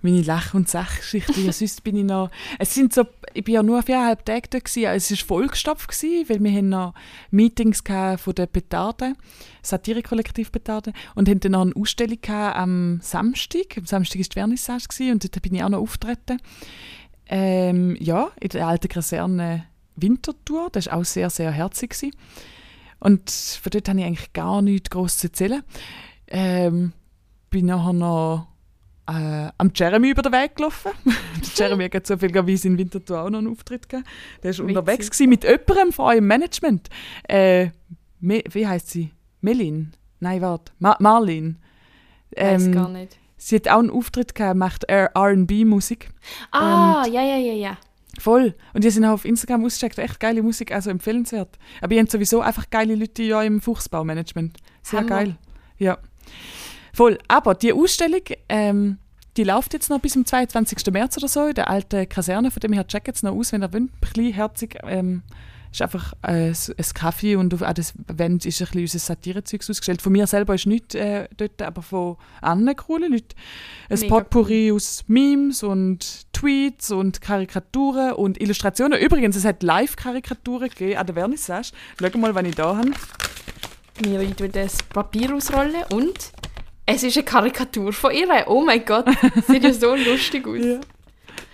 Meine 0.02 0.22
Lach- 0.22 0.54
und 0.54 0.68
Sachgeschichten. 0.68 1.46
Ja, 1.46 1.52
sonst 1.52 1.84
bin 1.84 1.96
ich 1.96 2.04
noch... 2.04 2.30
Es 2.60 2.74
sind 2.74 2.94
so... 2.94 3.06
Ich 3.34 3.44
bin 3.44 3.54
ja 3.54 3.64
nur 3.64 3.84
viereinhalb 3.84 4.26
Tage 4.26 4.50
dort 4.50 4.66
gewesen. 4.66 4.86
Es 4.86 5.12
war 5.12 5.18
vollgestopft, 5.18 5.88
gewesen, 5.90 6.30
weil 6.30 6.44
wir 6.44 6.62
noch 6.62 6.94
Meetings 7.30 7.84
von 8.18 8.36
der 8.36 8.46
Petarde, 8.48 9.14
Satire-Kollektiv 9.62 10.52
Petarde, 10.52 10.94
und 11.16 11.30
haben 11.30 11.40
dann 11.40 11.54
noch 11.54 11.62
eine 11.62 11.76
Ausstellung 11.76 12.20
am 12.28 13.00
Samstag. 13.02 13.78
Am 13.78 13.86
Samstag 13.86 14.20
war 14.20 14.26
die 14.26 14.34
Vernissage 14.34 14.88
gewesen, 14.88 15.12
und 15.14 15.24
dort 15.24 15.42
bin 15.42 15.56
ich 15.56 15.64
auch 15.64 15.70
noch 15.70 15.80
auftreten. 15.80 16.42
Ähm, 17.28 17.96
ja, 18.00 18.30
in 18.40 18.50
der 18.50 18.68
alten 18.68 18.90
Kaserne 18.90 19.66
Winterthur. 19.96 20.70
Das 20.72 20.88
war 20.88 20.98
auch 20.98 21.06
sehr, 21.06 21.30
sehr 21.30 21.52
herzig. 21.52 21.92
Gewesen. 21.92 22.16
Und 23.00 23.30
von 23.30 23.70
dort 23.70 23.88
habe 23.88 24.00
ich 24.00 24.06
eigentlich 24.06 24.34
gar 24.34 24.62
nichts 24.62 24.90
groß 24.90 25.18
zu 25.18 25.28
erzählen. 25.28 25.64
Ähm, 26.28 26.94
bin 27.50 27.66
nachher 27.66 27.94
noch 27.94 28.48
äh, 29.18 29.52
am 29.58 29.72
Jeremy 29.74 30.10
über 30.12 30.22
den 30.22 30.32
Weg 30.32 30.56
gelaufen. 30.56 30.92
Jeremy 31.56 31.90
hat 31.90 32.08
zufälligerweise 32.08 32.68
in 32.68 32.78
Winterthur 32.78 33.22
auch 33.22 33.30
noch 33.30 33.40
einen 33.40 33.48
Auftritt 33.52 33.88
gegeben. 33.90 34.08
Der 34.44 34.58
war 34.58 34.66
unterwegs 34.66 35.10
gewesen 35.10 35.30
mit 35.30 35.44
jemandem 35.44 35.92
von 35.92 36.06
eurem 36.06 36.28
Management. 36.28 36.90
Äh, 37.28 37.70
wie 38.20 38.68
heißt 38.68 38.90
sie? 38.90 39.12
Melin? 39.42 39.92
Nein, 40.20 40.42
warte. 40.42 40.72
Ma 40.80 40.96
Marlin. 41.00 41.58
Weiß 42.36 42.66
Ähm, 42.66 42.72
gar 42.72 42.90
nicht. 42.90 43.18
Sie 43.38 43.56
hat 43.56 43.68
auch 43.68 43.80
einen 43.80 43.90
Auftritt 43.90 44.36
gehabt, 44.36 44.56
macht 44.56 44.84
R&B-Musik. 44.84 46.10
Ah, 46.52 47.04
ja, 47.12 47.24
ja, 47.24 47.38
ja, 47.38 47.54
ja. 47.54 47.78
Voll. 48.20 48.54
Und 48.74 48.84
die 48.84 48.90
sind 48.92 49.04
auch 49.06 49.14
auf 49.14 49.26
Instagram 49.26 49.66
ausgecheckt. 49.66 49.98
Echt 49.98 50.20
geile 50.20 50.44
Musik, 50.44 50.72
also 50.72 50.92
empfehlenswert. 50.92 51.58
Aber 51.82 51.94
ihr 51.96 52.02
habt 52.02 52.12
sowieso 52.12 52.42
einfach 52.42 52.70
geile 52.70 52.94
Leute 52.94 53.24
ja 53.24 53.42
im 53.42 53.60
Fuchsbaumanagement. 53.60 54.58
Sehr 54.84 55.00
Hammer. 55.00 55.10
geil. 55.10 55.36
Ja. 55.80 55.98
Voll. 56.94 57.18
Aber 57.28 57.56
die 57.56 57.74
Ausstellung, 57.74 58.22
ähm, 58.48 58.98
die 59.38 59.44
läuft 59.44 59.74
jetzt 59.74 59.90
noch 59.90 60.00
bis 60.00 60.14
zum 60.14 60.26
22. 60.26 60.92
März 60.92 61.18
oder 61.18 61.28
so 61.28 61.46
in 61.46 61.54
der 61.54 61.70
alten 61.70 62.08
Kaserne. 62.08 62.52
Von 62.52 62.60
dem 62.60 62.74
her 62.74 62.88
checkt 62.88 63.16
es 63.16 63.24
noch 63.24 63.36
aus, 63.36 63.52
wenn 63.52 63.64
ihr 63.64 63.72
wollt. 63.72 63.84
Ein 63.84 63.92
bisschen 64.00 64.34
herzig. 64.34 64.78
Ähm, 64.84 65.24
ist 65.72 65.82
einfach 65.82 66.14
äh, 66.24 66.50
ein 66.50 66.94
Kaffee 66.94 67.36
und 67.38 67.54
auf 67.54 67.62
das 67.74 67.94
Wand 68.08 68.46
ist 68.46 68.62
ein 68.62 68.66
bisschen 68.66 68.82
unser 68.82 69.00
Satirezeugs 69.00 69.70
ausgestellt. 69.70 70.02
Von 70.02 70.12
mir 70.12 70.28
selber 70.28 70.56
ist 70.56 70.66
nichts 70.66 70.96
äh, 70.96 71.30
dort, 71.38 71.62
aber 71.62 71.82
von 71.82 72.18
anderen 72.42 72.76
coolen 72.76 73.14
Leuten. 73.14 73.36
Ein 73.90 74.00
Mega 74.00 74.16
Potpourri 74.16 74.72
aus 74.74 75.06
Memes 75.08 75.64
und 75.64 76.26
Tweets 76.34 76.92
und 76.92 77.22
Karikaturen 77.22 78.14
und 78.14 78.42
Illustrationen. 78.42 79.00
Übrigens, 79.00 79.38
es 79.38 79.46
hat 79.46 79.64
Live-Karikaturen 79.64 80.68
gegeben 80.70 80.98
an 80.98 81.06
der 81.06 81.16
Vernissage. 81.16 81.72
Schau 82.00 82.18
mal, 82.18 82.36
was 82.36 82.44
ich 82.44 82.56
da 82.56 82.76
habe. 82.76 82.92
Miri 84.04 84.34
tut 84.34 84.56
das 84.56 84.84
Papier 84.84 85.34
ausrollen 85.34 85.84
und 85.92 86.34
es 86.96 87.04
ist 87.04 87.18
eine 87.18 87.26
Karikatur 87.26 87.94
von 87.94 88.12
ihr. 88.12 88.28
Oh 88.48 88.64
mein 88.64 88.86
Gott, 88.86 89.06
sieht 89.48 89.64
ja 89.64 89.74
so 89.74 89.96
lustig 89.96 90.48
aus. 90.48 90.64
Ja. 90.64 90.80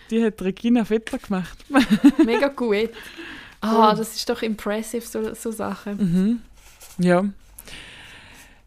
Die 0.09 0.23
hat 0.23 0.41
Regina 0.41 0.85
Vetter 0.85 1.17
gemacht. 1.17 1.57
Mega 2.25 2.47
gut. 2.47 2.89
Ah, 3.61 3.93
das 3.95 4.15
ist 4.15 4.29
doch 4.29 4.41
impressive, 4.41 5.05
so, 5.05 5.33
so 5.33 5.51
Sachen. 5.51 5.97
Mhm. 5.97 6.41
Ja. 7.03 7.25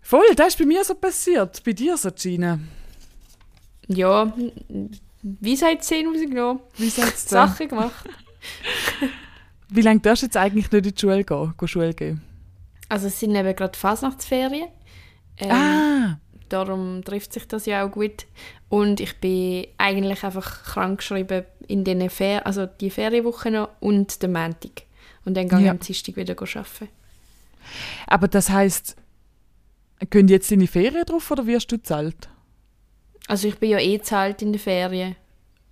Voll, 0.02 0.26
das 0.36 0.48
ist 0.48 0.58
bei 0.58 0.66
mir 0.66 0.84
so 0.84 0.94
passiert. 0.94 1.62
Bei 1.64 1.72
dir 1.72 1.96
so, 1.96 2.10
Gina. 2.10 2.58
Ja, 3.86 4.32
wie 5.22 5.56
seit 5.56 5.84
10 5.84 6.08
rausgenommen. 6.08 6.62
Wie 6.76 6.90
du? 6.90 7.02
da? 7.02 7.08
Sachen 7.08 7.68
gemacht. 7.68 8.08
Wie 9.68 9.82
lange 9.82 10.00
darfst 10.00 10.22
du 10.22 10.26
jetzt 10.26 10.36
eigentlich 10.36 10.70
nicht 10.70 10.86
in 10.86 10.94
die 10.94 11.00
Schule 11.00 11.24
gehen? 11.24 11.54
Gehen 11.56 11.68
Schule 11.68 11.94
gehen? 11.94 12.22
Also 12.88 13.06
es 13.06 13.20
sind 13.20 13.34
eben 13.34 13.54
gerade 13.54 13.78
Fasnachtsferien. 13.78 14.68
Ähm, 15.38 15.50
ah! 15.50 16.18
Darum 16.50 17.02
trifft 17.04 17.32
sich 17.32 17.48
das 17.48 17.64
ja 17.66 17.84
auch 17.86 17.90
gut. 17.90 18.26
Und 18.68 19.00
ich 19.00 19.16
bin 19.18 19.66
eigentlich 19.78 20.22
einfach 20.22 20.62
krankgeschrieben 20.64 21.44
in 21.66 21.84
den 21.84 22.08
Fer 22.10 22.46
also 22.46 22.66
die 22.66 22.90
Ferienwoche 22.90 23.50
noch 23.50 23.70
und 23.80 24.22
den 24.22 24.32
Montag. 24.32 24.82
Und 25.24 25.36
dann 25.36 25.48
gehe 25.48 25.58
ich 25.58 25.64
Ja. 25.64 25.70
am 25.72 25.80
Dienstag 25.80 26.16
wieder 26.16 26.34
arbeiten. 26.38 26.88
Aber 28.06 28.28
das 28.28 28.50
heisst, 28.50 28.96
gehen 30.10 30.28
jetzt 30.28 30.50
deine 30.50 30.66
Ferien 30.66 31.04
drauf 31.04 31.30
oder 31.30 31.46
wirst 31.46 31.70
du 31.72 31.82
zahlt? 31.82 32.28
Also 33.28 33.48
ich 33.48 33.56
bin 33.58 33.70
ja 33.70 33.78
eh 33.78 34.00
zahlt 34.00 34.42
in 34.42 34.52
der 34.52 34.60
Ferien 34.60 35.14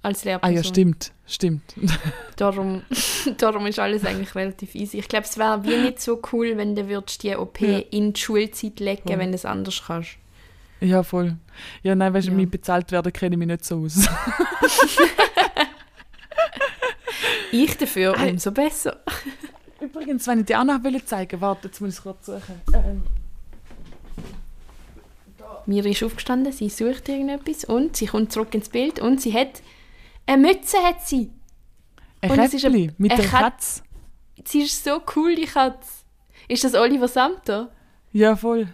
als 0.03 0.23
Ah 0.23 0.27
Lehrperson. 0.27 0.57
ja, 0.57 0.63
stimmt, 0.65 1.13
stimmt. 1.27 1.75
Darum, 2.37 2.83
darum 3.39 3.67
ist 3.67 3.79
alles 3.81 4.05
eigentlich 4.05 4.35
relativ 4.37 4.75
easy. 4.77 4.99
Ich 4.99 5.09
glaube, 5.09 5.25
es 5.27 5.37
wäre 5.39 5.65
wie 5.65 5.77
nicht 5.77 6.01
so 6.01 6.21
cool, 6.33 6.57
wenn 6.57 6.77
du 6.77 6.89
würdest 6.89 7.23
die 7.25 7.35
OP 7.35 7.61
Ja. 7.61 7.79
in 7.91 8.13
die 8.13 8.21
Schulzeit 8.21 8.79
legen, 8.79 9.03
Voll. 9.09 9.19
wenn 9.19 9.31
du 9.31 9.35
es 9.35 9.45
anders 9.45 9.83
kannst. 9.87 10.11
Ja, 10.81 11.03
voll. 11.03 11.37
Ja, 11.83 11.95
nein, 11.95 12.13
du, 12.27 12.31
Ja. 12.33 12.37
mit 12.37 12.51
bezahlt 12.51 12.93
werden 12.93 13.13
kenne 13.13 13.35
ich 13.35 13.39
mich 13.39 13.49
nicht 13.49 13.65
so 13.65 13.83
aus. 13.85 14.09
Ich 17.51 17.77
dafür 17.79 18.17
Ei. 18.19 18.31
umso 18.31 18.53
besser. 18.53 19.01
Übrigens, 19.81 20.27
wenn 20.27 20.41
ich 20.41 20.47
dir 20.47 20.61
auch 20.61 20.65
noch 20.65 20.83
wollte 20.85 21.05
zeigen 21.05 21.41
warte, 21.41 21.69
jetzt 21.69 21.81
muss 21.81 21.91
ich 21.91 21.97
es 21.97 22.03
kurz 22.03 22.27
suchen. 22.27 22.61
Ähm, 22.75 23.03
Miri 25.67 25.91
ist 25.93 26.03
aufgestanden, 26.03 26.53
sie 26.53 26.69
sucht 26.69 27.09
irgendetwas 27.09 27.65
und 27.65 27.97
sie 27.97 28.07
kommt 28.07 28.33
zurück 28.33 28.55
ins 28.55 28.69
Bild 28.69 28.99
und 29.01 29.21
sie 29.21 29.33
hat 29.33 29.63
eine 30.27 30.47
Mütze 30.47 30.79
hat 30.79 31.07
sie. 31.07 31.31
ein 32.21 32.31
Und 32.31 32.39
es 32.39 32.55
ist 32.55 32.65
ein- 32.65 32.73
Käppli 32.73 32.91
mit 32.99 33.13
ein 33.13 33.19
der 33.19 33.27
Kat- 33.29 33.41
Katze. 33.41 33.83
Sie 34.45 34.63
ist 34.63 34.85
so 34.85 35.01
cool, 35.17 35.35
die 35.35 35.45
Katze. 35.47 35.89
Ist 36.49 36.65
das 36.65 36.75
Oliver 36.75 37.09
Samter? 37.09 37.71
Ja, 38.13 38.37
voll. 38.37 38.69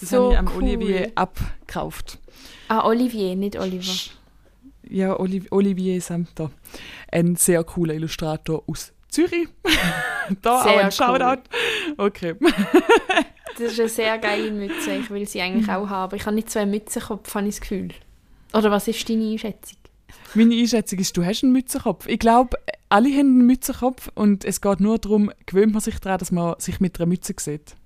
Das 0.00 0.10
So 0.10 0.24
habe 0.24 0.32
ich 0.32 0.38
am 0.38 0.48
cool. 0.48 0.62
Olivier 0.62 1.12
abgekauft. 1.14 2.18
Ah, 2.68 2.86
Olivier, 2.86 3.36
nicht 3.36 3.58
Oliver. 3.58 3.92
Ja, 4.88 5.18
Oli 5.18 5.42
Olivier 5.50 6.00
Samter. 6.00 6.50
Ein 7.12 7.36
sehr 7.36 7.62
cooler 7.64 7.94
Illustrator 7.94 8.62
aus 8.66 8.92
Zürich. 9.08 9.48
da 10.42 10.62
Sehr 10.62 10.72
auch 10.72 10.78
ein 10.78 10.92
Shoutout. 10.92 11.42
Okay. 11.96 12.34
Das 13.58 13.72
ist 13.72 13.80
eine 13.80 13.88
sehr 13.90 14.16
geile 14.16 14.52
Mütze. 14.52 14.94
Ich 14.94 15.10
will 15.10 15.26
sie 15.28 15.42
eigentlich 15.42 15.68
auch 15.68 15.86
haben. 15.90 16.16
Ich 16.16 16.24
habe 16.24 16.34
nicht 16.34 16.50
so 16.50 16.58
einen 16.58 16.70
Mützenkopf, 16.70 17.34
habe 17.34 17.46
ich 17.46 17.56
das 17.56 17.60
Gefühl. 17.60 17.88
Oder 18.54 18.70
was 18.70 18.88
ist 18.88 19.06
deine 19.06 19.30
Einschätzung? 19.30 19.76
Meine 20.34 20.54
Einschätzung 20.54 20.98
ist, 20.98 21.14
du 21.16 21.24
hast 21.24 21.42
einen 21.42 21.52
Mützenkopf. 21.52 22.06
Ich 22.08 22.20
glaube, 22.20 22.56
alle 22.88 23.10
haben 23.10 23.18
einen 23.18 23.46
Mützenkopf 23.46 24.10
und 24.14 24.46
es 24.46 24.62
geht 24.62 24.80
nur 24.80 24.98
darum, 24.98 25.30
gewöhnt 25.44 25.72
man 25.72 25.82
sich 25.82 25.98
daran, 25.98 26.18
dass 26.18 26.32
man 26.32 26.58
sich 26.58 26.80
mit 26.80 26.98
einer 26.98 27.06
Mütze 27.06 27.34
sieht. 27.38 27.76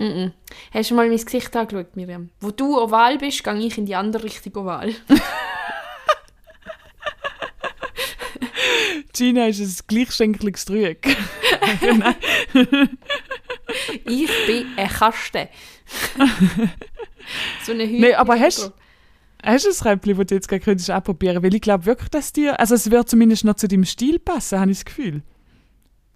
Mm 0.00 0.04
-mm. 0.04 0.32
Hast 0.72 0.90
du 0.90 0.94
mal 0.94 1.06
mein 1.08 1.18
Gesicht 1.18 1.54
angeschaut, 1.54 1.94
Miriam? 1.94 2.30
Wo 2.40 2.50
du 2.50 2.78
oval 2.80 3.18
bist, 3.18 3.44
gehe 3.44 3.54
ich 3.58 3.76
in 3.76 3.84
die 3.84 3.94
andere 3.94 4.24
Richtung 4.24 4.56
oval. 4.56 4.94
Gina 9.12 9.46
ist 9.46 9.60
ein 9.60 9.76
gleichschenkliges 9.86 10.64
Dreieck. 10.64 11.06
Ich 14.04 14.28
bin 14.46 14.66
ein 14.76 14.88
Kasten. 14.88 15.46
so 17.64 17.70
eine 17.72 17.84
Hüte. 17.84 18.00
Nee, 18.00 18.14
aber 18.14 18.38
hast- 18.38 18.72
Hast 19.42 19.64
du 19.64 19.70
ein 19.70 19.92
Räppchen, 19.92 20.16
das 20.18 20.26
du 20.26 20.34
jetzt 20.34 20.48
gerade 20.48 20.60
könntest 20.62 20.90
ausprobieren 20.90 21.42
Weil 21.42 21.54
ich 21.54 21.60
glaube 21.62 21.86
wirklich, 21.86 22.10
dass 22.10 22.32
dir, 22.32 22.58
also 22.60 22.74
es 22.74 22.90
wird 22.90 23.08
zumindest 23.08 23.44
noch 23.44 23.54
zu 23.54 23.68
deinem 23.68 23.84
Stil 23.84 24.18
passen, 24.18 24.58
habe 24.60 24.70
ich 24.72 24.78
das 24.78 24.84
Gefühl. 24.84 25.22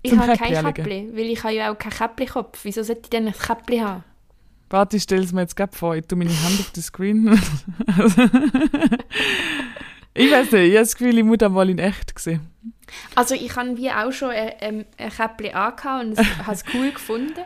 Ich 0.04 0.10
zum 0.10 0.20
habe 0.20 0.36
kein? 0.36 0.52
Käppli, 0.74 1.08
weil 1.12 1.24
ich 1.30 1.42
habe 1.42 1.54
ja 1.54 1.72
auch 1.72 1.78
keinen 1.78 1.92
Käppli-Kopf. 1.92 2.60
Wieso 2.62 2.82
sollte 2.82 3.00
ich 3.04 3.10
denn 3.10 3.26
ein 3.26 3.32
Käppli 3.32 3.78
haben? 3.78 4.04
Warte, 4.70 4.96
ich 4.98 5.02
stelle 5.04 5.22
es 5.24 5.32
mir 5.32 5.40
jetzt 5.40 5.56
gerade 5.56 5.74
vor. 5.76 5.96
Ich 5.96 6.06
tue 6.06 6.18
meine 6.18 6.30
Hand 6.30 6.60
auf 6.60 6.70
den 6.72 6.82
Screen. 6.82 7.28
ich 10.14 10.30
weiß 10.30 10.52
nicht, 10.52 10.62
ich 10.62 10.70
habe 10.70 10.78
das 10.80 10.96
Gefühl, 10.96 11.18
ich 11.18 11.24
muss 11.24 11.38
mal 11.40 11.68
in 11.70 11.78
echt 11.78 12.18
sehen. 12.18 12.48
Also 13.14 13.34
ich 13.34 13.54
habe 13.56 13.76
wie 13.76 13.90
auch 13.90 14.12
schon 14.12 14.30
ein, 14.30 14.52
ein, 14.60 14.84
ein 14.98 15.10
Käppli 15.10 15.50
angehabt 15.50 16.04
und 16.04 16.18
es- 16.18 16.38
habe 16.38 16.52
es 16.52 16.64
cool 16.74 16.90
gefunden. 16.92 17.40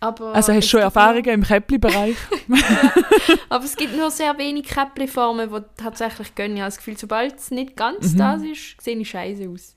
Aber 0.00 0.34
Also 0.34 0.52
hast 0.52 0.58
es 0.58 0.64
du 0.66 0.70
schon 0.70 0.80
Erfahrungen 0.80 1.24
im 1.26 1.42
Käppli-Bereich? 1.42 2.16
Aber 3.48 3.64
es 3.64 3.76
gibt 3.76 3.96
nur 3.96 4.10
sehr 4.10 4.36
wenig 4.38 4.66
Käppli-Formen, 4.66 5.50
die 5.50 5.82
tatsächlich 5.82 6.34
gehen. 6.34 6.54
Ich 6.54 6.60
habe 6.60 6.68
das 6.68 6.76
Gefühl, 6.78 6.96
sobald 6.98 7.38
es 7.38 7.50
nicht 7.50 7.76
ganz 7.76 8.12
Mhm. 8.12 8.18
das 8.18 8.42
ist, 8.42 8.80
sehe 8.80 8.96
ich 8.96 9.08
scheiße 9.08 9.48
aus. 9.48 9.74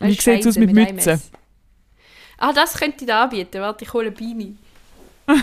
Wie 0.00 0.06
Weißt, 0.10 0.22
sieht's 0.22 0.46
aus 0.46 0.56
mit 0.56 0.70
einem 0.70 0.94
Mütze? 0.94 1.20
Ah, 2.38 2.52
das 2.52 2.74
könnte 2.74 3.04
ich 3.04 3.12
anbieten. 3.12 3.60
Warte, 3.60 3.84
ich 3.84 3.92
hole 3.92 4.06
eine 4.06 4.16
Beanie. 4.16 4.56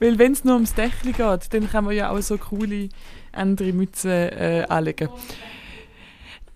Weil 0.00 0.18
wenn 0.18 0.32
es 0.32 0.44
nur 0.44 0.54
ums 0.54 0.74
Dächli 0.74 1.12
geht, 1.12 1.52
dann 1.52 1.70
kann 1.70 1.84
man 1.84 1.94
ja 1.94 2.10
auch 2.10 2.20
so 2.20 2.38
coole 2.38 2.88
andere 3.32 3.72
Mützen 3.72 4.10
äh, 4.10 4.64
anlegen. 4.68 5.08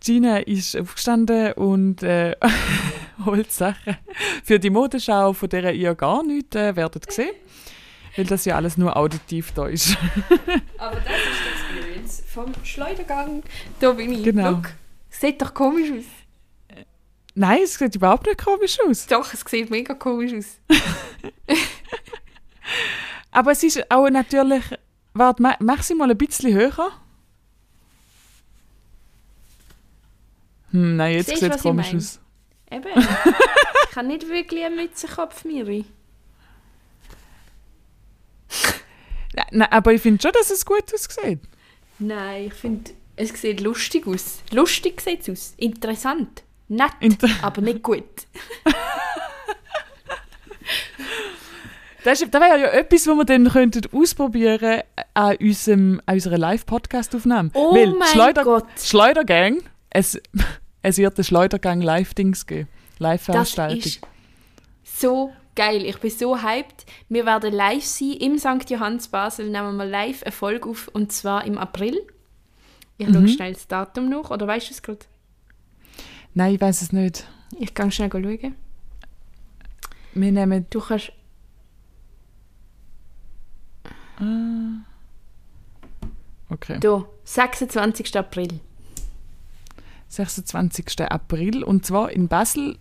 Gina 0.00 0.38
ist 0.38 0.76
aufgestanden 0.76 1.52
und 1.54 2.02
äh, 2.02 2.36
holt 3.24 3.50
Sachen 3.52 3.96
für 4.44 4.58
die 4.58 4.70
Modenschau, 4.70 5.32
von 5.32 5.48
der 5.48 5.74
ihr 5.74 5.94
gar 5.94 6.22
nichts 6.22 6.56
äh, 6.56 6.76
werdet 6.76 7.10
sehen. 7.12 7.32
Weil 8.16 8.26
das 8.26 8.44
ja 8.44 8.56
alles 8.56 8.76
nur 8.76 8.96
auditiv 8.96 9.52
da 9.52 9.66
ist. 9.66 9.96
Aber 10.78 10.96
das 10.96 11.04
ist 11.04 11.40
die 11.70 11.76
Experience 11.76 12.22
vom 12.26 12.52
Schleudergang. 12.64 13.42
Da 13.80 13.92
bin 13.92 14.12
ich. 14.12 14.24
Genau. 14.24 14.50
Look, 14.50 14.70
sieht 15.10 15.40
doch 15.42 15.54
komisch 15.54 15.90
aus. 15.90 16.04
Nein, 17.38 17.60
es 17.62 17.74
sieht 17.74 17.94
überhaupt 17.94 18.26
nicht 18.26 18.42
komisch 18.44 18.78
aus. 18.84 19.06
Doch, 19.06 19.32
es 19.32 19.44
sieht 19.48 19.70
mega 19.70 19.94
komisch 19.94 20.32
aus. 20.34 20.58
Aber 23.30 23.52
es 23.52 23.62
ist 23.62 23.88
auch 23.92 24.10
natürlich. 24.10 24.64
Warte, 25.14 25.40
ma- 25.40 25.56
mach 25.60 25.84
sie 25.84 25.94
mal 25.94 26.10
ein 26.10 26.18
bisschen 26.18 26.52
höher. 26.52 26.90
Hm, 30.72 30.96
nein, 30.96 31.14
jetzt 31.14 31.28
Siehst, 31.28 31.42
sieht 31.42 31.54
es 31.54 31.62
komisch 31.62 31.94
aus. 31.94 32.18
Eben. 32.72 32.88
ich 33.90 33.96
habe 33.96 34.08
nicht 34.08 34.28
wirklich 34.28 34.64
einen 34.64 34.74
Mützenkopf, 34.74 35.44
Miri. 35.44 35.84
Nein, 39.52 39.68
aber 39.70 39.92
ich 39.92 40.02
finde 40.02 40.20
schon, 40.20 40.32
dass 40.32 40.50
es 40.50 40.66
gut 40.66 40.92
aussieht. 40.92 41.38
Nein, 42.00 42.46
ich 42.46 42.54
finde, 42.54 42.90
es 43.14 43.28
sieht 43.40 43.60
lustig 43.60 44.08
aus. 44.08 44.42
Lustig 44.50 45.00
sieht 45.00 45.20
es 45.20 45.30
aus. 45.30 45.54
Interessant. 45.56 46.42
Nett, 46.68 46.92
Inter 47.00 47.28
aber 47.42 47.60
nicht 47.62 47.82
gut. 47.82 48.04
das 52.04 52.20
ist- 52.22 52.32
das 52.32 52.40
wäre 52.40 52.60
ja 52.60 52.66
etwas, 52.68 53.06
was 53.06 53.16
wir 53.16 53.24
dann 53.24 53.48
könnten 53.48 53.82
ausprobieren 53.92 54.82
an, 55.14 55.36
unserem, 55.36 56.00
an 56.06 56.14
unserer 56.14 56.38
Live-Podcast-Aufnahme. 56.38 57.50
Oh 57.54 57.74
Weil 57.74 57.88
mein 57.94 58.08
Schleuder 58.08 58.44
Gott. 58.44 58.66
Schleudergang, 58.82 59.58
es, 59.90 60.20
es 60.82 60.98
wird 60.98 61.18
ein 61.18 61.24
Schleudergang 61.24 61.80
Live-Dings 61.80 62.46
geben. 62.46 62.68
Das 62.92 63.00
Live-Veranstaltung. 63.00 63.78
ist 63.78 64.00
so 64.84 65.32
geil. 65.54 65.84
Ich 65.84 65.98
bin 65.98 66.10
so 66.10 66.40
hyped. 66.42 66.86
Wir 67.08 67.26
werden 67.26 67.52
live 67.52 67.84
sein 67.84 68.12
im 68.12 68.38
St. 68.38 68.68
Johannes 68.70 69.08
Basel. 69.08 69.48
Nehmen 69.50 69.76
wir 69.76 69.84
live 69.84 70.22
eine 70.22 70.32
Folge 70.32 70.68
auf 70.68 70.88
und 70.92 71.12
zwar 71.12 71.44
im 71.44 71.58
April. 71.58 71.98
Ich 72.96 73.06
Mhm. 73.08 73.14
schaue 73.14 73.28
schnell 73.28 73.52
das 73.54 73.66
Datum 73.68 74.08
nach. 74.08 74.30
Oder 74.30 74.46
weißt 74.46 74.68
du 74.68 74.72
es 74.74 74.82
gerade? 74.82 74.98
Nein, 76.38 76.54
ich 76.54 76.60
weiß 76.60 76.82
es 76.82 76.92
nicht. 76.92 77.26
Ich 77.58 77.74
kann 77.74 77.90
schnell 77.90 78.10
schauen. 78.12 78.54
Wir 80.14 80.32
nehmen. 80.32 80.66
Du 80.70 80.78
kannst. 80.80 81.10
Okay. 86.48 86.78
Hier, 86.80 87.08
26. 87.24 88.16
April. 88.16 88.60
26. 90.10 91.10
April. 91.10 91.64
Und 91.64 91.84
zwar 91.84 92.12
in 92.12 92.28
Basel. 92.28 92.78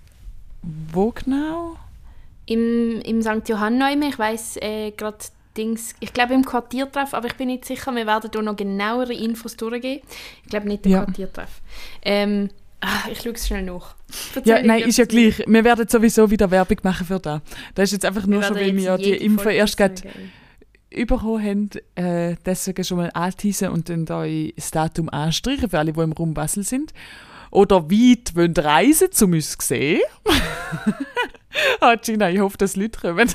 Wo 0.61 1.09
genau? 1.09 1.77
Im, 2.45 3.01
im 3.01 3.23
St. 3.23 3.49
Johann 3.49 3.81
ich 4.03 4.19
weiß 4.19 4.57
äh, 4.57 4.91
gerade 4.91 5.17
Dings, 5.57 5.95
ich 5.99 6.13
glaube 6.13 6.35
im 6.35 6.45
Quartiertreff, 6.45 7.15
aber 7.15 7.25
ich 7.25 7.35
bin 7.35 7.47
nicht 7.47 7.65
sicher, 7.65 7.91
wir 7.95 8.05
werden 8.05 8.29
da 8.31 8.41
noch 8.43 8.55
genauere 8.55 9.13
Infos 9.13 9.57
durchgeben. 9.57 10.07
Ich 10.43 10.49
glaube 10.49 10.67
nicht 10.67 10.85
im 10.85 10.91
Ja. 10.91 11.03
Quartiertreff. 11.03 11.61
Ähm, 12.03 12.49
ah, 12.81 13.09
ich 13.11 13.21
schaue 13.21 13.33
es 13.33 13.47
schnell 13.47 13.63
nach. 13.63 13.95
Ja, 14.43 14.55
Erzähl 14.55 14.67
nein, 14.67 14.83
ist 14.83 14.97
ja 14.97 15.05
gleich. 15.05 15.43
Wir 15.45 15.63
werden 15.63 15.87
sowieso 15.87 16.29
wieder 16.29 16.49
Werbung 16.51 16.77
machen 16.83 17.05
für 17.05 17.19
das. 17.19 17.41
Das 17.75 17.85
ist 17.85 17.93
jetzt 17.93 18.05
einfach 18.05 18.25
nur 18.25 18.43
schon, 18.43 18.55
weil 18.55 18.75
wir 18.75 18.83
ja 18.83 18.97
die 18.97 19.11
Info 19.11 19.43
Folge 19.43 19.57
erst 19.57 19.77
gerade 19.77 20.01
bekommen 20.91 21.43
haben. 21.43 21.69
Äh, 21.95 22.35
deswegen 22.45 22.83
schon 22.83 22.97
mal 22.97 23.11
anteasen 23.13 23.69
und 23.69 23.89
dann 23.89 24.05
da 24.05 24.25
das 24.25 24.71
Datum 24.71 25.09
anstreichen 25.09 25.69
für 25.69 25.79
alle, 25.79 25.93
die 25.93 25.99
im 25.99 26.13
Raum 26.13 26.33
Basel 26.33 26.63
sind. 26.63 26.93
Oder 27.51 27.89
weit 27.89 28.35
wollen 28.35 28.53
reisen, 28.53 29.09
um 29.21 29.33
uns 29.33 29.57
zu 29.57 29.67
sehen. 29.67 30.01
ah, 31.79 31.95
Gina, 31.95 32.29
ich 32.29 32.39
hoffe, 32.39 32.57
dass 32.57 32.75
Leute 32.75 32.99
kommen. 32.99 33.29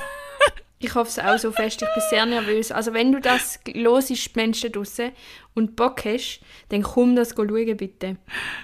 Ich 0.83 0.95
hoffe 0.95 1.09
es 1.09 1.19
auch 1.19 1.37
so 1.37 1.51
fest, 1.51 1.81
ich 1.81 1.87
bin 1.87 2.03
sehr 2.09 2.25
nervös. 2.25 2.71
Also 2.71 2.93
wenn 2.93 3.11
du 3.11 3.21
das 3.21 3.59
los 3.73 4.09
ist, 4.09 4.35
Menschen 4.35 4.71
draussen, 4.71 5.11
und 5.53 5.75
Bock 5.75 6.05
hast, 6.05 6.41
dann 6.69 6.81
komm 6.81 7.15
das 7.15 7.33
schauen, 7.35 7.77
bitte. 7.77 8.17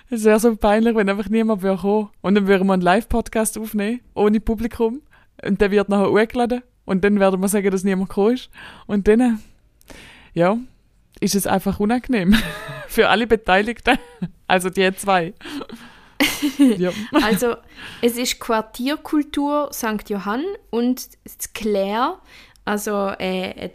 Es 0.10 0.24
wäre 0.24 0.40
so 0.40 0.56
peinlich, 0.56 0.96
wenn 0.96 1.10
einfach 1.10 1.30
niemand 1.30 1.62
kommen. 1.62 2.10
Und 2.22 2.36
dann 2.36 2.48
würden 2.48 2.68
wir 2.68 2.74
einen 2.74 2.82
Live-Podcast 2.82 3.58
aufnehmen, 3.58 4.02
ohne 4.14 4.40
Publikum. 4.40 5.02
Und 5.44 5.62
der 5.62 5.72
wird 5.72 5.90
nachher 5.90 6.10
hochgeladen. 6.10 6.64
Und 6.86 7.04
dann 7.04 7.20
werden 7.20 7.40
wir 7.40 7.48
sagen, 7.48 7.70
dass 7.72 7.84
niemand 7.84 8.10
gekommen 8.10 8.34
ist. 8.34 8.50
Und 8.88 9.08
dann, 9.08 9.22
äh, 9.22 9.34
ja, 10.34 10.58
ist 11.20 11.36
es 11.36 11.46
einfach 11.48 11.80
unangenehm. 11.80 12.36
Für 12.88 13.10
alle 13.10 13.28
Beteiligten. 13.28 13.98
Also 14.48 14.70
die 14.70 14.92
zwei. 14.96 15.34
Ja. 16.58 16.92
Also, 17.24 17.56
es 18.02 18.18
ist 18.18 18.40
Quartierkultur 18.40 19.70
St. 19.74 20.10
Johann 20.10 20.44
und 20.70 21.08
Claire, 21.54 22.20
also 22.66 22.92
äh, 23.20 23.54
eine- 23.54 23.72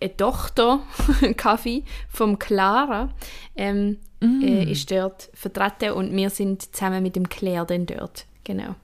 eine 0.00 0.16
Tochter 0.16 0.80
Kaffee 1.36 1.84
vom 2.08 2.38
Clara 2.38 3.12
ähm, 3.56 3.98
Mm. 4.20 4.42
äh, 4.42 4.64
ist 4.72 4.90
dort 4.90 5.30
vertreten 5.32 5.92
und 5.92 6.10
wir 6.14 6.30
sind 6.30 6.74
zusammen 6.74 7.04
mit 7.04 7.14
dem 7.14 7.28
Claire 7.28 7.64
dann 7.64 7.86
dort. 7.86 8.26
Genau. 8.42 8.74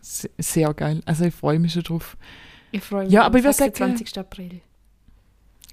Se- 0.00 0.30
Sehr 0.38 0.72
geil. 0.72 1.00
Also 1.04 1.24
ich 1.24 1.34
freue 1.34 1.58
mich 1.58 1.72
schon 1.72 1.82
drauf. 1.82 2.16
Ich 2.70 2.80
freue 2.80 3.04
mich 3.06 3.12
Ja, 3.12 3.24
aber 3.24 3.38
ich 3.38 3.44
würd 3.44 3.56
sagen- 3.56 3.74
26. 3.74 4.18
April. 4.20 4.60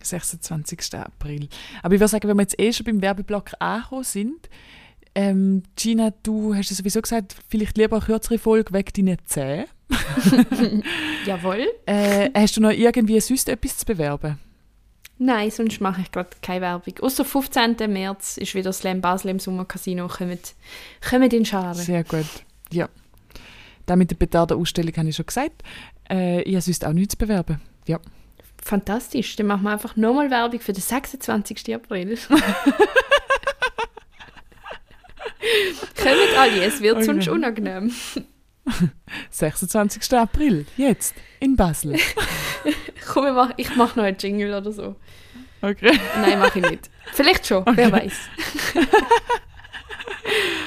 26. 0.01 0.93
April. 0.95 1.49
Aber 1.83 1.93
ich 1.93 1.99
würde 1.99 2.07
sagen, 2.07 2.27
wenn 2.27 2.37
wir 2.37 2.41
jetzt 2.43 2.59
eh 2.59 2.71
schon 2.73 2.85
beim 2.85 3.01
Werbeblock 3.01 3.51
angekommen 3.59 4.03
sind, 4.03 4.49
ähm, 5.17 5.63
Gina, 5.75 6.13
du 6.21 6.53
hast 6.53 6.69
ja 6.69 6.75
sowieso 6.75 7.01
gesagt, 7.01 7.35
vielleicht 7.49 7.75
lieber 7.75 7.97
eine 7.97 8.05
kürzere 8.05 8.37
Folge 8.37 8.71
weg 8.71 8.93
deine 8.93 9.17
Zähne. 9.25 9.65
Jawohl. 11.25 11.65
Äh, 11.87 12.29
hast 12.35 12.55
du 12.55 12.61
noch 12.61 12.69
irgendwie 12.69 13.19
sonst 13.19 13.49
etwas 13.49 13.79
zu 13.79 13.85
bewerben? 13.87 14.37
Nein, 15.17 15.49
sonst 15.49 15.81
mache 15.81 16.01
ich 16.01 16.11
gerade 16.11 16.29
keine 16.43 16.61
Werbung. 16.61 16.93
Außer 17.01 17.25
15. 17.25 17.77
März 17.87 18.37
ist 18.37 18.53
wieder 18.53 18.71
Slam 18.71 19.01
Basel 19.01 19.31
im 19.31 19.39
Sommercasino. 19.39 20.07
Kommt, 20.07 20.53
kommt 21.09 21.33
in 21.33 21.45
Scharen. 21.45 21.73
Sehr 21.73 22.03
gut. 22.03 22.27
Ja. 22.71 22.87
Da 23.87 23.95
mit 23.95 24.11
der 24.11 24.17
Petarden-Ausstellung 24.17 24.93
habe 24.97 25.09
ich 25.09 25.15
schon 25.15 25.25
gesagt. 25.25 25.63
Äh, 26.11 26.43
ich 26.43 26.53
habe 26.53 26.61
sonst 26.61 26.85
auch 26.85 26.93
nichts 26.93 27.13
zu 27.13 27.17
bewerben. 27.17 27.59
Ja. 27.87 27.99
Fantastisch. 28.63 29.35
Dann 29.35 29.47
machen 29.47 29.63
wir 29.63 29.71
einfach 29.71 29.95
nochmal 29.95 30.29
Werbung 30.29 30.59
für 30.59 30.73
den 30.73 30.83
26. 30.83 31.73
April. 31.73 32.19
Kommt 35.95 36.37
alle, 36.37 36.63
es 36.65 36.81
wird 36.81 36.95
Okay. 36.97 37.05
sonst 37.05 37.27
unangenehm. 37.27 37.91
26. 39.31 40.13
April, 40.13 40.65
jetzt, 40.75 41.15
in 41.39 41.55
Basel. 41.55 41.95
Komm, 43.07 43.27
ich 43.27 43.33
mache 43.33 43.53
ich 43.57 43.75
mach 43.75 43.95
noch 43.95 44.03
einen 44.03 44.17
Jingle 44.17 44.53
oder 44.53 44.71
so. 44.71 44.95
Okay. 45.61 45.97
Nein, 46.21 46.39
mache 46.39 46.59
ich 46.59 46.69
nicht. 46.69 46.89
Vielleicht 47.13 47.47
schon, 47.47 47.63
wer 47.73 47.91
weiß. 47.91 48.13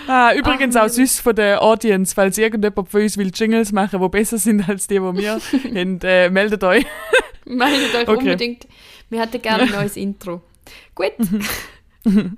Ah, 0.09 0.33
übrigens 0.35 0.75
Ah, 0.75 0.85
auch 0.87 0.89
süß 0.89 1.21
von 1.21 1.37
der 1.37 1.63
Audience, 1.63 2.15
falls 2.15 2.39
irgendjemand 2.39 2.89
von 2.89 3.03
uns 3.03 3.17
will 3.19 3.31
Jingles 3.33 3.71
machen, 3.73 4.01
die 4.01 4.09
besser 4.09 4.39
sind 4.39 4.67
als 4.69 4.87
die, 4.87 4.95
die 4.95 5.01
wir 5.01 5.33
haben, 5.35 6.01
äh, 6.03 6.31
meldet 6.31 6.65
euch. 6.65 6.85
Meldet 7.45 7.95
euch 7.95 8.09
Okay. 8.09 8.19
unbedingt. 8.19 8.67
Wir 9.11 9.21
hätten 9.21 9.41
gerne 9.43 9.65
ein 9.65 9.71
neues 9.71 9.97
Intro. 9.97 10.41
Gut, 10.95 11.13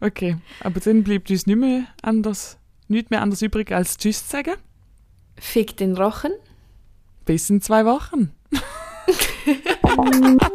Okay, 0.00 0.36
aber 0.60 0.80
dann 0.80 1.04
bleibt 1.04 1.30
uns 1.30 1.46
nicht 1.46 1.56
mehr 1.56 1.84
anders, 2.02 2.58
nichts 2.88 3.10
mehr 3.10 3.22
anders 3.22 3.42
übrig 3.42 3.70
als 3.72 3.96
Tschüss 3.96 4.24
zu 4.24 4.30
sagen. 4.30 4.54
fick 5.38 5.76
den 5.76 5.96
Rochen. 5.96 6.32
Bis 7.24 7.50
in 7.50 7.60
zwei 7.60 7.84
Wochen. 7.84 8.32
Thank 9.84 10.42